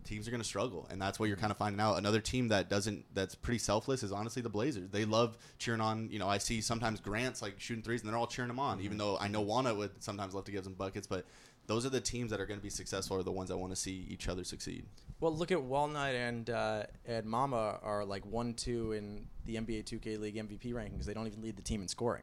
teams 0.04 0.26
are 0.26 0.30
going 0.30 0.40
to 0.40 0.46
struggle 0.46 0.86
and 0.90 1.00
that's 1.00 1.18
what 1.18 1.28
you're 1.28 1.36
kind 1.36 1.50
of 1.50 1.56
finding 1.56 1.80
out 1.80 1.98
another 1.98 2.20
team 2.20 2.48
that 2.48 2.68
doesn't 2.68 3.04
that's 3.14 3.34
pretty 3.34 3.58
selfless 3.58 4.02
is 4.02 4.12
honestly 4.12 4.42
the 4.42 4.48
blazers 4.48 4.88
they 4.90 5.04
love 5.04 5.36
cheering 5.58 5.80
on 5.80 6.08
you 6.10 6.18
know 6.18 6.28
i 6.28 6.38
see 6.38 6.60
sometimes 6.60 7.00
grants 7.00 7.42
like 7.42 7.54
shooting 7.58 7.82
threes 7.82 8.00
and 8.00 8.10
they're 8.10 8.18
all 8.18 8.26
cheering 8.26 8.48
them 8.48 8.58
on 8.58 8.80
even 8.80 8.96
though 8.98 9.16
i 9.20 9.28
know 9.28 9.40
walnut 9.40 9.76
would 9.76 9.90
sometimes 10.02 10.34
love 10.34 10.44
to 10.44 10.52
give 10.52 10.64
them 10.64 10.74
buckets 10.74 11.06
but 11.06 11.24
those 11.66 11.86
are 11.86 11.90
the 11.90 12.00
teams 12.00 12.30
that 12.30 12.40
are 12.40 12.46
going 12.46 12.58
to 12.58 12.62
be 12.62 12.70
successful 12.70 13.16
are 13.16 13.22
the 13.22 13.30
ones 13.30 13.48
that 13.48 13.56
want 13.56 13.72
to 13.72 13.76
see 13.76 14.06
each 14.08 14.28
other 14.28 14.42
succeed 14.44 14.84
Well, 15.20 15.36
look 15.36 15.52
at 15.52 15.62
Walnut 15.62 16.14
and 16.14 16.48
uh, 16.48 16.84
and 17.06 17.26
Mama 17.26 17.78
are 17.82 18.04
like 18.06 18.24
one 18.24 18.54
two 18.54 18.92
in 18.92 19.26
the 19.44 19.56
NBA 19.56 19.84
2K 19.84 20.18
League 20.18 20.36
MVP 20.36 20.72
rankings. 20.72 21.04
They 21.04 21.12
don't 21.12 21.26
even 21.26 21.42
lead 21.42 21.56
the 21.56 21.62
team 21.62 21.82
in 21.82 21.88
scoring. 21.88 22.22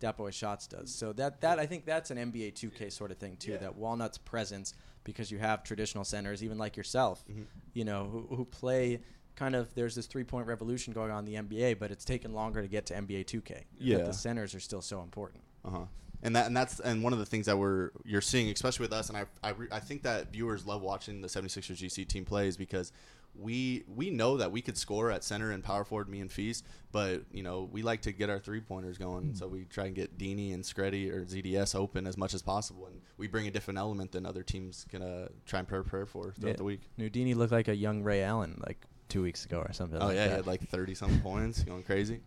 Dat 0.00 0.16
Shots 0.32 0.66
does. 0.66 0.94
So 0.94 1.12
that 1.14 1.40
that 1.40 1.58
I 1.58 1.66
think 1.66 1.84
that's 1.86 2.10
an 2.10 2.18
NBA 2.18 2.52
2K 2.52 2.90
sort 2.92 3.10
of 3.10 3.18
thing 3.18 3.36
too. 3.36 3.52
Yeah. 3.52 3.58
That 3.58 3.76
Walnut's 3.76 4.18
presence 4.18 4.74
because 5.04 5.30
you 5.30 5.38
have 5.38 5.62
traditional 5.62 6.04
centers, 6.04 6.42
even 6.42 6.58
like 6.58 6.76
yourself, 6.76 7.24
Mhm. 7.30 7.46
you 7.74 7.84
know, 7.84 8.04
who, 8.06 8.36
who 8.36 8.44
play 8.44 9.00
kind 9.36 9.54
of. 9.54 9.74
There's 9.74 9.94
this 9.94 10.06
three 10.06 10.24
point 10.24 10.46
revolution 10.46 10.92
going 10.92 11.10
on 11.10 11.26
in 11.26 11.32
the 11.32 11.34
NBA, 11.56 11.78
but 11.78 11.90
it's 11.90 12.04
taken 12.04 12.32
longer 12.32 12.62
to 12.62 12.68
get 12.68 12.86
to 12.86 12.94
NBA 12.94 13.24
2K. 13.24 13.64
Yeah. 13.78 13.98
But 13.98 14.06
the 14.06 14.12
centers 14.12 14.54
are 14.54 14.60
still 14.60 14.82
so 14.82 15.02
important. 15.02 15.42
uh-huh 15.64 15.86
and 16.22 16.34
that 16.34 16.46
and 16.46 16.56
that's 16.56 16.80
and 16.80 17.02
one 17.02 17.12
of 17.12 17.18
the 17.18 17.26
things 17.26 17.44
that 17.46 17.58
we're 17.58 17.90
you're 18.04 18.22
seeing, 18.22 18.48
especially 18.50 18.84
with 18.84 18.94
us, 18.94 19.10
and 19.10 19.18
I 19.18 19.26
I, 19.42 19.50
re, 19.50 19.68
I 19.70 19.78
think 19.78 20.02
that 20.04 20.32
viewers 20.32 20.64
love 20.66 20.80
watching 20.80 21.20
the 21.20 21.28
76ers 21.28 21.76
GC 21.76 22.08
team 22.08 22.24
plays 22.24 22.56
because 22.56 22.92
we 23.38 23.84
we 23.88 24.10
know 24.10 24.36
that 24.36 24.52
we 24.52 24.62
could 24.62 24.76
score 24.78 25.10
at 25.10 25.24
center 25.24 25.50
and 25.50 25.62
power 25.64 25.84
forward, 25.84 26.08
me 26.08 26.20
and 26.20 26.30
Feast, 26.30 26.64
but 26.92 27.22
you 27.32 27.42
know 27.42 27.68
we 27.72 27.82
like 27.82 28.02
to 28.02 28.12
get 28.12 28.30
our 28.30 28.38
three 28.38 28.60
pointers 28.60 28.96
going, 28.98 29.32
Mm. 29.32 29.38
so 29.38 29.46
we 29.48 29.64
try 29.64 29.86
and 29.86 29.94
get 29.94 30.16
Deanie 30.18 30.54
and 30.54 30.62
Screddy 30.62 31.10
or 31.10 31.24
ZDS 31.24 31.74
open 31.74 32.06
as 32.06 32.16
much 32.16 32.34
as 32.34 32.42
possible, 32.42 32.86
and 32.86 33.00
we 33.18 33.26
bring 33.26 33.46
a 33.46 33.50
different 33.50 33.78
element 33.78 34.12
than 34.12 34.24
other 34.26 34.42
teams 34.42 34.86
can 34.90 35.02
uh, 35.02 35.28
try 35.46 35.58
and 35.58 35.68
prepare 35.68 36.06
for 36.06 36.32
throughout 36.32 36.50
Yeah. 36.52 36.56
the 36.56 36.64
week. 36.64 36.80
Nudini 36.98 37.34
looked 37.34 37.52
like 37.52 37.68
a 37.68 37.74
young 37.76 38.02
Ray 38.02 38.22
Allen 38.22 38.60
like 38.66 38.84
two 39.08 39.22
weeks 39.22 39.44
ago 39.44 39.58
or 39.60 39.72
something. 39.72 40.00
Oh 40.00 40.06
like 40.06 40.16
yeah, 40.16 40.24
he 40.26 40.30
had 40.30 40.46
like 40.46 40.68
30 40.68 40.94
something 40.94 41.20
points, 41.30 41.62
going 41.64 41.82
crazy. 41.82 42.20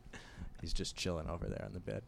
He's 0.61 0.73
just 0.73 0.95
chilling 0.95 1.29
over 1.29 1.45
there 1.47 1.63
on 1.65 1.73
the 1.73 1.79
bed. 1.79 2.03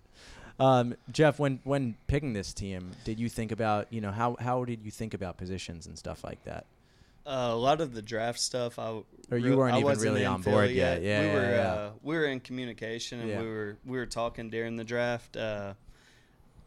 Um, 0.60 0.96
Jeff, 1.12 1.40
when 1.40 1.62
when 1.64 1.96
picking 2.08 2.34
this 2.34 2.54
team, 2.54 2.92
did 3.06 3.18
you 3.20 3.30
think 3.30 3.52
about 3.54 3.92
you 3.94 4.02
know 4.02 4.12
how 4.12 4.36
how 4.40 4.66
did 4.66 4.84
you 4.84 4.92
think 4.92 5.14
about 5.14 5.38
positions 5.38 5.88
and 5.88 5.98
stuff 5.98 6.24
like 6.24 6.44
that? 6.44 6.66
Uh, 7.30 7.52
a 7.52 7.56
lot 7.56 7.80
of 7.80 7.94
the 7.94 8.02
draft 8.02 8.39
stuff, 8.39 8.80
I 8.80 9.02
Or 9.30 9.38
you 9.38 9.56
weren't 9.56 9.76
I 9.76 9.80
even 9.82 10.00
really 10.00 10.26
on 10.26 10.42
board 10.42 10.72
yet. 10.72 11.04
Yeah, 11.04 11.22
we 11.22 11.28
yeah, 11.28 11.34
were 11.36 11.52
yeah. 11.56 11.74
Uh, 11.74 11.92
we 12.02 12.15
were 12.15 12.26
in 12.26 12.39
communication 12.39 13.20
and 13.20 13.30
Yeah. 13.30 13.42
we 13.42 13.48
were 13.48 13.78
we 13.86 13.98
were 14.00 14.08
talking 14.08 14.50
during 14.50 14.78
the 14.78 14.84
draft. 14.84 15.38
Uh, 15.38 15.76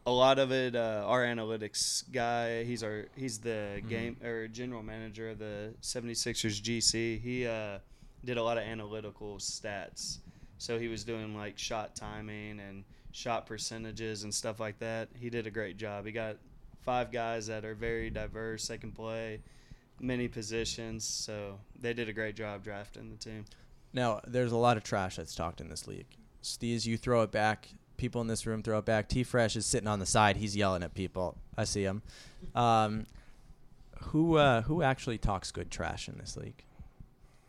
a 0.05 0.11
lot 0.11 0.39
of 0.39 0.53
it, 0.53 0.73
uh, 0.75 1.03
our 1.05 1.23
analytics 1.25 2.09
guy, 2.13 2.63
he's 2.63 2.81
our 2.81 3.07
he's 3.17 3.39
the 3.39 3.81
Mhm. 3.83 3.89
game 3.89 4.17
or 4.23 4.47
general 4.47 4.83
manager 4.83 5.31
of 5.31 5.39
the 5.39 5.73
76ers 5.81 6.61
GC. 6.61 7.17
He 7.19 7.45
uh, 7.45 7.79
did 8.23 8.37
a 8.37 8.43
lot 8.43 8.57
of 8.57 8.63
analytical 8.63 9.39
stats, 9.39 10.19
so 10.59 10.79
he 10.79 10.87
was 10.87 11.03
doing 11.03 11.35
like 11.35 11.59
shot 11.59 11.93
timing 11.93 12.61
and 12.61 12.85
shot 13.11 13.45
percentages 13.47 14.23
and 14.23 14.33
stuff 14.33 14.61
like 14.61 14.79
that. 14.79 15.09
He 15.13 15.29
did 15.29 15.45
a 15.45 15.51
great 15.51 15.75
job. 15.75 16.05
He 16.05 16.13
got 16.13 16.37
five 16.83 17.11
guys 17.11 17.47
that 17.47 17.65
are 17.65 17.75
very 17.75 18.09
diverse. 18.09 18.67
They 18.69 18.77
can 18.77 18.93
play 18.93 19.41
many 19.99 20.27
positions, 20.27 21.03
so 21.03 21.59
they 21.79 21.93
did 21.93 22.09
a 22.09 22.13
great 22.13 22.35
job 22.35 22.63
drafting 22.63 23.09
the 23.09 23.17
team. 23.17 23.45
Now, 23.93 24.21
there's 24.25 24.51
a 24.51 24.57
lot 24.57 24.77
of 24.77 24.83
trash 24.83 25.17
that's 25.17 25.35
talked 25.35 25.61
in 25.61 25.69
this 25.69 25.87
league. 25.87 26.07
Steez, 26.41 26.85
you 26.85 26.97
throw 26.97 27.21
it 27.21 27.31
back. 27.31 27.69
People 27.97 28.21
in 28.21 28.27
this 28.27 28.45
room 28.45 28.63
throw 28.63 28.79
it 28.79 28.85
back. 28.85 29.07
T 29.07 29.23
Fresh 29.23 29.55
is 29.55 29.65
sitting 29.65 29.87
on 29.87 29.99
the 29.99 30.05
side. 30.05 30.37
He's 30.37 30.55
yelling 30.55 30.83
at 30.83 30.93
people. 30.93 31.37
I 31.57 31.63
see 31.63 31.83
him. 31.83 32.01
Um, 32.55 33.05
who 34.05 34.37
uh, 34.37 34.63
who 34.63 34.81
actually 34.81 35.17
talks 35.17 35.51
good 35.51 35.71
trash 35.71 36.09
in 36.09 36.17
this 36.17 36.35
league? 36.35 36.63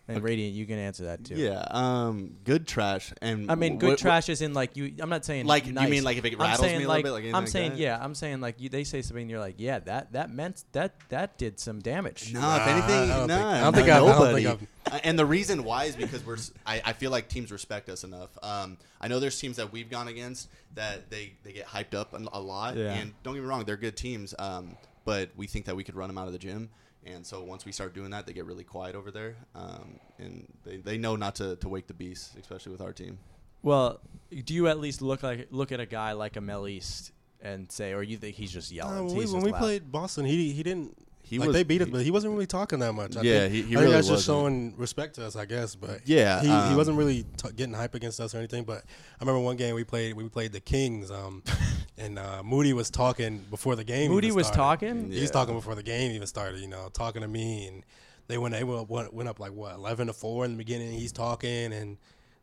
And 0.06 0.18
Okay. 0.18 0.24
Radiant, 0.24 0.54
you 0.54 0.66
can 0.66 0.78
answer 0.78 1.04
that 1.04 1.24
too. 1.24 1.34
Yeah, 1.36 1.64
um, 1.70 2.36
good 2.44 2.66
trash 2.68 3.10
and 3.22 3.50
I 3.50 3.54
mean, 3.54 3.78
good 3.78 3.98
wh- 3.98 4.02
trash 4.02 4.28
is 4.28 4.42
in 4.42 4.52
like 4.52 4.76
you. 4.76 4.94
I'm 5.00 5.08
not 5.08 5.24
saying 5.24 5.46
Like, 5.46 5.66
nice. 5.66 5.84
you 5.84 5.90
mean 5.90 6.04
like 6.04 6.18
if 6.18 6.26
it 6.26 6.34
I'm 6.34 6.40
rattles 6.40 6.60
me 6.72 6.84
a 6.84 6.86
like, 6.88 7.04
little 7.04 7.18
bit, 7.20 7.24
like 7.24 7.34
I'm 7.34 7.44
like 7.44 7.48
saying 7.48 7.70
that? 7.72 7.78
yeah. 7.78 7.98
I'm 7.98 8.14
saying 8.14 8.42
like 8.42 8.60
you, 8.60 8.68
they 8.68 8.84
say 8.84 9.00
something, 9.00 9.22
and 9.22 9.30
you're 9.30 9.40
like, 9.40 9.54
yeah, 9.56 9.78
that 9.78 10.12
that 10.12 10.28
meant 10.30 10.62
that 10.72 10.96
that 11.08 11.38
did 11.38 11.58
some 11.58 11.80
damage. 11.80 12.34
No, 12.34 12.40
Nah, 12.40 12.56
if 12.56 12.66
anything, 12.68 13.08
no. 13.08 13.24
nah, 13.26 13.50
I 13.52 13.60
don't 13.60 13.74
think 13.74 13.86
no- 13.86 13.92
I've- 13.94 14.04
I 14.04 14.12
don't 14.12 14.24
nobody. 14.26 14.44
think 14.44 14.68
Uh, 14.92 14.98
and 15.04 15.18
the 15.18 15.24
reason 15.24 15.64
why 15.64 15.84
is 15.84 15.96
because 15.96 16.22
we're. 16.26 16.36
I, 16.66 16.82
I 16.84 16.92
feel 16.92 17.10
like 17.10 17.28
teams 17.28 17.50
respect 17.50 17.88
us 17.88 18.04
enough. 18.04 18.36
Um, 18.42 18.76
I 19.00 19.08
know 19.08 19.20
there's 19.20 19.40
teams 19.40 19.56
that 19.56 19.72
we've 19.72 19.88
gone 19.88 20.08
against 20.08 20.50
that 20.74 21.08
they 21.08 21.32
they 21.44 21.52
get 21.54 21.66
hyped 21.66 21.94
up 21.94 22.12
a, 22.12 22.18
a 22.34 22.40
lot. 22.40 22.76
Yeah. 22.76 22.92
And 22.92 23.14
don't 23.22 23.32
get 23.32 23.42
me 23.42 23.48
wrong, 23.48 23.64
they're 23.64 23.78
good 23.78 23.96
teams. 23.96 24.34
Um, 24.38 24.76
but 25.06 25.30
we 25.34 25.46
think 25.46 25.64
that 25.64 25.76
we 25.76 25.82
could 25.82 25.94
run 25.96 26.08
them 26.08 26.18
out 26.18 26.26
of 26.26 26.34
the 26.34 26.38
gym. 26.38 26.68
And 27.06 27.26
so 27.26 27.42
once 27.42 27.64
we 27.66 27.72
start 27.72 27.94
doing 27.94 28.10
that, 28.10 28.26
they 28.26 28.32
get 28.32 28.46
really 28.46 28.64
quiet 28.64 28.94
over 28.94 29.10
there. 29.10 29.36
Um, 29.54 29.98
and 30.18 30.46
they, 30.64 30.78
they 30.78 30.96
know 30.98 31.16
not 31.16 31.34
to, 31.36 31.56
to 31.56 31.68
wake 31.68 31.86
the 31.86 31.94
beast, 31.94 32.36
especially 32.40 32.72
with 32.72 32.80
our 32.80 32.92
team. 32.92 33.18
Well, 33.62 34.00
do 34.44 34.54
you 34.54 34.68
at 34.68 34.78
least 34.80 35.02
look 35.02 35.22
like 35.22 35.48
look 35.50 35.70
at 35.72 35.80
a 35.80 35.86
guy 35.86 36.12
like 36.12 36.36
a 36.36 36.40
Mel 36.40 36.66
East 36.68 37.12
and 37.42 37.70
say, 37.70 37.92
or 37.92 38.02
you 38.02 38.16
think 38.16 38.36
he's 38.36 38.50
just 38.52 38.72
Uh, 38.72 38.76
yelling? 38.76 38.96
when 39.06 39.16
we, 39.16 39.24
when 39.26 39.34
just 39.34 39.44
we 39.44 39.52
played 39.52 39.90
Boston, 39.92 40.24
he 40.24 40.52
he 40.52 40.62
didn't. 40.62 40.96
He 41.26 41.38
like 41.38 41.46
was 41.48 41.54
they 41.54 41.62
beat 41.62 41.80
us, 41.80 41.86
he- 41.86 41.92
but 41.92 42.02
he 42.02 42.10
wasn't 42.10 42.34
really 42.34 42.46
talking 42.46 42.78
that 42.80 42.92
much. 42.92 43.16
I 43.16 43.22
Yeah, 43.22 43.40
think, 43.48 43.52
he- 43.54 43.62
he 43.62 43.62
I 43.62 43.64
think 43.68 43.80
really 43.80 43.92
that's 43.92 44.06
just 44.08 44.28
wasn't. 44.28 44.36
showing 44.36 44.74
respect 44.76 45.14
to 45.14 45.24
us, 45.26 45.36
I 45.36 45.46
guess. 45.46 45.74
But 45.74 46.00
Yeah, 46.06 46.40
he, 46.42 46.48
he 46.48 46.52
um, 46.52 46.76
wasn't 46.76 46.98
really 46.98 47.24
t- 47.38 47.48
getting 47.56 47.72
hype 47.72 47.94
against 47.94 48.20
us 48.20 48.34
or 48.34 48.38
anything. 48.38 48.64
But 48.64 48.78
I 48.84 49.24
remember 49.24 49.40
one 49.40 49.56
game 49.56 49.74
we 49.74 49.84
played. 49.84 50.14
We 50.14 50.28
played 50.28 50.52
the 50.52 50.60
Kings, 50.60 51.10
um, 51.10 51.42
and 51.96 52.18
uh, 52.18 52.42
Moody 52.42 52.72
was 52.72 52.90
talking 52.90 53.38
before 53.50 53.76
the 53.76 53.84
game. 53.84 54.10
Moody 54.10 54.28
even 54.28 54.36
was 54.36 54.46
started. 54.48 54.86
talking. 54.86 55.10
He 55.12 55.20
was 55.20 55.30
talking 55.30 55.54
before 55.54 55.74
the 55.74 55.82
game 55.82 56.12
even 56.12 56.26
started. 56.26 56.60
You 56.60 56.68
know, 56.68 56.88
talking 56.92 57.22
to 57.22 57.28
me, 57.28 57.66
and 57.66 57.84
they 58.26 58.38
went 58.38 58.54
they 58.54 58.64
went, 58.64 58.88
went 58.90 59.14
went 59.14 59.28
up 59.28 59.38
like 59.40 59.52
what 59.52 59.74
eleven 59.74 60.06
to 60.08 60.12
four 60.12 60.44
in 60.44 60.52
the 60.52 60.58
beginning. 60.58 60.92
He's 60.92 61.12
talking, 61.12 61.72
and 61.72 61.96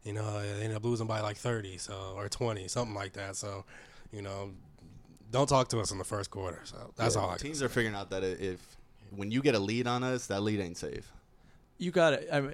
you 0.03 0.13
know 0.13 0.41
they 0.41 0.63
ended 0.63 0.75
up 0.77 0.85
losing 0.85 1.07
by 1.07 1.21
like 1.21 1.37
thirty, 1.37 1.77
so 1.77 2.13
or 2.15 2.29
twenty, 2.29 2.67
something 2.67 2.95
like 2.95 3.13
that. 3.13 3.35
So, 3.35 3.65
you 4.11 4.21
know, 4.21 4.51
don't 5.31 5.47
talk 5.47 5.67
to 5.69 5.79
us 5.79 5.91
in 5.91 5.97
the 5.97 6.03
first 6.03 6.29
quarter. 6.31 6.61
So 6.63 6.93
that's 6.95 7.15
Yeah, 7.15 7.21
all. 7.21 7.29
I 7.31 7.37
can 7.37 7.47
Teams 7.47 7.61
are 7.61 7.69
figuring 7.69 7.95
out 7.95 8.09
that 8.11 8.23
if 8.23 8.77
when 9.15 9.31
you 9.31 9.41
get 9.41 9.55
a 9.55 9.59
lead 9.59 9.87
on 9.87 10.03
us, 10.03 10.27
that 10.27 10.41
lead 10.41 10.59
ain't 10.61 10.77
safe. 10.77 11.11
you 11.77 11.91
gotta 11.91 12.33
I 12.33 12.41
mean, 12.41 12.53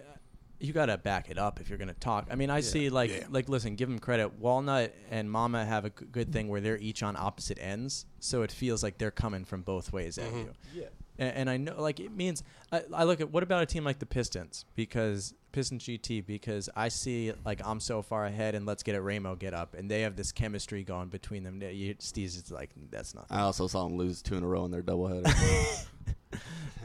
you 0.60 0.74
gotta 0.74 0.98
back 0.98 1.30
it 1.30 1.38
up 1.38 1.60
if 1.60 1.70
you're 1.70 1.78
gonna 1.78 1.94
talk. 1.94 2.28
I 2.32 2.36
mean, 2.36 2.50
I 2.50 2.62
see 2.62 2.90
like 2.90 3.12
Yeah. 3.12 3.26
like 3.30 3.48
listen, 3.50 3.76
give 3.76 3.90
them 3.90 4.00
credit. 4.00 4.40
Walnut 4.40 4.94
and 5.12 5.30
Mama 5.30 5.66
have 5.66 5.86
a 5.86 5.90
good 5.90 6.32
thing 6.34 6.48
where 6.48 6.62
they're 6.62 6.78
each 6.80 7.04
on 7.04 7.16
opposite 7.16 7.60
ends, 7.62 8.06
so 8.20 8.42
it 8.42 8.52
feels 8.52 8.82
like 8.84 8.98
they're 8.98 9.12
coming 9.12 9.46
from 9.46 9.62
both 9.62 9.94
ways 9.94 10.18
at 10.18 10.32
Mhm. 10.32 10.38
you. 10.46 10.54
Yeah. 10.74 10.86
And, 11.20 11.36
and 11.38 11.50
I 11.50 11.58
know 11.58 11.82
like 11.82 12.00
it 12.00 12.12
means 12.12 12.44
I, 12.72 12.82
I 12.94 13.04
look 13.04 13.22
at 13.22 13.32
what 13.32 13.44
about 13.44 13.64
a 13.64 13.66
team 13.66 13.84
like 13.84 14.00
the 14.00 14.06
Pistons 14.06 14.66
because 14.76 15.34
Pistons 15.52 15.84
GT 15.84 16.22
because 16.26 16.70
I 16.76 16.90
see 16.90 17.34
like 17.46 17.60
I'm 17.66 17.80
so 17.80 18.02
far 18.04 18.26
ahead 18.26 18.54
and 18.54 18.66
let's 18.68 18.84
get 18.84 18.94
it 18.96 19.02
Ramo 19.02 19.36
get 19.36 19.54
up 19.56 19.74
and 19.74 19.90
they 19.90 20.02
have 20.02 20.16
this 20.16 20.32
chemistry 20.32 20.84
going 20.84 21.10
between 21.10 21.44
them. 21.44 21.60
You, 21.62 21.96
Steve's 22.00 22.38
it's 22.38 22.52
like 22.52 22.70
that's 22.92 23.16
not 23.16 23.26
I 23.32 23.40
also 23.42 23.66
saw 23.68 23.88
them 23.88 23.98
lose 23.98 24.22
two 24.22 24.36
in 24.36 24.44
a 24.44 24.48
row 24.48 24.66
in 24.66 24.72
their 24.72 24.84
doubleheader. 24.84 25.24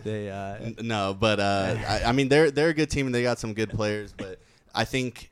they 0.05 0.31
uh, 0.31 0.55
N- 0.57 0.77
no, 0.83 1.17
but 1.19 1.41
uh, 1.41 1.77
I, 1.87 2.03
I 2.07 2.13
mean 2.13 2.29
they're 2.29 2.51
they're 2.51 2.69
a 2.71 2.75
good 2.75 2.91
team 2.91 3.07
and 3.07 3.15
they 3.15 3.23
got 3.23 3.39
some 3.39 3.55
good 3.55 3.71
players. 3.71 4.13
But 4.13 4.39
I 4.75 4.85
think 4.85 5.31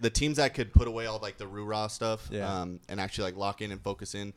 the 0.00 0.10
teams 0.10 0.36
that 0.38 0.54
could 0.54 0.72
put 0.72 0.88
away 0.88 1.06
all 1.06 1.18
like 1.20 1.38
the 1.38 1.46
rah 1.46 1.86
stuff 1.86 2.28
Yeah. 2.30 2.60
um, 2.62 2.80
and 2.88 3.00
actually 3.00 3.24
like 3.24 3.36
lock 3.36 3.62
in 3.62 3.70
and 3.70 3.80
focus 3.80 4.14
in, 4.14 4.32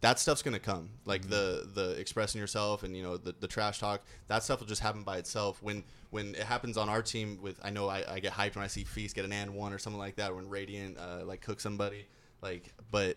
that 0.00 0.18
stuff's 0.18 0.42
gonna 0.42 0.58
come. 0.58 0.90
Like 1.04 1.28
the 1.28 1.68
the 1.72 1.90
expressing 2.00 2.40
yourself 2.40 2.82
and 2.82 2.96
you 2.96 3.02
know 3.02 3.16
the, 3.16 3.34
the 3.38 3.46
trash 3.48 3.78
talk. 3.78 4.02
That 4.28 4.42
stuff 4.42 4.60
will 4.60 4.66
just 4.66 4.82
happen 4.82 5.02
by 5.02 5.18
itself. 5.18 5.62
When 5.62 5.84
when 6.10 6.34
it 6.34 6.42
happens 6.44 6.76
on 6.76 6.88
our 6.88 7.02
team 7.02 7.38
with 7.42 7.58
I 7.62 7.70
know 7.70 7.88
I, 7.88 8.04
I 8.14 8.18
get 8.20 8.32
hyped 8.32 8.54
when 8.56 8.64
I 8.64 8.68
see 8.68 8.84
Feast 8.84 9.14
get 9.14 9.24
an 9.24 9.32
and 9.32 9.54
one 9.54 9.72
or 9.72 9.78
something 9.78 9.98
like 9.98 10.16
that. 10.16 10.30
Or 10.32 10.36
when 10.36 10.48
Radiant 10.48 10.98
uh, 10.98 11.24
like 11.24 11.40
cook 11.40 11.60
somebody 11.60 12.06
like, 12.42 12.72
but 12.90 13.16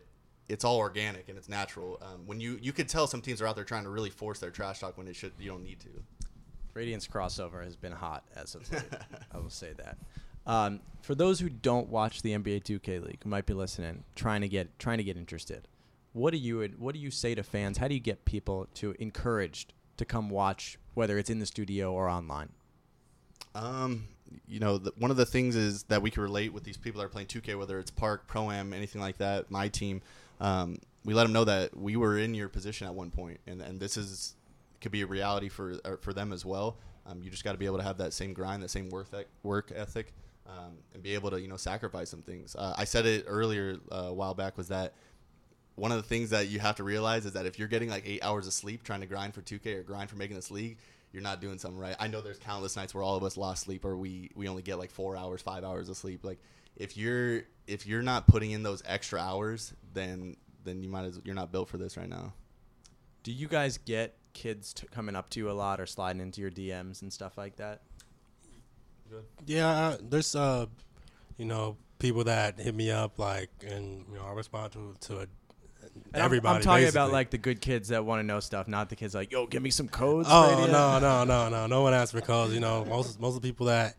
it's 0.50 0.64
all 0.64 0.78
organic 0.78 1.30
and 1.30 1.38
it's 1.38 1.50
natural. 1.50 2.00
Um, 2.02 2.26
when 2.26 2.40
you 2.40 2.58
you 2.62 2.72
could 2.72 2.88
tell 2.88 3.08
some 3.08 3.22
teams 3.22 3.42
are 3.42 3.48
out 3.48 3.56
there 3.56 3.66
trying 3.66 3.84
to 3.84 3.90
really 3.90 4.10
force 4.10 4.40
their 4.40 4.52
trash 4.52 4.80
talk 4.80 4.98
when 4.98 5.08
it 5.08 5.16
should 5.16 5.34
you 5.40 5.52
don't 5.52 5.64
need 5.64 5.80
to. 5.82 5.90
Radiant's 6.74 7.08
crossover 7.08 7.64
has 7.64 7.76
been 7.76 7.92
hot 7.92 8.24
as 8.36 8.56
of 8.56 8.72
late. 8.72 8.84
I 9.34 9.38
will 9.38 9.50
say 9.50 9.74
that. 9.78 9.98
Um, 10.46 10.80
for 11.02 11.16
those 11.16 11.40
who 11.40 11.50
don't 11.50 11.90
watch 11.90 12.22
the 12.22 12.32
NBA 12.32 12.64
2K 12.64 13.04
League, 13.04 13.24
who 13.24 13.30
might 13.30 13.46
be 13.46 13.54
listening, 13.54 14.04
trying 14.16 14.42
to 14.42 14.48
get 14.48 14.78
trying 14.80 14.98
to 14.98 15.04
get 15.04 15.18
interested, 15.18 15.68
what 16.14 16.32
do 16.32 16.38
you 16.38 16.70
what 16.78 16.94
do 16.94 17.00
you 17.00 17.12
say 17.12 17.36
to 17.36 17.44
fans? 17.44 17.78
How 17.78 17.88
do 17.88 17.94
you 17.94 18.00
get 18.00 18.26
people 18.26 18.68
to 18.76 18.96
encouraged 19.00 19.74
to 19.98 20.06
come 20.06 20.30
watch, 20.30 20.78
whether 20.94 21.18
it's 21.18 21.30
in 21.30 21.40
the 21.40 21.46
studio 21.46 21.92
or 21.92 22.08
online? 22.08 22.50
Um, 23.56 24.08
you 24.48 24.60
know, 24.60 24.78
the, 24.78 24.94
one 24.98 25.12
of 25.12 25.18
the 25.18 25.26
things 25.26 25.56
is 25.56 25.84
that 25.84 26.02
we 26.02 26.12
can 26.12 26.24
relate 26.24 26.54
with 26.54 26.64
these 26.64 26.78
people 26.78 27.00
that 27.00 27.06
are 27.06 27.10
playing 27.10 27.28
2K, 27.28 27.58
whether 27.58 27.80
it's 27.80 27.92
Park, 27.92 28.28
Pro 28.28 28.52
Am, 28.52 28.74
anything 28.74 29.02
like 29.02 29.18
that. 29.18 29.50
My 29.50 29.68
team, 29.68 30.02
um, 30.39 30.78
we 31.06 31.13
let 31.13 31.23
them 31.23 31.34
know 31.34 31.45
that 31.45 31.76
we 31.76 31.95
were 31.95 32.17
in 32.17 32.34
your 32.34 32.50
position 32.50 32.88
at 32.88 32.93
one 32.93 33.12
point, 33.12 33.39
and 33.47 33.62
and 33.62 33.80
this 33.80 33.97
is 33.97 34.36
could 34.82 34.91
be 34.91 35.02
a 35.02 35.08
reality 35.08 35.50
for 35.50 35.76
uh, 35.86 35.95
for 36.02 36.13
them 36.13 36.32
as 36.34 36.45
well. 36.45 36.78
Um, 37.06 37.21
you 37.23 37.30
just 37.30 37.43
got 37.43 37.54
to 37.54 37.58
be 37.58 37.65
able 37.65 37.78
to 37.78 37.84
have 37.84 37.97
that 38.00 38.13
same 38.13 38.34
grind, 38.34 38.62
that 38.63 38.69
same 38.69 38.89
work 38.89 39.08
ec- 39.13 39.28
work 39.43 39.71
ethic, 39.73 40.13
um, 40.45 40.78
and 40.93 41.02
be 41.02 41.13
able 41.13 41.32
to 41.32 41.39
you 41.41 41.47
know 41.47 41.58
sacrifice 41.58 42.10
some 42.10 42.21
things. 42.21 42.56
Uh, 42.56 42.76
I 42.78 42.84
said 42.84 43.06
it 43.06 43.26
earlier 43.28 43.78
uh, 43.91 43.95
a 43.95 44.13
while 44.13 44.34
back 44.34 44.58
was 44.58 44.67
that 44.67 44.93
one 45.76 45.91
of 45.91 45.97
the 45.97 46.04
things 46.04 46.32
that 46.32 46.47
you 46.47 46.60
have 46.60 46.76
to 46.78 46.84
realize 46.84 47.26
is 47.26 47.34
that 47.34 47.45
if 47.45 47.60
you're 47.60 47.67
getting 47.67 47.89
like 47.89 48.04
eight 48.06 48.23
hours 48.23 48.47
of 48.47 48.54
sleep 48.54 48.84
trying 48.84 49.02
to 49.02 49.06
grind 49.06 49.36
for 49.36 49.41
2K 49.41 49.76
or 49.76 49.84
grind 49.84 50.10
for 50.10 50.15
making 50.15 50.36
this 50.36 50.50
league, 50.50 50.80
you're 51.13 51.21
not 51.21 51.39
doing 51.39 51.60
something 51.60 51.80
right. 51.80 51.95
I 52.00 52.08
know 52.08 52.19
there's 52.19 52.39
countless 52.39 52.76
nights 52.76 52.95
where 52.95 53.04
all 53.04 53.15
of 53.15 53.23
us 53.23 53.38
lost 53.38 53.63
sleep 53.63 53.86
or 53.86 53.95
we 53.95 54.32
we 54.36 54.47
only 54.47 54.62
get 54.62 54.78
like 54.78 54.91
four 54.91 55.15
hours, 55.15 55.41
five 55.41 55.63
hours 55.63 55.88
of 55.88 55.95
sleep. 55.95 56.26
Like 56.26 56.39
if 56.78 56.96
you're 56.96 57.42
if 57.68 57.86
you're 57.86 58.02
not 58.02 58.28
putting 58.28 58.52
in 58.52 58.63
those 58.63 58.82
extra 58.86 59.20
hours, 59.20 59.74
then 59.94 60.38
then 60.63 60.82
you 60.82 60.90
might 60.90 61.04
as 61.06 61.20
you're 61.26 61.36
not 61.36 61.52
built 61.52 61.68
for 61.70 61.78
this 61.78 61.98
right 61.98 62.08
now. 62.10 62.34
Do 63.24 63.32
you 63.34 63.48
guys 63.48 63.78
get 63.78 64.16
kids 64.34 64.74
t- 64.74 64.88
coming 64.92 65.16
up 65.16 65.30
to 65.32 65.40
you 65.40 65.50
a 65.50 65.54
lot 65.54 65.82
or 65.82 65.86
sliding 65.86 66.22
into 66.22 66.40
your 66.40 66.52
DMs 66.52 67.02
and 67.02 67.12
stuff 67.12 67.38
like 67.38 67.58
that? 67.58 67.82
Yeah, 69.46 69.68
uh, 69.70 69.98
there's 70.02 70.36
uh, 70.36 70.66
you 71.38 71.46
know, 71.46 71.78
people 72.00 72.26
that 72.26 72.60
hit 72.60 72.76
me 72.76 72.92
up 72.92 73.18
like, 73.20 73.50
and 73.66 74.06
you 74.12 74.16
know, 74.18 74.26
I 74.26 74.34
respond 74.34 74.74
to 74.74 74.96
to 75.08 75.18
a, 75.20 75.22
And 75.22 75.30
I'm- 76.16 76.26
everybody. 76.26 76.58
I'm, 76.58 76.62
talking 76.62 76.88
about 76.90 77.12
like 77.12 77.30
the 77.30 77.38
good 77.38 77.62
kids 77.62 77.90
that 77.90 78.04
want 78.06 78.20
to 78.20 78.24
know 78.24 78.40
stuff, 78.42 78.68
not 78.68 78.90
the 78.90 78.96
kids 78.98 79.16
like, 79.16 79.32
yo, 79.32 79.48
give 79.48 79.62
me 79.63 79.70
some 79.70 79.88
codes. 79.88 80.28
Oh 80.30 80.50
Radiant." 80.52 80.72
no, 80.74 81.00
no, 81.00 81.24
no, 81.24 81.50
no, 81.50 81.68
no 81.68 81.82
one 81.82 81.94
asks 81.94 82.12
for 82.12 82.22
calls. 82.22 82.54
You 82.54 82.60
know, 82.60 82.84
most 82.86 83.20
most 83.20 83.36
of 83.38 83.42
the 83.42 83.48
people 83.48 83.68
that 83.68 83.96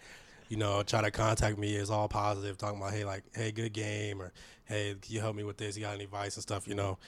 you 0.49 0.57
know 0.57 0.83
try 0.83 1.03
to 1.03 1.11
contact 1.11 1.59
me 1.59 1.77
is 1.77 1.91
all 1.91 2.09
positive, 2.09 2.57
talking 2.59 2.79
about 2.79 2.93
hey, 2.93 3.05
like, 3.05 3.25
hey, 3.35 3.53
good 3.53 3.73
game, 3.73 4.21
or 4.21 4.33
hey, 4.65 4.97
can 5.01 5.15
you 5.15 5.21
help 5.21 5.37
me 5.37 5.45
with 5.45 5.57
this? 5.57 5.77
You 5.77 5.85
got 5.85 5.95
any 5.95 6.05
advice 6.05 6.37
and 6.37 6.43
stuff? 6.43 6.67
You 6.67 6.75
know, 6.75 6.99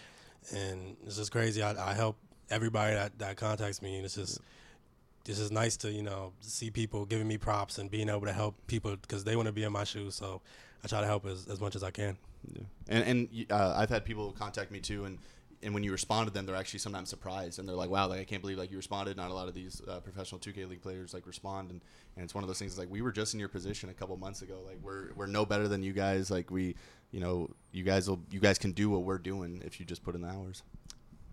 and 0.54 0.96
it's 1.04 1.16
just 1.16 1.32
crazy. 1.32 1.62
I, 1.62 1.90
I 1.90 1.94
help 1.94 2.16
everybody 2.50 2.94
that, 2.94 3.18
that 3.18 3.36
contacts 3.36 3.82
me, 3.82 3.96
and 3.96 4.04
it's 4.04 4.14
just 4.14 4.40
it's 5.26 5.38
just 5.38 5.52
nice 5.52 5.76
to 5.78 5.90
you 5.90 6.02
know 6.02 6.32
see 6.40 6.70
people 6.70 7.04
giving 7.04 7.28
me 7.28 7.38
props 7.38 7.78
and 7.78 7.90
being 7.90 8.08
able 8.08 8.26
to 8.26 8.32
help 8.32 8.54
people 8.66 8.96
because 8.96 9.24
they 9.24 9.36
want 9.36 9.46
to 9.46 9.52
be 9.52 9.64
in 9.64 9.72
my 9.72 9.84
shoes. 9.84 10.14
So 10.14 10.40
I 10.84 10.88
try 10.88 11.00
to 11.00 11.06
help 11.06 11.26
as, 11.26 11.46
as 11.48 11.60
much 11.60 11.76
as 11.76 11.82
I 11.82 11.90
can. 11.90 12.16
Yeah. 12.52 12.62
And 12.88 13.04
and 13.04 13.46
uh, 13.50 13.74
I've 13.76 13.90
had 13.90 14.04
people 14.04 14.32
contact 14.32 14.70
me 14.70 14.80
too, 14.80 15.04
and 15.04 15.18
and 15.62 15.74
when 15.74 15.82
you 15.82 15.92
respond 15.92 16.26
to 16.26 16.32
them, 16.32 16.46
they're 16.46 16.56
actually 16.56 16.78
sometimes 16.78 17.10
surprised, 17.10 17.58
and 17.58 17.68
they're 17.68 17.76
like, 17.76 17.90
"Wow, 17.90 18.08
like 18.08 18.20
I 18.20 18.24
can't 18.24 18.40
believe 18.40 18.58
like 18.58 18.70
you 18.70 18.76
responded." 18.76 19.16
Not 19.16 19.30
a 19.30 19.34
lot 19.34 19.48
of 19.48 19.54
these 19.54 19.82
uh, 19.86 20.00
professional 20.00 20.40
2K 20.40 20.68
league 20.68 20.80
players 20.82 21.12
like 21.12 21.26
respond, 21.26 21.70
and, 21.70 21.80
and 22.16 22.24
it's 22.24 22.34
one 22.34 22.42
of 22.42 22.48
those 22.48 22.58
things. 22.58 22.78
Like 22.78 22.90
we 22.90 23.02
were 23.02 23.12
just 23.12 23.34
in 23.34 23.40
your 23.40 23.48
position 23.48 23.90
a 23.90 23.94
couple 23.94 24.16
months 24.16 24.42
ago. 24.42 24.60
Like 24.66 24.78
we're 24.82 25.12
we're 25.14 25.26
no 25.26 25.44
better 25.44 25.68
than 25.68 25.82
you 25.82 25.92
guys. 25.92 26.30
Like 26.30 26.50
we, 26.50 26.76
you 27.10 27.20
know, 27.20 27.50
you 27.72 27.84
guys 27.84 28.08
will 28.08 28.20
you 28.30 28.40
guys 28.40 28.58
can 28.58 28.72
do 28.72 28.88
what 28.88 29.02
we're 29.02 29.18
doing 29.18 29.62
if 29.64 29.78
you 29.78 29.86
just 29.86 30.02
put 30.02 30.14
in 30.14 30.22
the 30.22 30.28
hours. 30.28 30.62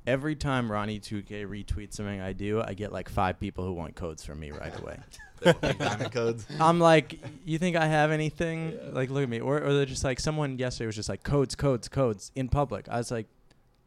Every 0.05 0.35
time 0.35 0.71
Ronnie 0.71 1.01
2K 1.01 1.45
retweets 1.45 1.95
something 1.95 2.21
I 2.21 2.31
do, 2.31 2.61
I 2.61 2.73
get 2.73 2.93
like 2.93 3.09
five 3.09 3.41
people 3.41 3.65
who 3.65 3.73
want 3.73 3.95
codes 3.95 4.23
from 4.23 4.39
me 4.39 4.51
right 4.51 4.77
away. 4.79 4.99
diamond 5.77 6.13
codes. 6.13 6.47
I'm 6.61 6.79
like, 6.79 7.19
you 7.43 7.57
think 7.57 7.75
I 7.75 7.87
have 7.87 8.11
anything? 8.11 8.79
Like, 8.93 9.09
look 9.09 9.23
at 9.23 9.27
me. 9.27 9.41
Or, 9.41 9.61
or 9.61 9.73
they're 9.73 9.85
just 9.85 10.05
like, 10.05 10.21
someone 10.21 10.57
yesterday 10.57 10.85
was 10.85 10.95
just 10.95 11.09
like, 11.09 11.23
codes, 11.23 11.55
codes, 11.55 11.89
codes 11.89 12.31
in 12.35 12.47
public. 12.47 12.87
I 12.87 12.99
was 12.99 13.11
like, 13.11 13.27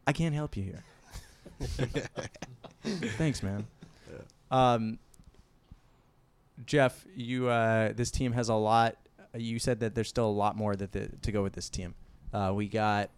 I 0.07 0.13
can't 0.13 0.35
help 0.35 0.57
you 0.57 0.63
here. 0.63 0.83
Thanks, 3.17 3.43
man. 3.43 3.67
Um, 4.49 4.99
Jeff, 6.65 7.05
you 7.15 7.47
uh, 7.47 7.93
this 7.93 8.11
team 8.11 8.33
has 8.33 8.49
a 8.49 8.55
lot. 8.55 8.97
You 9.35 9.59
said 9.59 9.79
that 9.79 9.95
there's 9.95 10.09
still 10.09 10.27
a 10.27 10.31
lot 10.31 10.57
more 10.57 10.75
that 10.75 10.91
the, 10.91 11.09
to 11.21 11.31
go 11.31 11.43
with 11.43 11.53
this 11.53 11.69
team. 11.69 11.95
Uh, 12.33 12.51
we 12.53 12.67
got 12.67 13.09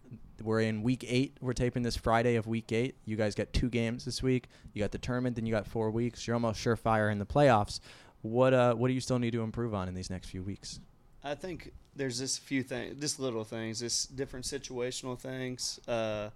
we're 0.41 0.61
in 0.61 0.83
week 0.83 1.05
eight. 1.07 1.37
We're 1.41 1.53
taping 1.53 1.83
this 1.83 1.95
Friday 1.95 2.35
of 2.35 2.47
week 2.47 2.71
eight. 2.71 2.95
You 3.05 3.15
guys 3.15 3.35
got 3.35 3.51
two 3.53 3.69
games 3.69 4.05
this 4.05 4.21
week. 4.21 4.47
You 4.73 4.81
got 4.81 4.91
the 4.91 4.97
tournament, 4.97 5.35
then 5.35 5.45
you 5.45 5.53
got 5.53 5.67
four 5.67 5.89
weeks. 5.91 6.27
You're 6.27 6.35
almost 6.35 6.63
surefire 6.63 7.11
in 7.11 7.19
the 7.19 7.25
playoffs. 7.25 7.79
What 8.21 8.53
uh, 8.53 8.73
what 8.75 8.87
do 8.87 8.93
you 8.93 9.01
still 9.01 9.19
need 9.19 9.31
to 9.31 9.41
improve 9.41 9.73
on 9.73 9.87
in 9.87 9.95
these 9.95 10.09
next 10.09 10.29
few 10.29 10.43
weeks? 10.43 10.79
I 11.23 11.35
think 11.35 11.71
there's 11.95 12.19
just 12.19 12.39
a 12.39 12.41
few 12.41 12.63
things, 12.63 12.99
just 12.99 13.19
little 13.19 13.43
things, 13.43 13.79
just 13.79 14.15
different 14.15 14.45
situational 14.45 15.17
things. 15.17 15.79
Uh, 15.87 16.29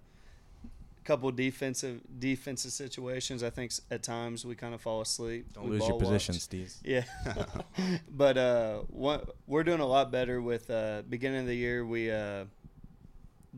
couple 1.07 1.31
defensive 1.31 2.01
defensive 2.19 2.71
situations. 2.71 3.41
I 3.41 3.49
think 3.49 3.71
at 3.89 4.03
times 4.03 4.45
we 4.45 4.55
kind 4.55 4.73
of 4.75 4.81
fall 4.81 4.99
asleep. 4.99 5.53
Don't 5.53 5.63
We 5.63 5.71
lose 5.71 5.87
your 5.87 5.91
ball 5.91 6.11
position, 6.11 6.33
watch. 6.33 6.41
Steve. 6.41 6.73
Yeah, 6.83 7.03
but 8.09 8.37
uh, 8.37 8.79
what 8.89 9.35
we're 9.47 9.63
doing 9.63 9.79
a 9.79 9.85
lot 9.85 10.11
better 10.11 10.41
with 10.41 10.69
uh, 10.69 11.03
beginning 11.07 11.41
of 11.41 11.47
the 11.47 11.55
year. 11.55 11.85
We 11.85 12.11
uh, 12.11 12.45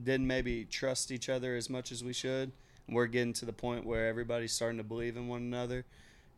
didn't 0.01 0.27
maybe 0.27 0.65
trust 0.65 1.11
each 1.11 1.27
other 1.27 1.55
as 1.55 1.71
much 1.71 1.91
as 1.91 2.03
we 2.03 2.13
should. 2.13 2.51
We're 2.87 3.07
getting 3.07 3.33
to 3.33 3.45
the 3.45 3.53
point 3.53 3.83
where 3.83 4.07
everybody's 4.07 4.53
starting 4.53 4.77
to 4.77 4.83
believe 4.83 5.17
in 5.17 5.27
one 5.27 5.41
another, 5.41 5.85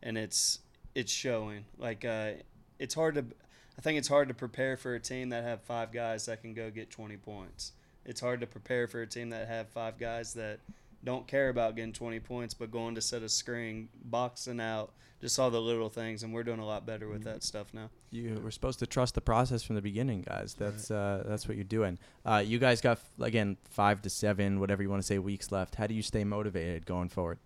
and 0.02 0.16
it's 0.16 0.60
it's 0.94 1.12
showing. 1.12 1.66
Like 1.76 2.06
uh, 2.06 2.32
it's 2.78 2.94
hard 2.94 3.16
to, 3.16 3.24
I 3.78 3.82
think 3.82 3.98
it's 3.98 4.08
hard 4.08 4.28
to 4.28 4.34
prepare 4.34 4.78
for 4.78 4.94
a 4.94 5.00
team 5.00 5.28
that 5.28 5.44
have 5.44 5.60
five 5.60 5.92
guys 5.92 6.24
that 6.24 6.40
can 6.40 6.54
go 6.54 6.70
get 6.70 6.90
twenty 6.90 7.18
points. 7.18 7.72
It's 8.06 8.20
hard 8.20 8.40
to 8.40 8.46
prepare 8.46 8.88
for 8.88 9.02
a 9.02 9.06
team 9.06 9.28
that 9.30 9.46
have 9.46 9.68
five 9.68 9.98
guys 9.98 10.32
that 10.34 10.58
don't 11.04 11.26
care 11.26 11.48
about 11.48 11.76
getting 11.76 11.92
20 11.92 12.20
points, 12.20 12.54
but 12.54 12.70
going 12.70 12.94
to 12.94 13.00
set 13.00 13.22
a 13.22 13.28
screen, 13.28 13.88
boxing 14.04 14.60
out, 14.60 14.92
just 15.20 15.38
all 15.38 15.50
the 15.50 15.60
little 15.60 15.88
things, 15.88 16.22
and 16.22 16.32
we're 16.32 16.42
doing 16.42 16.58
a 16.58 16.66
lot 16.66 16.84
better 16.84 17.08
with 17.08 17.24
that 17.24 17.42
stuff 17.42 17.72
now. 17.72 17.90
You 18.10 18.40
were 18.42 18.50
supposed 18.50 18.78
to 18.80 18.86
trust 18.86 19.14
the 19.14 19.20
process 19.20 19.62
from 19.62 19.76
the 19.76 19.82
beginning, 19.82 20.22
guys. 20.22 20.54
That's 20.54 20.90
uh, 20.90 21.22
that's 21.26 21.46
what 21.46 21.56
you're 21.56 21.64
doing. 21.64 21.98
Uh, 22.26 22.42
you 22.44 22.58
guys 22.58 22.80
got 22.80 22.98
again 23.20 23.56
five 23.70 24.02
to 24.02 24.10
seven, 24.10 24.58
whatever 24.58 24.82
you 24.82 24.90
want 24.90 25.00
to 25.00 25.06
say, 25.06 25.18
weeks 25.18 25.52
left. 25.52 25.76
How 25.76 25.86
do 25.86 25.94
you 25.94 26.02
stay 26.02 26.24
motivated 26.24 26.86
going 26.86 27.08
forward? 27.08 27.38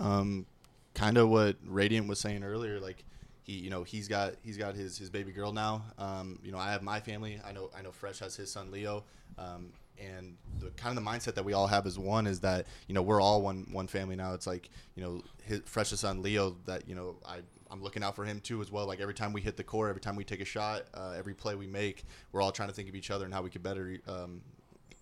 Um, 0.00 0.46
kind 0.94 1.16
of 1.16 1.28
what 1.28 1.56
Radiant 1.64 2.08
was 2.08 2.18
saying 2.18 2.42
earlier. 2.42 2.80
Like 2.80 3.04
he, 3.44 3.54
you 3.54 3.70
know, 3.70 3.84
he's 3.84 4.08
got 4.08 4.34
he's 4.42 4.56
got 4.56 4.74
his 4.74 4.98
his 4.98 5.10
baby 5.10 5.32
girl 5.32 5.52
now. 5.52 5.84
Um, 5.96 6.40
you 6.42 6.50
know, 6.52 6.58
I 6.58 6.72
have 6.72 6.82
my 6.82 6.98
family. 7.00 7.40
I 7.44 7.52
know 7.52 7.70
I 7.76 7.82
know 7.82 7.92
Fresh 7.92 8.18
has 8.18 8.36
his 8.36 8.50
son 8.50 8.70
Leo. 8.70 9.04
Um, 9.38 9.72
and 10.00 10.36
the 10.58 10.70
kind 10.70 10.96
of 10.96 11.04
the 11.04 11.10
mindset 11.10 11.34
that 11.34 11.44
we 11.44 11.52
all 11.52 11.66
have 11.66 11.86
as 11.86 11.98
one 11.98 12.26
is 12.26 12.40
that 12.40 12.66
you 12.86 12.94
know 12.94 13.02
we're 13.02 13.20
all 13.20 13.42
one 13.42 13.66
one 13.70 13.86
family 13.86 14.16
now. 14.16 14.34
It's 14.34 14.46
like 14.46 14.70
you 14.94 15.02
know 15.02 15.22
his 15.42 15.60
Fresh's 15.64 16.00
son 16.00 16.22
Leo 16.22 16.56
that 16.66 16.88
you 16.88 16.94
know 16.94 17.16
I 17.26 17.40
I'm 17.70 17.82
looking 17.82 18.02
out 18.02 18.16
for 18.16 18.24
him 18.24 18.40
too 18.40 18.60
as 18.60 18.70
well. 18.70 18.86
Like 18.86 19.00
every 19.00 19.14
time 19.14 19.32
we 19.32 19.40
hit 19.40 19.56
the 19.56 19.64
core, 19.64 19.88
every 19.88 20.00
time 20.00 20.16
we 20.16 20.24
take 20.24 20.40
a 20.40 20.44
shot, 20.44 20.82
uh, 20.94 21.14
every 21.16 21.34
play 21.34 21.54
we 21.54 21.66
make, 21.66 22.04
we're 22.32 22.42
all 22.42 22.52
trying 22.52 22.68
to 22.68 22.74
think 22.74 22.88
of 22.88 22.94
each 22.94 23.10
other 23.10 23.24
and 23.24 23.34
how 23.34 23.42
we 23.42 23.50
could 23.50 23.62
better 23.62 23.98
um, 24.06 24.40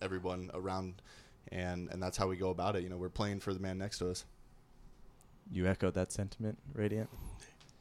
everyone 0.03 0.51
around, 0.55 1.03
and 1.53 1.89
and 1.91 2.03
that's 2.03 2.17
how 2.17 2.27
we 2.27 2.37
go 2.37 2.51
about 2.51 2.77
it. 2.77 2.83
You 2.83 2.89
know, 2.89 2.97
we're 2.97 3.09
playing 3.09 3.41
for 3.41 3.55
the 3.55 3.61
man 3.61 3.79
next 3.79 3.99
to 3.99 4.11
us. 4.11 4.25
You 5.51 5.67
echoed 5.67 5.95
that 5.95 6.13
sentiment, 6.13 6.59
Radiant. 6.75 7.09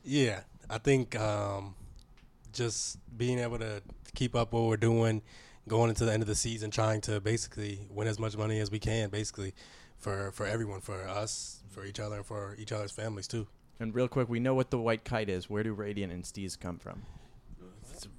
Yeah, 0.04 0.42
I 0.70 0.78
think 0.78 1.16
um, 1.20 1.74
just 2.54 3.00
being 3.18 3.40
able 3.40 3.58
to 3.60 3.82
keep 4.14 4.36
up 4.36 4.54
what 4.54 4.64
we're 4.64 4.78
doing, 4.78 5.24
going 5.68 5.90
into 5.90 6.06
the 6.06 6.14
end 6.14 6.22
of 6.22 6.28
the 6.28 6.36
season, 6.36 6.72
trying 6.72 7.02
to 7.02 7.20
basically 7.20 7.88
win 7.90 8.08
as 8.08 8.20
much 8.20 8.38
money 8.38 8.60
as 8.60 8.72
we 8.72 8.80
can, 8.80 9.10
basically 9.10 9.54
for 9.98 10.32
for 10.32 10.46
everyone, 10.46 10.82
for 10.82 11.08
us, 11.08 11.64
for 11.70 11.86
each 11.86 12.00
other, 12.00 12.18
and 12.18 12.26
for 12.26 12.56
each 12.60 12.72
other's 12.72 12.92
families 12.92 13.28
too. 13.28 13.48
And 13.80 13.94
real 13.94 14.08
quick, 14.08 14.30
we 14.30 14.40
know 14.40 14.54
what 14.54 14.70
the 14.72 14.80
white 14.80 15.04
kite 15.04 15.30
is. 15.30 15.50
Where 15.50 15.64
do 15.64 15.74
Radiant 15.74 16.14
and 16.14 16.24
Steez 16.24 16.60
come 16.60 16.80
from? 16.80 17.04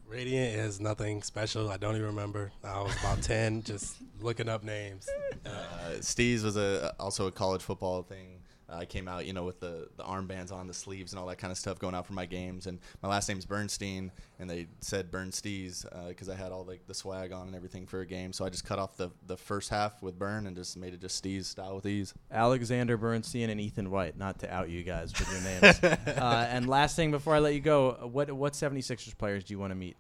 Radiant 0.09 0.57
is 0.61 0.81
nothing 0.81 1.23
special. 1.23 1.69
I 1.71 1.77
don't 1.77 1.97
even 1.97 2.07
remember. 2.07 2.53
I 2.63 2.81
was 2.81 2.97
about 3.01 3.23
ten, 3.23 3.63
just 3.63 3.97
looking 4.21 4.49
up 4.49 4.63
names. 4.63 5.09
Uh, 5.45 5.51
Steez 5.99 6.45
was 6.45 6.57
a 6.57 6.95
also 7.01 7.27
a 7.27 7.33
college 7.33 7.63
football 7.63 8.03
thing. 8.03 8.36
I 8.69 8.85
came 8.85 9.07
out, 9.07 9.27
you 9.27 9.33
know, 9.33 9.45
with 9.45 9.61
the, 9.61 9.89
the 9.97 10.03
armbands 10.03 10.53
on, 10.53 10.67
the 10.67 10.75
sleeves, 10.75 11.13
and 11.13 11.21
all 11.21 11.27
that 11.27 11.39
kind 11.39 11.51
of 11.51 11.59
stuff 11.59 11.79
going 11.79 11.95
out 11.95 12.07
for 12.07 12.15
my 12.15 12.27
games. 12.27 12.67
And 12.67 12.79
my 13.03 13.09
last 13.09 13.29
name's 13.29 13.47
Bernstein, 13.47 14.11
and 14.39 14.51
they 14.51 14.67
said 14.81 15.11
Bern 15.11 15.31
Steez 15.31 15.85
because 16.09 16.29
I 16.29 16.35
had 16.35 16.53
all 16.53 16.65
like 16.65 16.87
the 16.87 16.95
swag 16.95 17.33
on 17.33 17.47
and 17.47 17.57
everything 17.57 17.87
for 17.87 18.01
a 18.01 18.07
game. 18.07 18.33
So 18.33 18.45
I 18.45 18.49
just 18.49 18.65
cut 18.65 18.79
off 18.79 18.97
the, 18.97 19.11
the 19.27 19.37
first 19.37 19.71
half 19.71 20.03
with 20.03 20.19
Bern 20.19 20.47
and 20.47 20.57
just 20.57 20.77
made 20.77 20.95
it 20.95 21.01
just 21.01 21.23
Steez 21.23 21.45
style 21.45 21.77
with 21.77 21.87
ease. 21.87 22.13
Alexander 22.31 22.97
Bernstein 22.97 23.51
and 23.51 23.61
Ethan 23.61 23.91
White. 23.91 24.19
Not 24.19 24.41
to 24.41 24.53
out 24.53 24.69
you 24.69 24.83
guys 24.83 25.13
with 25.19 25.31
your 25.31 25.41
names. 25.43 25.83
uh, 26.19 26.49
and 26.51 26.69
last 26.69 26.97
thing 26.97 27.11
before 27.11 27.35
I 27.35 27.39
let 27.39 27.55
you 27.55 27.61
go, 27.61 28.09
what 28.11 28.31
what 28.33 28.55
76ers 28.55 29.17
players 29.17 29.45
do 29.45 29.55
you 29.55 29.59
want 29.59 29.71
to 29.71 29.77
meet? 29.77 29.97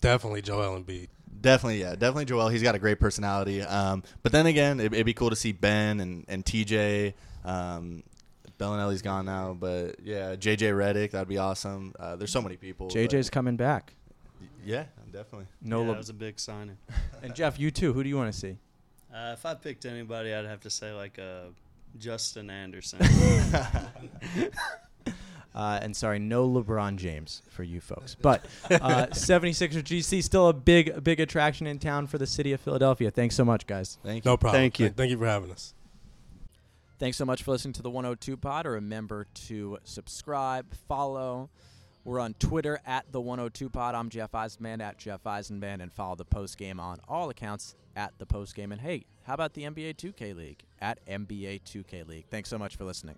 Definitely 0.00 0.42
Joel 0.42 0.80
Embiid. 0.80 1.08
Definitely, 1.40 1.80
yeah, 1.80 1.92
definitely 1.92 2.24
Joel. 2.24 2.48
He's 2.48 2.62
got 2.62 2.74
a 2.74 2.78
great 2.78 2.98
personality. 2.98 3.62
Um, 3.62 4.02
but 4.22 4.32
then 4.32 4.46
again, 4.46 4.80
it, 4.80 4.92
it'd 4.92 5.06
be 5.06 5.14
cool 5.14 5.30
to 5.30 5.36
see 5.36 5.52
Ben 5.52 6.00
and, 6.00 6.24
and 6.28 6.44
TJ. 6.44 7.14
Um, 7.44 8.02
Belinelli's 8.58 9.02
gone 9.02 9.24
now, 9.24 9.56
but 9.58 10.00
yeah, 10.02 10.34
JJ 10.34 10.72
Redick, 10.74 11.12
that'd 11.12 11.28
be 11.28 11.38
awesome. 11.38 11.94
Uh, 11.98 12.16
there's 12.16 12.32
so 12.32 12.42
many 12.42 12.56
people. 12.56 12.88
JJ's 12.88 13.30
coming 13.30 13.56
back. 13.56 13.94
yeah, 14.64 14.84
definitely. 15.12 15.46
No, 15.62 15.82
yeah, 15.82 15.88
that 15.88 15.96
was 15.96 16.08
a 16.08 16.14
big 16.14 16.40
signing. 16.40 16.76
and 17.22 17.34
Jeff, 17.34 17.58
you 17.58 17.70
too. 17.70 17.92
Who 17.92 18.02
do 18.02 18.08
you 18.08 18.16
want 18.16 18.32
to 18.32 18.38
see? 18.38 18.58
Uh, 19.14 19.32
if 19.32 19.46
I 19.46 19.54
picked 19.54 19.86
anybody, 19.86 20.34
I'd 20.34 20.44
have 20.44 20.60
to 20.60 20.70
say 20.70 20.92
like 20.92 21.18
uh, 21.18 21.50
Justin 21.98 22.50
Anderson. 22.50 22.98
Uh, 25.58 25.76
and 25.82 25.96
sorry, 25.96 26.20
no 26.20 26.48
LeBron 26.48 26.94
James 26.98 27.42
for 27.50 27.64
you 27.64 27.80
folks. 27.80 28.14
But 28.14 28.44
uh, 28.70 29.06
76er 29.10 29.82
GC 29.82 30.22
still 30.22 30.46
a 30.46 30.52
big, 30.52 31.02
big 31.02 31.18
attraction 31.18 31.66
in 31.66 31.80
town 31.80 32.06
for 32.06 32.16
the 32.16 32.28
city 32.28 32.52
of 32.52 32.60
Philadelphia. 32.60 33.10
Thanks 33.10 33.34
so 33.34 33.44
much, 33.44 33.66
guys. 33.66 33.98
Thank 34.04 34.24
you. 34.24 34.30
No 34.30 34.36
problem. 34.36 34.60
Thank 34.60 34.78
you. 34.78 34.86
Th- 34.86 34.96
Thank 34.96 35.10
you 35.10 35.18
for 35.18 35.26
having 35.26 35.50
us. 35.50 35.74
Thanks 37.00 37.16
so 37.16 37.24
much 37.24 37.42
for 37.42 37.50
listening 37.50 37.72
to 37.72 37.82
the 37.82 37.90
102 37.90 38.36
Pod. 38.36 38.66
Remember 38.66 39.26
to 39.46 39.78
subscribe, 39.82 40.72
follow. 40.86 41.50
We're 42.04 42.20
on 42.20 42.34
Twitter 42.34 42.80
at 42.86 43.10
the 43.10 43.20
102 43.20 43.68
Pod. 43.68 43.96
I'm 43.96 44.10
Jeff 44.10 44.30
Eisenband 44.30 44.80
at 44.80 44.96
Jeff 44.96 45.24
Eisenband, 45.24 45.82
and 45.82 45.92
follow 45.92 46.14
the 46.14 46.24
post 46.24 46.56
game 46.56 46.78
on 46.78 46.98
all 47.08 47.30
accounts 47.30 47.74
at 47.96 48.12
the 48.18 48.26
post 48.26 48.54
game. 48.54 48.70
And 48.70 48.80
hey, 48.80 49.06
how 49.24 49.34
about 49.34 49.54
the 49.54 49.64
NBA 49.64 49.96
2K 49.96 50.36
League 50.36 50.62
at 50.80 51.04
NBA 51.06 51.62
2K 51.64 52.06
League? 52.06 52.26
Thanks 52.30 52.48
so 52.48 52.58
much 52.58 52.76
for 52.76 52.84
listening. 52.84 53.16